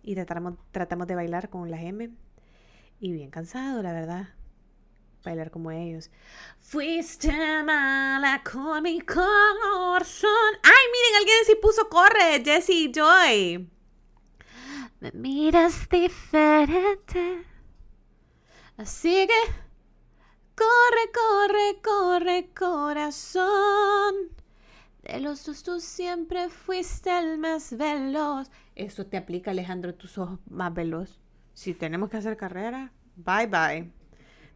[0.02, 2.12] y tratamos, tratamos de bailar con la M.
[3.02, 4.30] Y bien cansado, la verdad.
[5.26, 6.10] Bailar como ellos.
[6.60, 7.32] Fuiste
[7.64, 10.30] mala con mi corazón.
[10.64, 11.18] ¡Ay, miren!
[11.18, 12.44] Alguien sí puso corre.
[12.44, 13.70] Jessie Joy.
[15.02, 17.44] Me miras diferente.
[18.78, 19.66] Así que
[20.56, 24.16] Corre, corre, corre, corazón.
[25.04, 28.50] De los dos tú siempre fuiste el más veloz.
[28.74, 31.20] Eso te aplica, Alejandro, tú sos más veloz.
[31.54, 33.92] Si tenemos que hacer carrera, bye bye.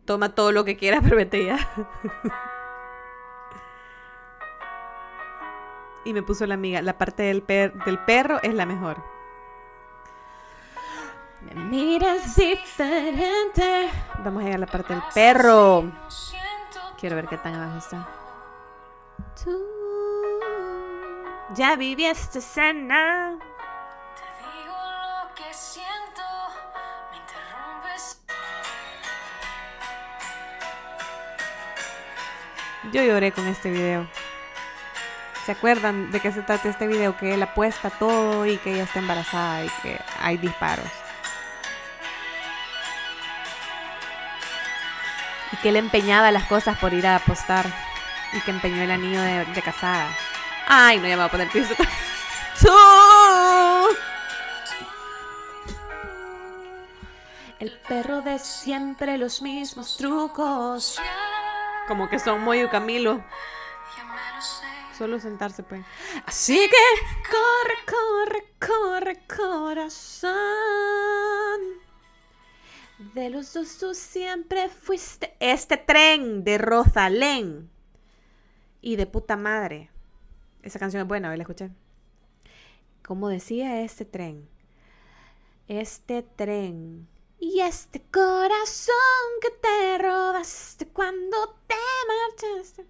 [0.10, 1.60] Toma todo lo que quieras, pero vete ya.
[6.04, 8.98] y me puso la amiga, la parte del, per- del perro es la mejor.
[11.42, 13.88] Me miras diferente.
[14.24, 15.84] Vamos a llegar a la parte del perro.
[17.00, 18.08] Quiero ver qué tan abajo está.
[19.44, 19.62] Tú
[21.54, 23.38] ya viví esta escena.
[24.16, 24.24] Te
[24.58, 25.89] digo lo que siento,
[32.92, 34.08] Yo lloré con este video.
[35.46, 37.18] ¿Se acuerdan de qué se trata este video?
[37.18, 40.88] Que él apuesta todo y que ella está embarazada y que hay disparos.
[45.52, 47.66] Y que él empeñaba las cosas por ir a apostar.
[48.34, 50.08] Y que empeñó el anillo de, casada.
[50.68, 51.74] Ay, no, ya me voy a poner piso.
[57.60, 60.98] El perro de siempre los mismos trucos.
[61.90, 63.24] Como que son Moyo y Camilo.
[64.96, 65.84] Solo sentarse, pues.
[66.24, 66.78] Así que
[67.32, 70.30] corre, corre, corre, corazón.
[73.16, 77.72] De los dos tú siempre fuiste este tren de Rosalén.
[78.82, 79.90] Y de puta madre.
[80.62, 81.72] Esa canción es buena, hoy la escuché.
[83.04, 84.48] Como decía este tren.
[85.68, 87.08] Este tren.
[87.40, 88.96] Y este corazón
[89.42, 91.76] que te robaste cuando te
[92.08, 92.86] marchaste.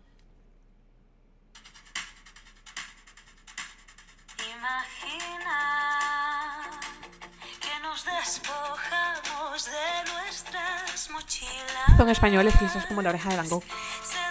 [4.57, 5.59] Imagina
[7.61, 11.97] que nos despojamos de nuestras mochilas.
[11.97, 13.63] Son españoles y eso es como la oreja de Van Gogh.
[14.03, 14.29] Ser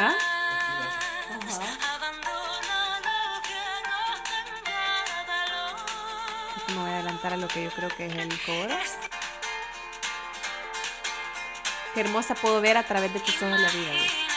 [0.00, 0.14] ¿Ah?
[6.68, 8.76] Me voy a adelantar a lo que yo creo que es el coro.
[11.94, 14.27] Qué hermosa puedo ver a través de tus ojos la vida.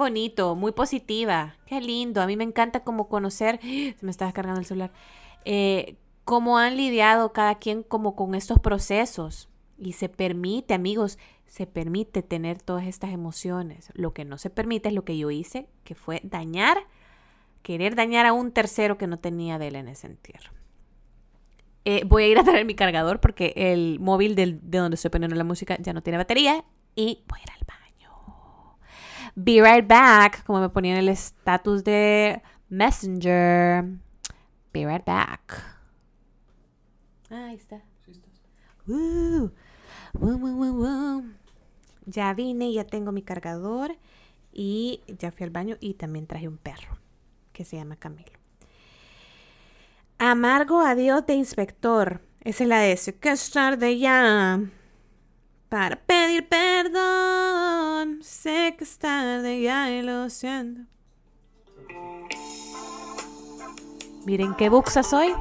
[0.00, 1.54] Bonito, muy positiva.
[1.66, 2.20] Qué lindo.
[2.20, 3.60] A mí me encanta como conocer.
[3.62, 4.90] Se me está descargando el celular.
[5.44, 5.94] Eh,
[6.24, 9.48] cómo han lidiado cada quien como con estos procesos.
[9.78, 13.90] Y se permite, amigos, se permite tener todas estas emociones.
[13.94, 16.76] Lo que no se permite es lo que yo hice, que fue dañar,
[17.62, 20.50] querer dañar a un tercero que no tenía de él en ese entierro.
[21.86, 25.10] Eh, voy a ir a traer mi cargador porque el móvil del- de donde estoy
[25.10, 26.62] poniendo la música ya no tiene batería
[26.94, 27.79] y voy a ir al baño.
[29.34, 33.84] Be right back, como me ponía en el estatus de Messenger.
[34.72, 35.62] Be right back.
[37.30, 37.82] Ah, ahí está.
[38.04, 38.42] Sí estás.
[38.86, 39.52] Woo.
[40.14, 41.24] Woo, woo, woo, woo.
[42.06, 43.96] Ya vine, ya tengo mi cargador
[44.52, 46.98] y ya fui al baño y también traje un perro
[47.52, 48.32] que se llama Camilo.
[50.18, 52.20] Amargo adiós de inspector.
[52.42, 53.14] Esa es la de ese.
[53.14, 54.60] Que es tarde ya.
[55.70, 58.24] Para pedir perdón.
[58.24, 60.82] Sé que es tarde ya y lo siento.
[64.26, 65.32] Miren qué buxa soy.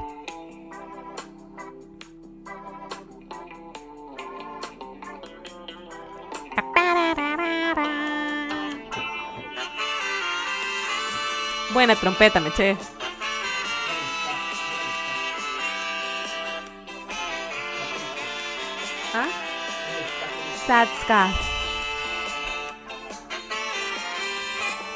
[11.73, 12.77] Buena trompeta, me eché.
[20.69, 21.33] Scott.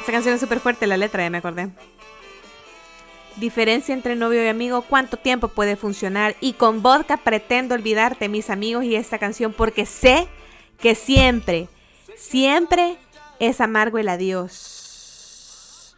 [0.02, 1.70] Esa canción es súper fuerte, la letra, ya me acordé.
[3.36, 6.36] Diferencia entre novio y amigo, ¿cuánto tiempo puede funcionar?
[6.40, 10.28] Y con vodka pretendo olvidarte, mis amigos, y esta canción, porque sé
[10.78, 11.66] que siempre,
[12.16, 12.96] siempre
[13.40, 15.96] es amargo el adiós.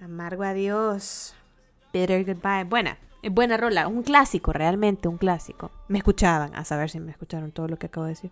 [0.00, 1.34] Amargo adiós.
[1.92, 2.62] Bitter goodbye.
[2.62, 2.96] Buena,
[3.30, 3.88] buena rola.
[3.88, 5.70] Un clásico, realmente un clásico.
[5.88, 8.30] Me escuchaban, a saber si me escucharon todo lo que acabo de decir.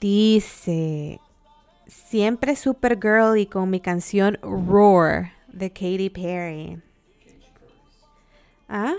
[0.00, 1.20] Dice,
[1.86, 6.82] siempre Supergirl y con mi canción Roar de Katy Perry.
[8.68, 8.94] ¿Ah?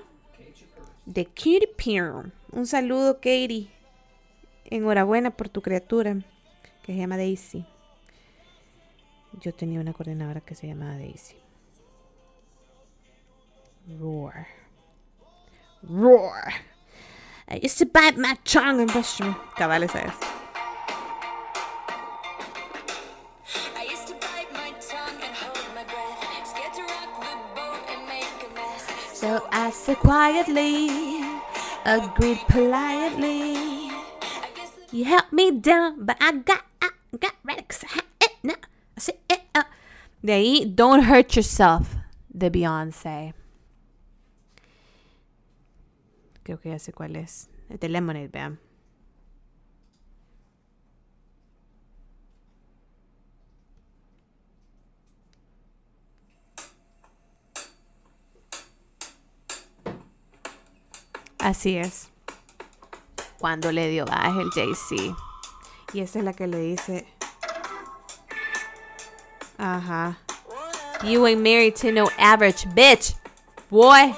[1.06, 2.32] De Katy Perry.
[2.52, 3.70] Un saludo, Katy.
[4.66, 6.16] Enhorabuena por tu criatura,
[6.84, 7.66] que se llama Daisy.
[9.40, 11.38] Yo tenía una coordinadora que se llamaba Daisy.
[14.00, 14.48] Roar.
[15.84, 16.54] Roar.
[17.48, 19.36] I used to bite my tongue and brush me.
[19.58, 20.14] Cabal, esa es.
[23.76, 26.48] I used to bite my tongue and hold my breath.
[26.48, 28.86] Scared to rock the boat and make a mess.
[29.14, 31.24] So I said quietly,
[31.86, 33.90] agreed politely.
[34.92, 36.90] You helped me down, but I got I
[37.20, 38.56] got ready 'cause I had it now.
[38.98, 39.68] I said it up.
[40.22, 41.96] De ahí, Don't Hurt Yourself,
[42.30, 43.34] de Beyoncé.
[46.44, 47.50] Creo que ya sé cuál es.
[47.70, 48.60] Es de Lemonade, vean.
[61.40, 62.10] Así es.
[63.40, 65.18] Cuando le dio baje el Jay-Z.
[65.94, 67.08] Y esa es la que le dice.
[69.62, 70.16] Ajá.
[71.04, 73.14] You ain't married to no average bitch,
[73.70, 74.16] boy.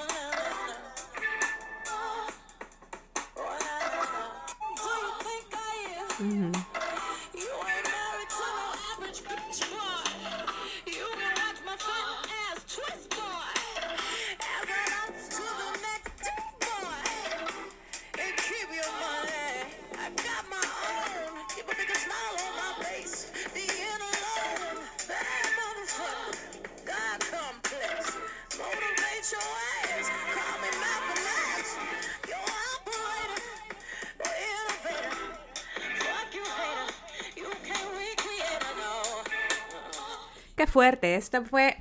[41.24, 41.78] Esta fue.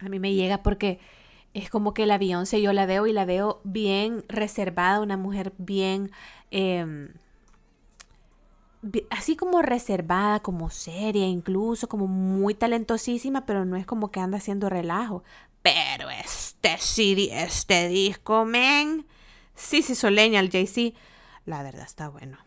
[0.00, 0.98] A mí me llega porque
[1.54, 5.52] es como que la Beyoncé yo la veo y la veo bien reservada, una mujer
[5.56, 6.10] bien.
[6.50, 7.10] em,
[9.10, 14.38] así como reservada, como seria, incluso como muy talentosísima, pero no es como que anda
[14.38, 15.22] haciendo relajo.
[15.62, 19.06] Pero este CD, este disco, men.
[19.54, 20.96] Sí, sí, soleña el Jay-Z.
[21.44, 22.38] La verdad está bueno.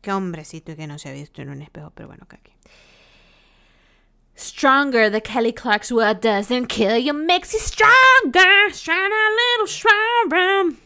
[0.00, 2.52] Qué hombrecito y que no se ha visto en un espejo, pero bueno, que aquí.
[4.34, 7.88] Stronger, the Kelly Clark's what doesn't kill you makes you stronger.
[8.34, 10.76] A little stronger.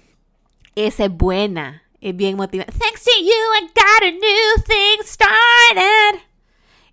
[0.77, 1.83] Esa es buena.
[2.01, 2.73] Es bien motivante.
[2.73, 6.21] Thanks to you, I got a new thing started.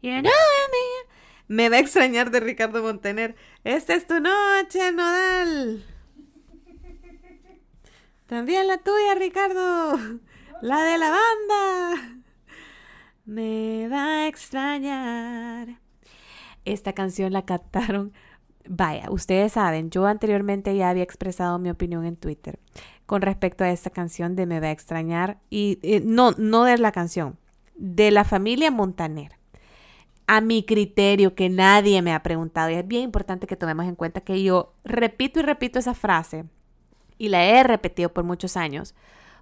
[0.01, 1.07] You know what?
[1.47, 3.35] Me va a extrañar de Ricardo Montaner.
[3.63, 5.83] Esta es tu noche, Nodal.
[8.27, 10.19] También la tuya, Ricardo.
[10.61, 12.21] La de la banda.
[13.25, 15.82] Me va a extrañar.
[16.65, 18.13] Esta canción la captaron
[18.67, 22.59] Vaya, ustedes saben, yo anteriormente ya había expresado mi opinión en Twitter
[23.05, 26.77] con respecto a esta canción de Me va a extrañar y eh, no, no de
[26.77, 27.37] la canción,
[27.75, 29.33] de la familia Montaner.
[30.27, 33.95] A mi criterio, que nadie me ha preguntado, y es bien importante que tomemos en
[33.95, 36.45] cuenta que yo repito y repito esa frase
[37.17, 38.95] y la he repetido por muchos años,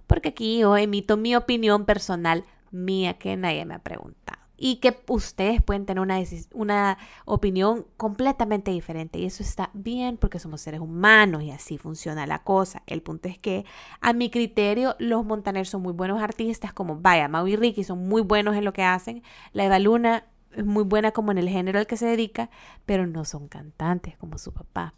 [0.08, 4.96] porque aquí yo emito mi opinión personal mía que nadie me ha preguntado y que
[5.08, 6.20] ustedes pueden tener una,
[6.54, 9.18] una opinión completamente diferente.
[9.18, 12.84] Y eso está bien porque somos seres humanos y así funciona la cosa.
[12.86, 13.64] El punto es que,
[14.00, 18.06] a mi criterio, los Montaner son muy buenos artistas, como vaya, Mau y Ricky son
[18.06, 19.24] muy buenos en lo que hacen.
[19.52, 22.48] La Eva Luna es muy buena como en el género al que se dedica,
[22.86, 24.94] pero no son cantantes como su papá.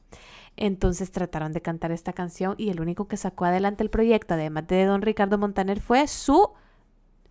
[0.58, 4.66] Entonces trataron de cantar esta canción y el único que sacó adelante el proyecto, además
[4.66, 6.50] de don Ricardo Montaner, fue su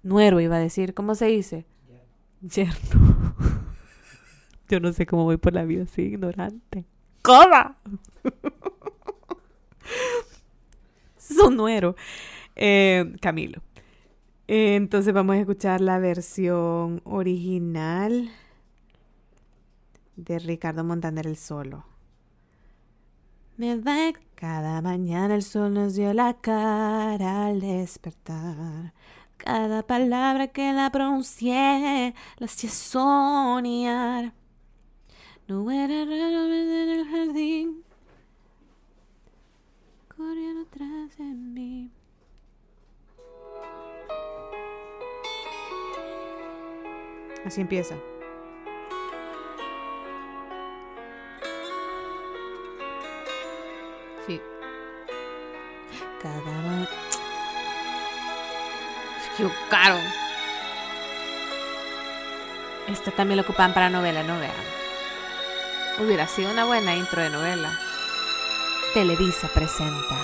[0.01, 1.67] nuero, iba a decir, ¿cómo se dice?
[2.43, 3.35] Yerno.
[4.69, 6.85] Yo no sé cómo voy por la vida así, ignorante.
[7.21, 7.77] ¡Coda!
[11.17, 11.95] Su nuero.
[12.55, 13.61] Eh, Camilo.
[14.47, 18.29] Eh, entonces vamos a escuchar la versión original
[20.15, 21.85] de Ricardo Montaner el solo.
[23.55, 28.93] Me va cada mañana el sol nos dio la cara al despertar.
[29.43, 34.31] Cada palabra que la pronuncié la hacía soñar.
[35.49, 37.83] No era raro ver en el jardín
[40.07, 41.91] corriendo atrás de mí.
[47.43, 47.95] Así empieza.
[54.25, 54.39] Sí.
[56.21, 56.87] Cada
[59.33, 60.01] equivocaron.
[62.87, 64.51] Esta también lo ocupan para novela, no vean.
[65.99, 67.71] Hubiera sido una buena intro de novela.
[68.93, 70.15] Televisa presenta.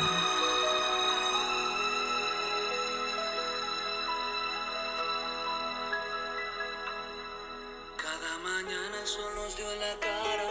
[7.97, 10.49] Cada mañana el sol nos dio la cara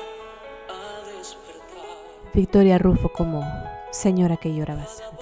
[0.69, 2.33] a despertar.
[2.33, 3.43] Victoria Rufo como
[3.93, 5.18] señora que llora bastante.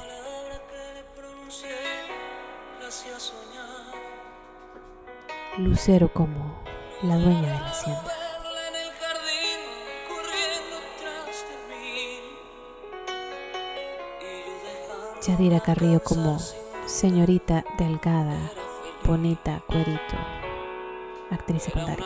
[5.58, 6.62] Lucero como
[7.02, 8.12] la dueña de la hacienda.
[15.22, 16.38] Yadira Carrillo como
[16.86, 18.38] señorita delgada,
[19.04, 20.16] bonita, cuerito,
[21.30, 22.04] actriz secundaria.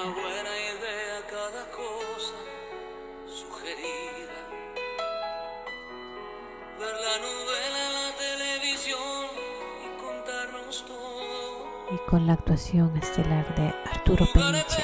[12.11, 14.82] Con la actuación estelar de Arturo Peniche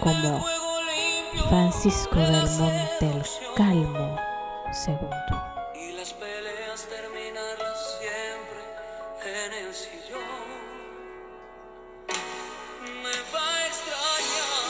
[0.00, 0.42] como
[1.50, 3.22] Francisco del Monte el
[3.56, 4.16] Calmo
[4.86, 4.96] II.
[5.74, 8.62] y las peleas terminarlas siempre
[9.26, 10.22] en el sillón.
[13.02, 14.60] Me va a extrañar.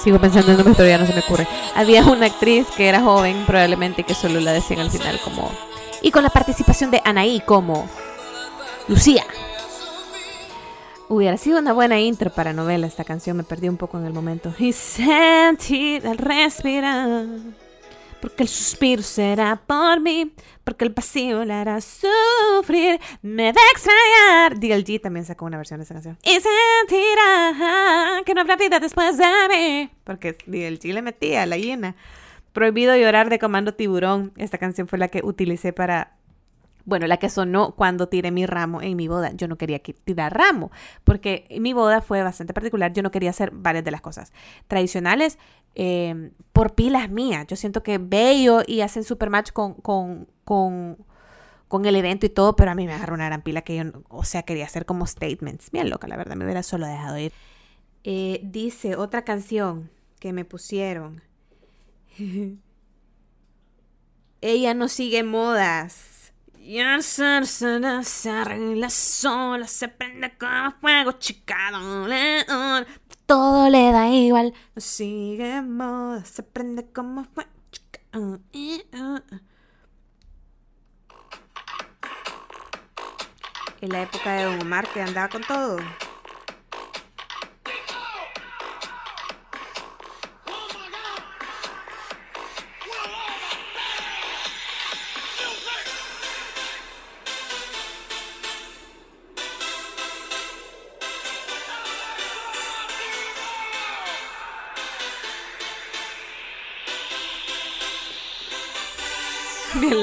[0.00, 1.48] Sigo pensando en nombres, pero ya no se me ocurre.
[1.74, 5.50] Había una actriz que era joven, probablemente, que solo la decían al final como...
[6.00, 7.88] Y con la participación de Anaí como
[8.86, 9.26] Lucía.
[11.12, 14.12] Hubiera sido una buena intro para novela esta canción, me perdí un poco en el
[14.12, 14.54] momento.
[14.60, 17.26] Y sentir al respirar,
[18.20, 20.32] porque el suspiro será por mí,
[20.62, 24.60] porque el vacío la hará sufrir, me va a extrañar.
[24.60, 26.16] DLG también sacó una versión de esa canción.
[26.22, 31.56] Y sentirá que no habrá vida después de mí, porque DLG le metía a la
[31.56, 31.96] llena.
[32.52, 34.32] Prohibido llorar de Comando Tiburón.
[34.36, 36.19] Esta canción fue la que utilicé para
[36.84, 39.32] bueno, la que sonó cuando tiré mi ramo en mi boda.
[39.32, 40.70] Yo no quería que- tirar ramo,
[41.04, 42.92] porque mi boda fue bastante particular.
[42.92, 44.32] Yo no quería hacer varias de las cosas
[44.68, 45.38] tradicionales
[45.74, 47.46] eh, por pilas mías.
[47.46, 50.98] Yo siento que bello y hacen super match con, con, con,
[51.68, 53.84] con el evento y todo, pero a mí me agarró una gran pila que yo,
[54.08, 55.70] o sea, quería hacer como statements.
[55.70, 57.32] Bien loca, la verdad, me hubiera solo dejado ir.
[58.02, 61.22] Eh, dice otra canción que me pusieron.
[64.40, 66.09] Ella no sigue modas.
[66.72, 72.84] Ya se, se, arregla sola, se prende como fuego, chica, no le- oh,
[73.26, 74.54] Todo le da igual.
[74.76, 78.00] Sigue modas, se prende como fuego, chica.
[78.14, 78.38] oh.
[83.80, 85.78] En la época de Don Omar que andaba con todo.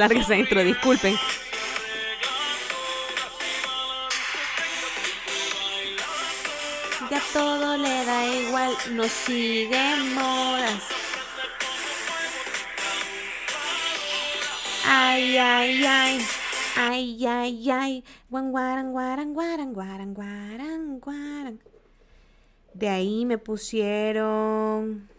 [0.08, 1.16] Larga esa disculpen.
[7.10, 10.84] Ya todo le da igual, no sigue modas.
[14.86, 16.26] Ay, ay, ay.
[16.78, 18.04] Ay, ay, ay.
[18.30, 21.60] Guan, guaran, guaran, guaran, guaran, guaran, guaran.
[22.74, 25.10] De ahí me pusieron.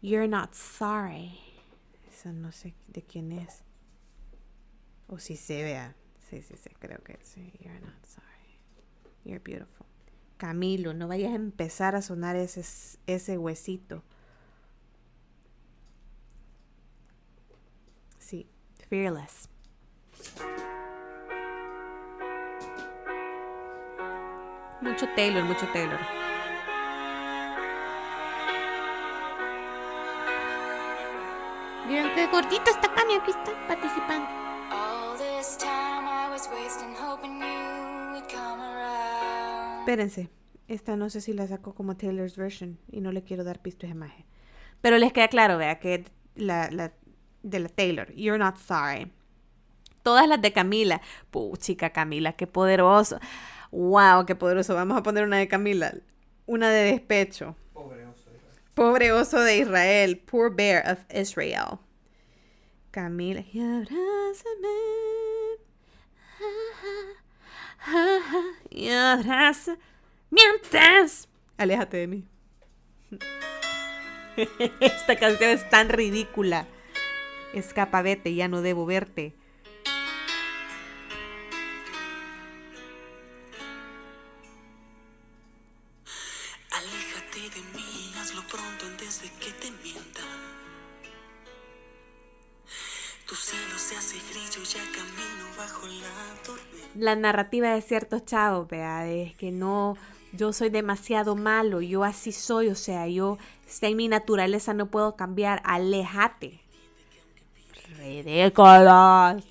[0.00, 1.47] You're not sorry.
[2.32, 3.62] No sé de quién es.
[5.06, 5.96] O si se vea.
[6.28, 7.52] Sí, sí, sí, creo que sí.
[7.60, 8.60] You're not sorry.
[9.24, 9.86] You're beautiful.
[10.36, 12.62] Camilo, no vayas a empezar a sonar ese,
[13.06, 14.02] ese huesito.
[18.18, 18.46] Sí,
[18.88, 19.48] fearless.
[24.80, 26.27] Mucho Taylor, mucho Taylor.
[31.88, 34.28] Miren qué gordito está Cami, aquí está participando.
[39.78, 40.28] Espérense,
[40.68, 43.88] esta no sé si la saco como Taylor's version y no le quiero dar pistas
[43.88, 44.26] de imagen.
[44.82, 46.04] Pero les queda claro, vea, que
[46.34, 46.92] la, la
[47.42, 49.10] de la Taylor, You're Not Sorry.
[50.02, 51.00] Todas las de Camila.
[51.30, 53.18] Puchica Camila, qué poderoso.
[53.70, 54.74] Wow, qué poderoso.
[54.74, 55.94] Vamos a poner una de Camila.
[56.44, 57.56] Una de despecho.
[58.78, 59.40] Pobre oso.
[59.40, 60.18] de Israel.
[60.18, 61.80] Poor bear of Israel.
[62.92, 63.42] Camila.
[63.52, 64.68] Y abrázame.
[68.70, 69.76] Y abraza.
[70.30, 71.28] Mientras.
[71.56, 72.24] Aléjate de mí.
[74.80, 76.68] Esta canción es tan ridícula.
[77.54, 79.34] Escapa, vete, ya no debo verte.
[97.08, 99.96] La narrativa de ciertos chavos, vea, es que no,
[100.32, 104.86] yo soy demasiado malo, yo así soy, o sea, yo, está en mi naturaleza, no
[104.86, 106.60] puedo cambiar, aléjate.
[107.96, 109.42] Ridículos.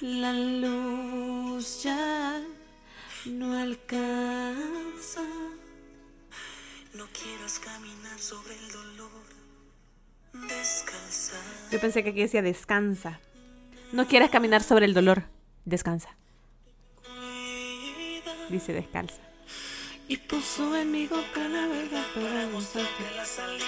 [0.00, 2.42] La luz ya
[3.26, 5.22] no alcanza.
[6.94, 9.10] No quieras caminar sobre el dolor.
[10.32, 11.36] Descalza.
[11.70, 13.20] Yo pensé que aquí decía descansa.
[13.92, 15.24] No quieras caminar sobre el dolor,
[15.64, 16.16] descansa.
[18.48, 19.20] Dice descalza.
[20.06, 23.64] Y puso en mi boca la verdad para mostrarte La salida.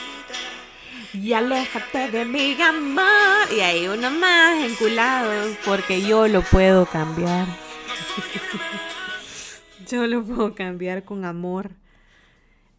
[1.12, 3.52] Y aléjate de mi amor.
[3.56, 5.32] Y hay uno más enculado
[5.64, 7.46] porque yo lo puedo cambiar.
[9.88, 11.70] yo lo puedo cambiar con amor.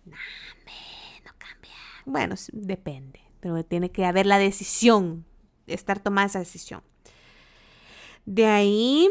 [0.06, 0.18] No,
[0.58, 0.74] hombre,
[1.26, 1.76] no cambia.
[2.06, 3.22] Bueno, depende.
[3.40, 5.26] Pero tiene que haber la decisión.
[5.68, 6.82] Estar tomada esa decisión.
[8.26, 9.10] De ahí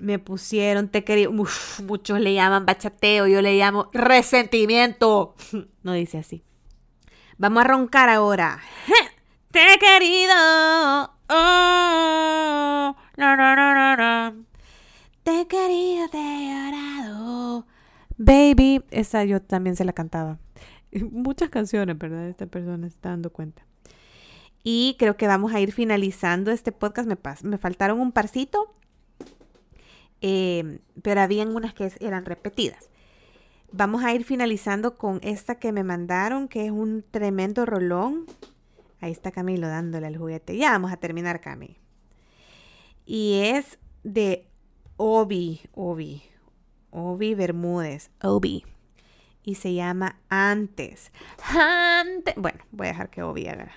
[0.00, 1.28] me pusieron, te quería.
[1.28, 5.34] Uf, muchos le llaman bachateo, yo le llamo resentimiento.
[5.82, 6.42] No dice así.
[7.38, 8.60] Vamos a roncar ahora.
[9.52, 10.34] Te he querido.
[11.28, 12.96] Oh.
[15.22, 17.66] Te he querido, te he llorado.
[18.16, 20.38] Baby, esa yo también se la cantaba.
[21.10, 22.28] Muchas canciones, ¿verdad?
[22.28, 23.65] Esta persona está dando cuenta.
[24.68, 27.08] Y creo que vamos a ir finalizando este podcast.
[27.08, 27.16] Me,
[27.48, 28.74] me faltaron un parcito,
[30.20, 32.90] eh, pero habían unas que eran repetidas.
[33.70, 38.26] Vamos a ir finalizando con esta que me mandaron, que es un tremendo rolón.
[39.00, 40.56] Ahí está Camilo dándole al juguete.
[40.56, 41.76] Ya vamos a terminar, Cami.
[43.04, 44.48] Y es de
[44.96, 46.24] Obi, Obi,
[46.90, 48.64] Obi Bermúdez, Obi.
[49.44, 51.12] Y se llama Antes.
[51.54, 52.34] Antes.
[52.36, 53.70] Bueno, voy a dejar que Obi haga.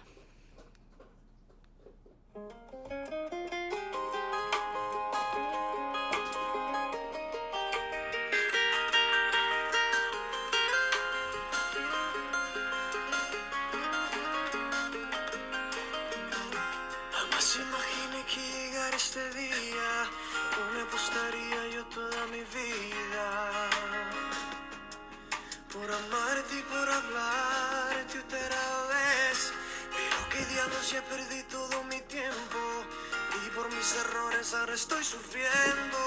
[33.80, 35.98] Mis errores ahora estoy sufriendo.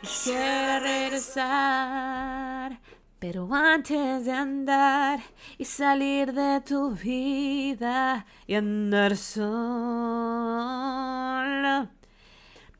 [0.00, 2.80] Quisiera regresar,
[3.20, 5.20] pero antes de andar
[5.56, 9.44] y salir de tu vida y andar solo.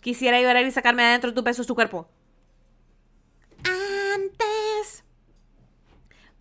[0.01, 2.09] Quisiera llorar y sacarme de adentro tu peso, tu cuerpo.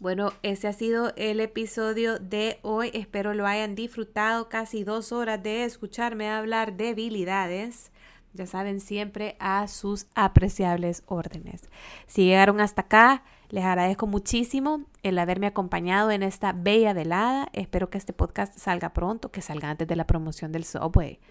[0.03, 2.91] Bueno, ese ha sido el episodio de hoy.
[2.93, 4.49] Espero lo hayan disfrutado.
[4.49, 7.93] Casi dos horas de escucharme hablar de habilidades.
[8.33, 11.69] Ya saben, siempre a sus apreciables órdenes.
[12.05, 17.47] Si llegaron hasta acá, les agradezco muchísimo el haberme acompañado en esta bella velada.
[17.53, 21.21] Espero que este podcast salga pronto, que salga antes de la promoción del Subway.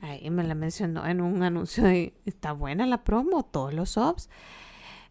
[0.00, 1.86] Ahí me la mencionó en un anuncio
[2.26, 4.28] está buena la promo, todos los subs.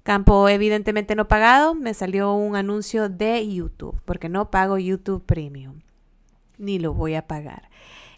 [0.09, 5.81] Campo evidentemente no pagado, me salió un anuncio de YouTube, porque no pago YouTube Premium,
[6.57, 7.69] ni lo voy a pagar.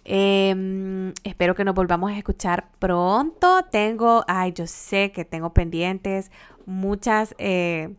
[0.05, 3.65] Em, espero que nos volvamos a escuchar pronto.
[3.73, 6.31] Tengo, ay, yo sé que tengo pendientes
[6.65, 7.93] muchas, eh,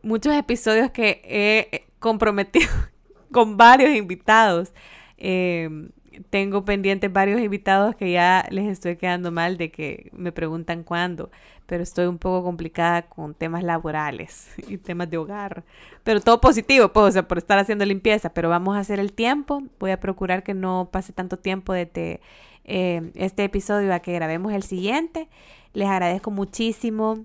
[0.00, 2.70] muchos episodios que he comprometido
[3.30, 4.72] con varios invitados.
[5.18, 5.90] Em,
[6.30, 11.30] tengo pendientes varios invitados que ya les estoy quedando mal de que me preguntan cuándo,
[11.66, 15.64] pero estoy un poco complicada con temas laborales y temas de hogar.
[16.04, 19.12] Pero todo positivo, pues, o sea, por estar haciendo limpieza, pero vamos a hacer el
[19.12, 19.62] tiempo.
[19.78, 22.20] Voy a procurar que no pase tanto tiempo desde
[22.64, 25.28] eh, este episodio a que grabemos el siguiente.
[25.72, 27.24] Les agradezco muchísimo.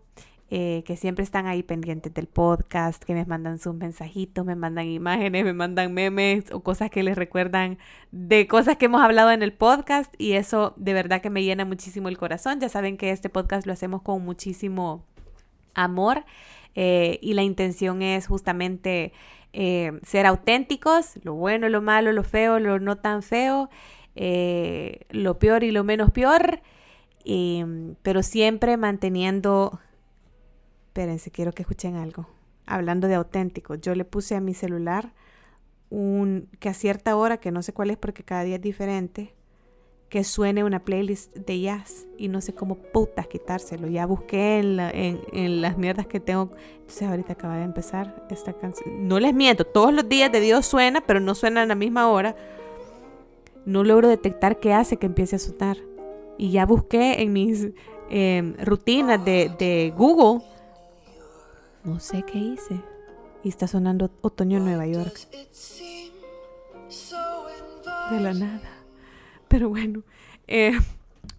[0.56, 4.86] Eh, que siempre están ahí pendientes del podcast, que me mandan sus mensajitos, me mandan
[4.86, 7.80] imágenes, me mandan memes o cosas que les recuerdan
[8.12, 11.66] de cosas que hemos hablado en el podcast y eso de verdad que me llena
[11.66, 12.60] muchísimo el corazón.
[12.60, 15.04] Ya saben que este podcast lo hacemos con muchísimo
[15.74, 16.24] amor
[16.76, 19.12] eh, y la intención es justamente
[19.54, 23.72] eh, ser auténticos, lo bueno, lo malo, lo feo, lo no tan feo,
[24.14, 26.62] lo peor y lo menos peor,
[28.04, 29.80] pero siempre manteniendo
[30.94, 32.28] Espérense, quiero que escuchen algo.
[32.68, 35.12] Hablando de auténtico, yo le puse a mi celular
[35.90, 39.34] un que a cierta hora, que no sé cuál es porque cada día es diferente,
[40.10, 43.88] que suene una playlist de jazz y no sé cómo putas quitárselo.
[43.88, 46.52] Ya busqué en, las mierdas que tengo.
[46.82, 49.08] Entonces ahorita acaba de empezar esta canción.
[49.08, 52.08] No les miento, todos los días de Dios suena, pero no suena a la misma
[52.08, 52.36] hora.
[53.66, 55.78] No logro detectar qué hace que empiece a sonar.
[56.38, 57.70] Y ya busqué en mis
[58.12, 60.53] em, rutinas de Google
[61.84, 62.82] no sé qué hice.
[63.44, 65.28] Y está sonando Otoño en Nueva York.
[68.10, 68.70] De la nada.
[69.48, 70.04] Pero bueno.
[70.48, 70.72] Eh,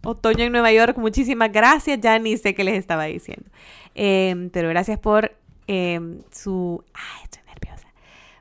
[0.02, 2.00] Otoño en Nueva York, muchísimas gracias.
[2.00, 3.48] Ya ni sé qué les estaba diciendo.
[3.94, 5.34] Em, pero gracias por
[5.66, 6.84] em, su...
[6.92, 7.88] Ay, estoy nerviosa.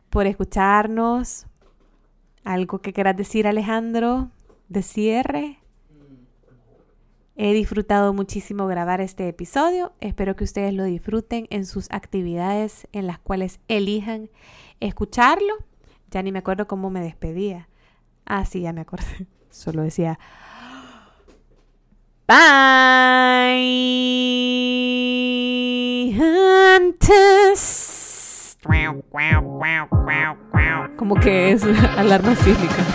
[0.10, 1.46] Por escucharnos.
[2.44, 4.30] ¿Algo que quieras decir, Alejandro?
[4.68, 5.63] ¿De cierre?
[7.36, 9.94] He disfrutado muchísimo grabar este episodio.
[10.02, 14.30] Espero que ustedes lo disfruten en sus actividades en las cuales elijan
[14.80, 15.56] escucharlo.
[16.12, 17.70] Ya ni me acuerdo cómo me despedía.
[18.26, 19.08] Ah, sí, ya me acuerdo.
[19.50, 20.20] Solo decía...
[22.28, 22.36] Bye.
[26.76, 28.58] Antes.
[30.98, 31.64] Como que es
[31.98, 32.86] alarma sísmica.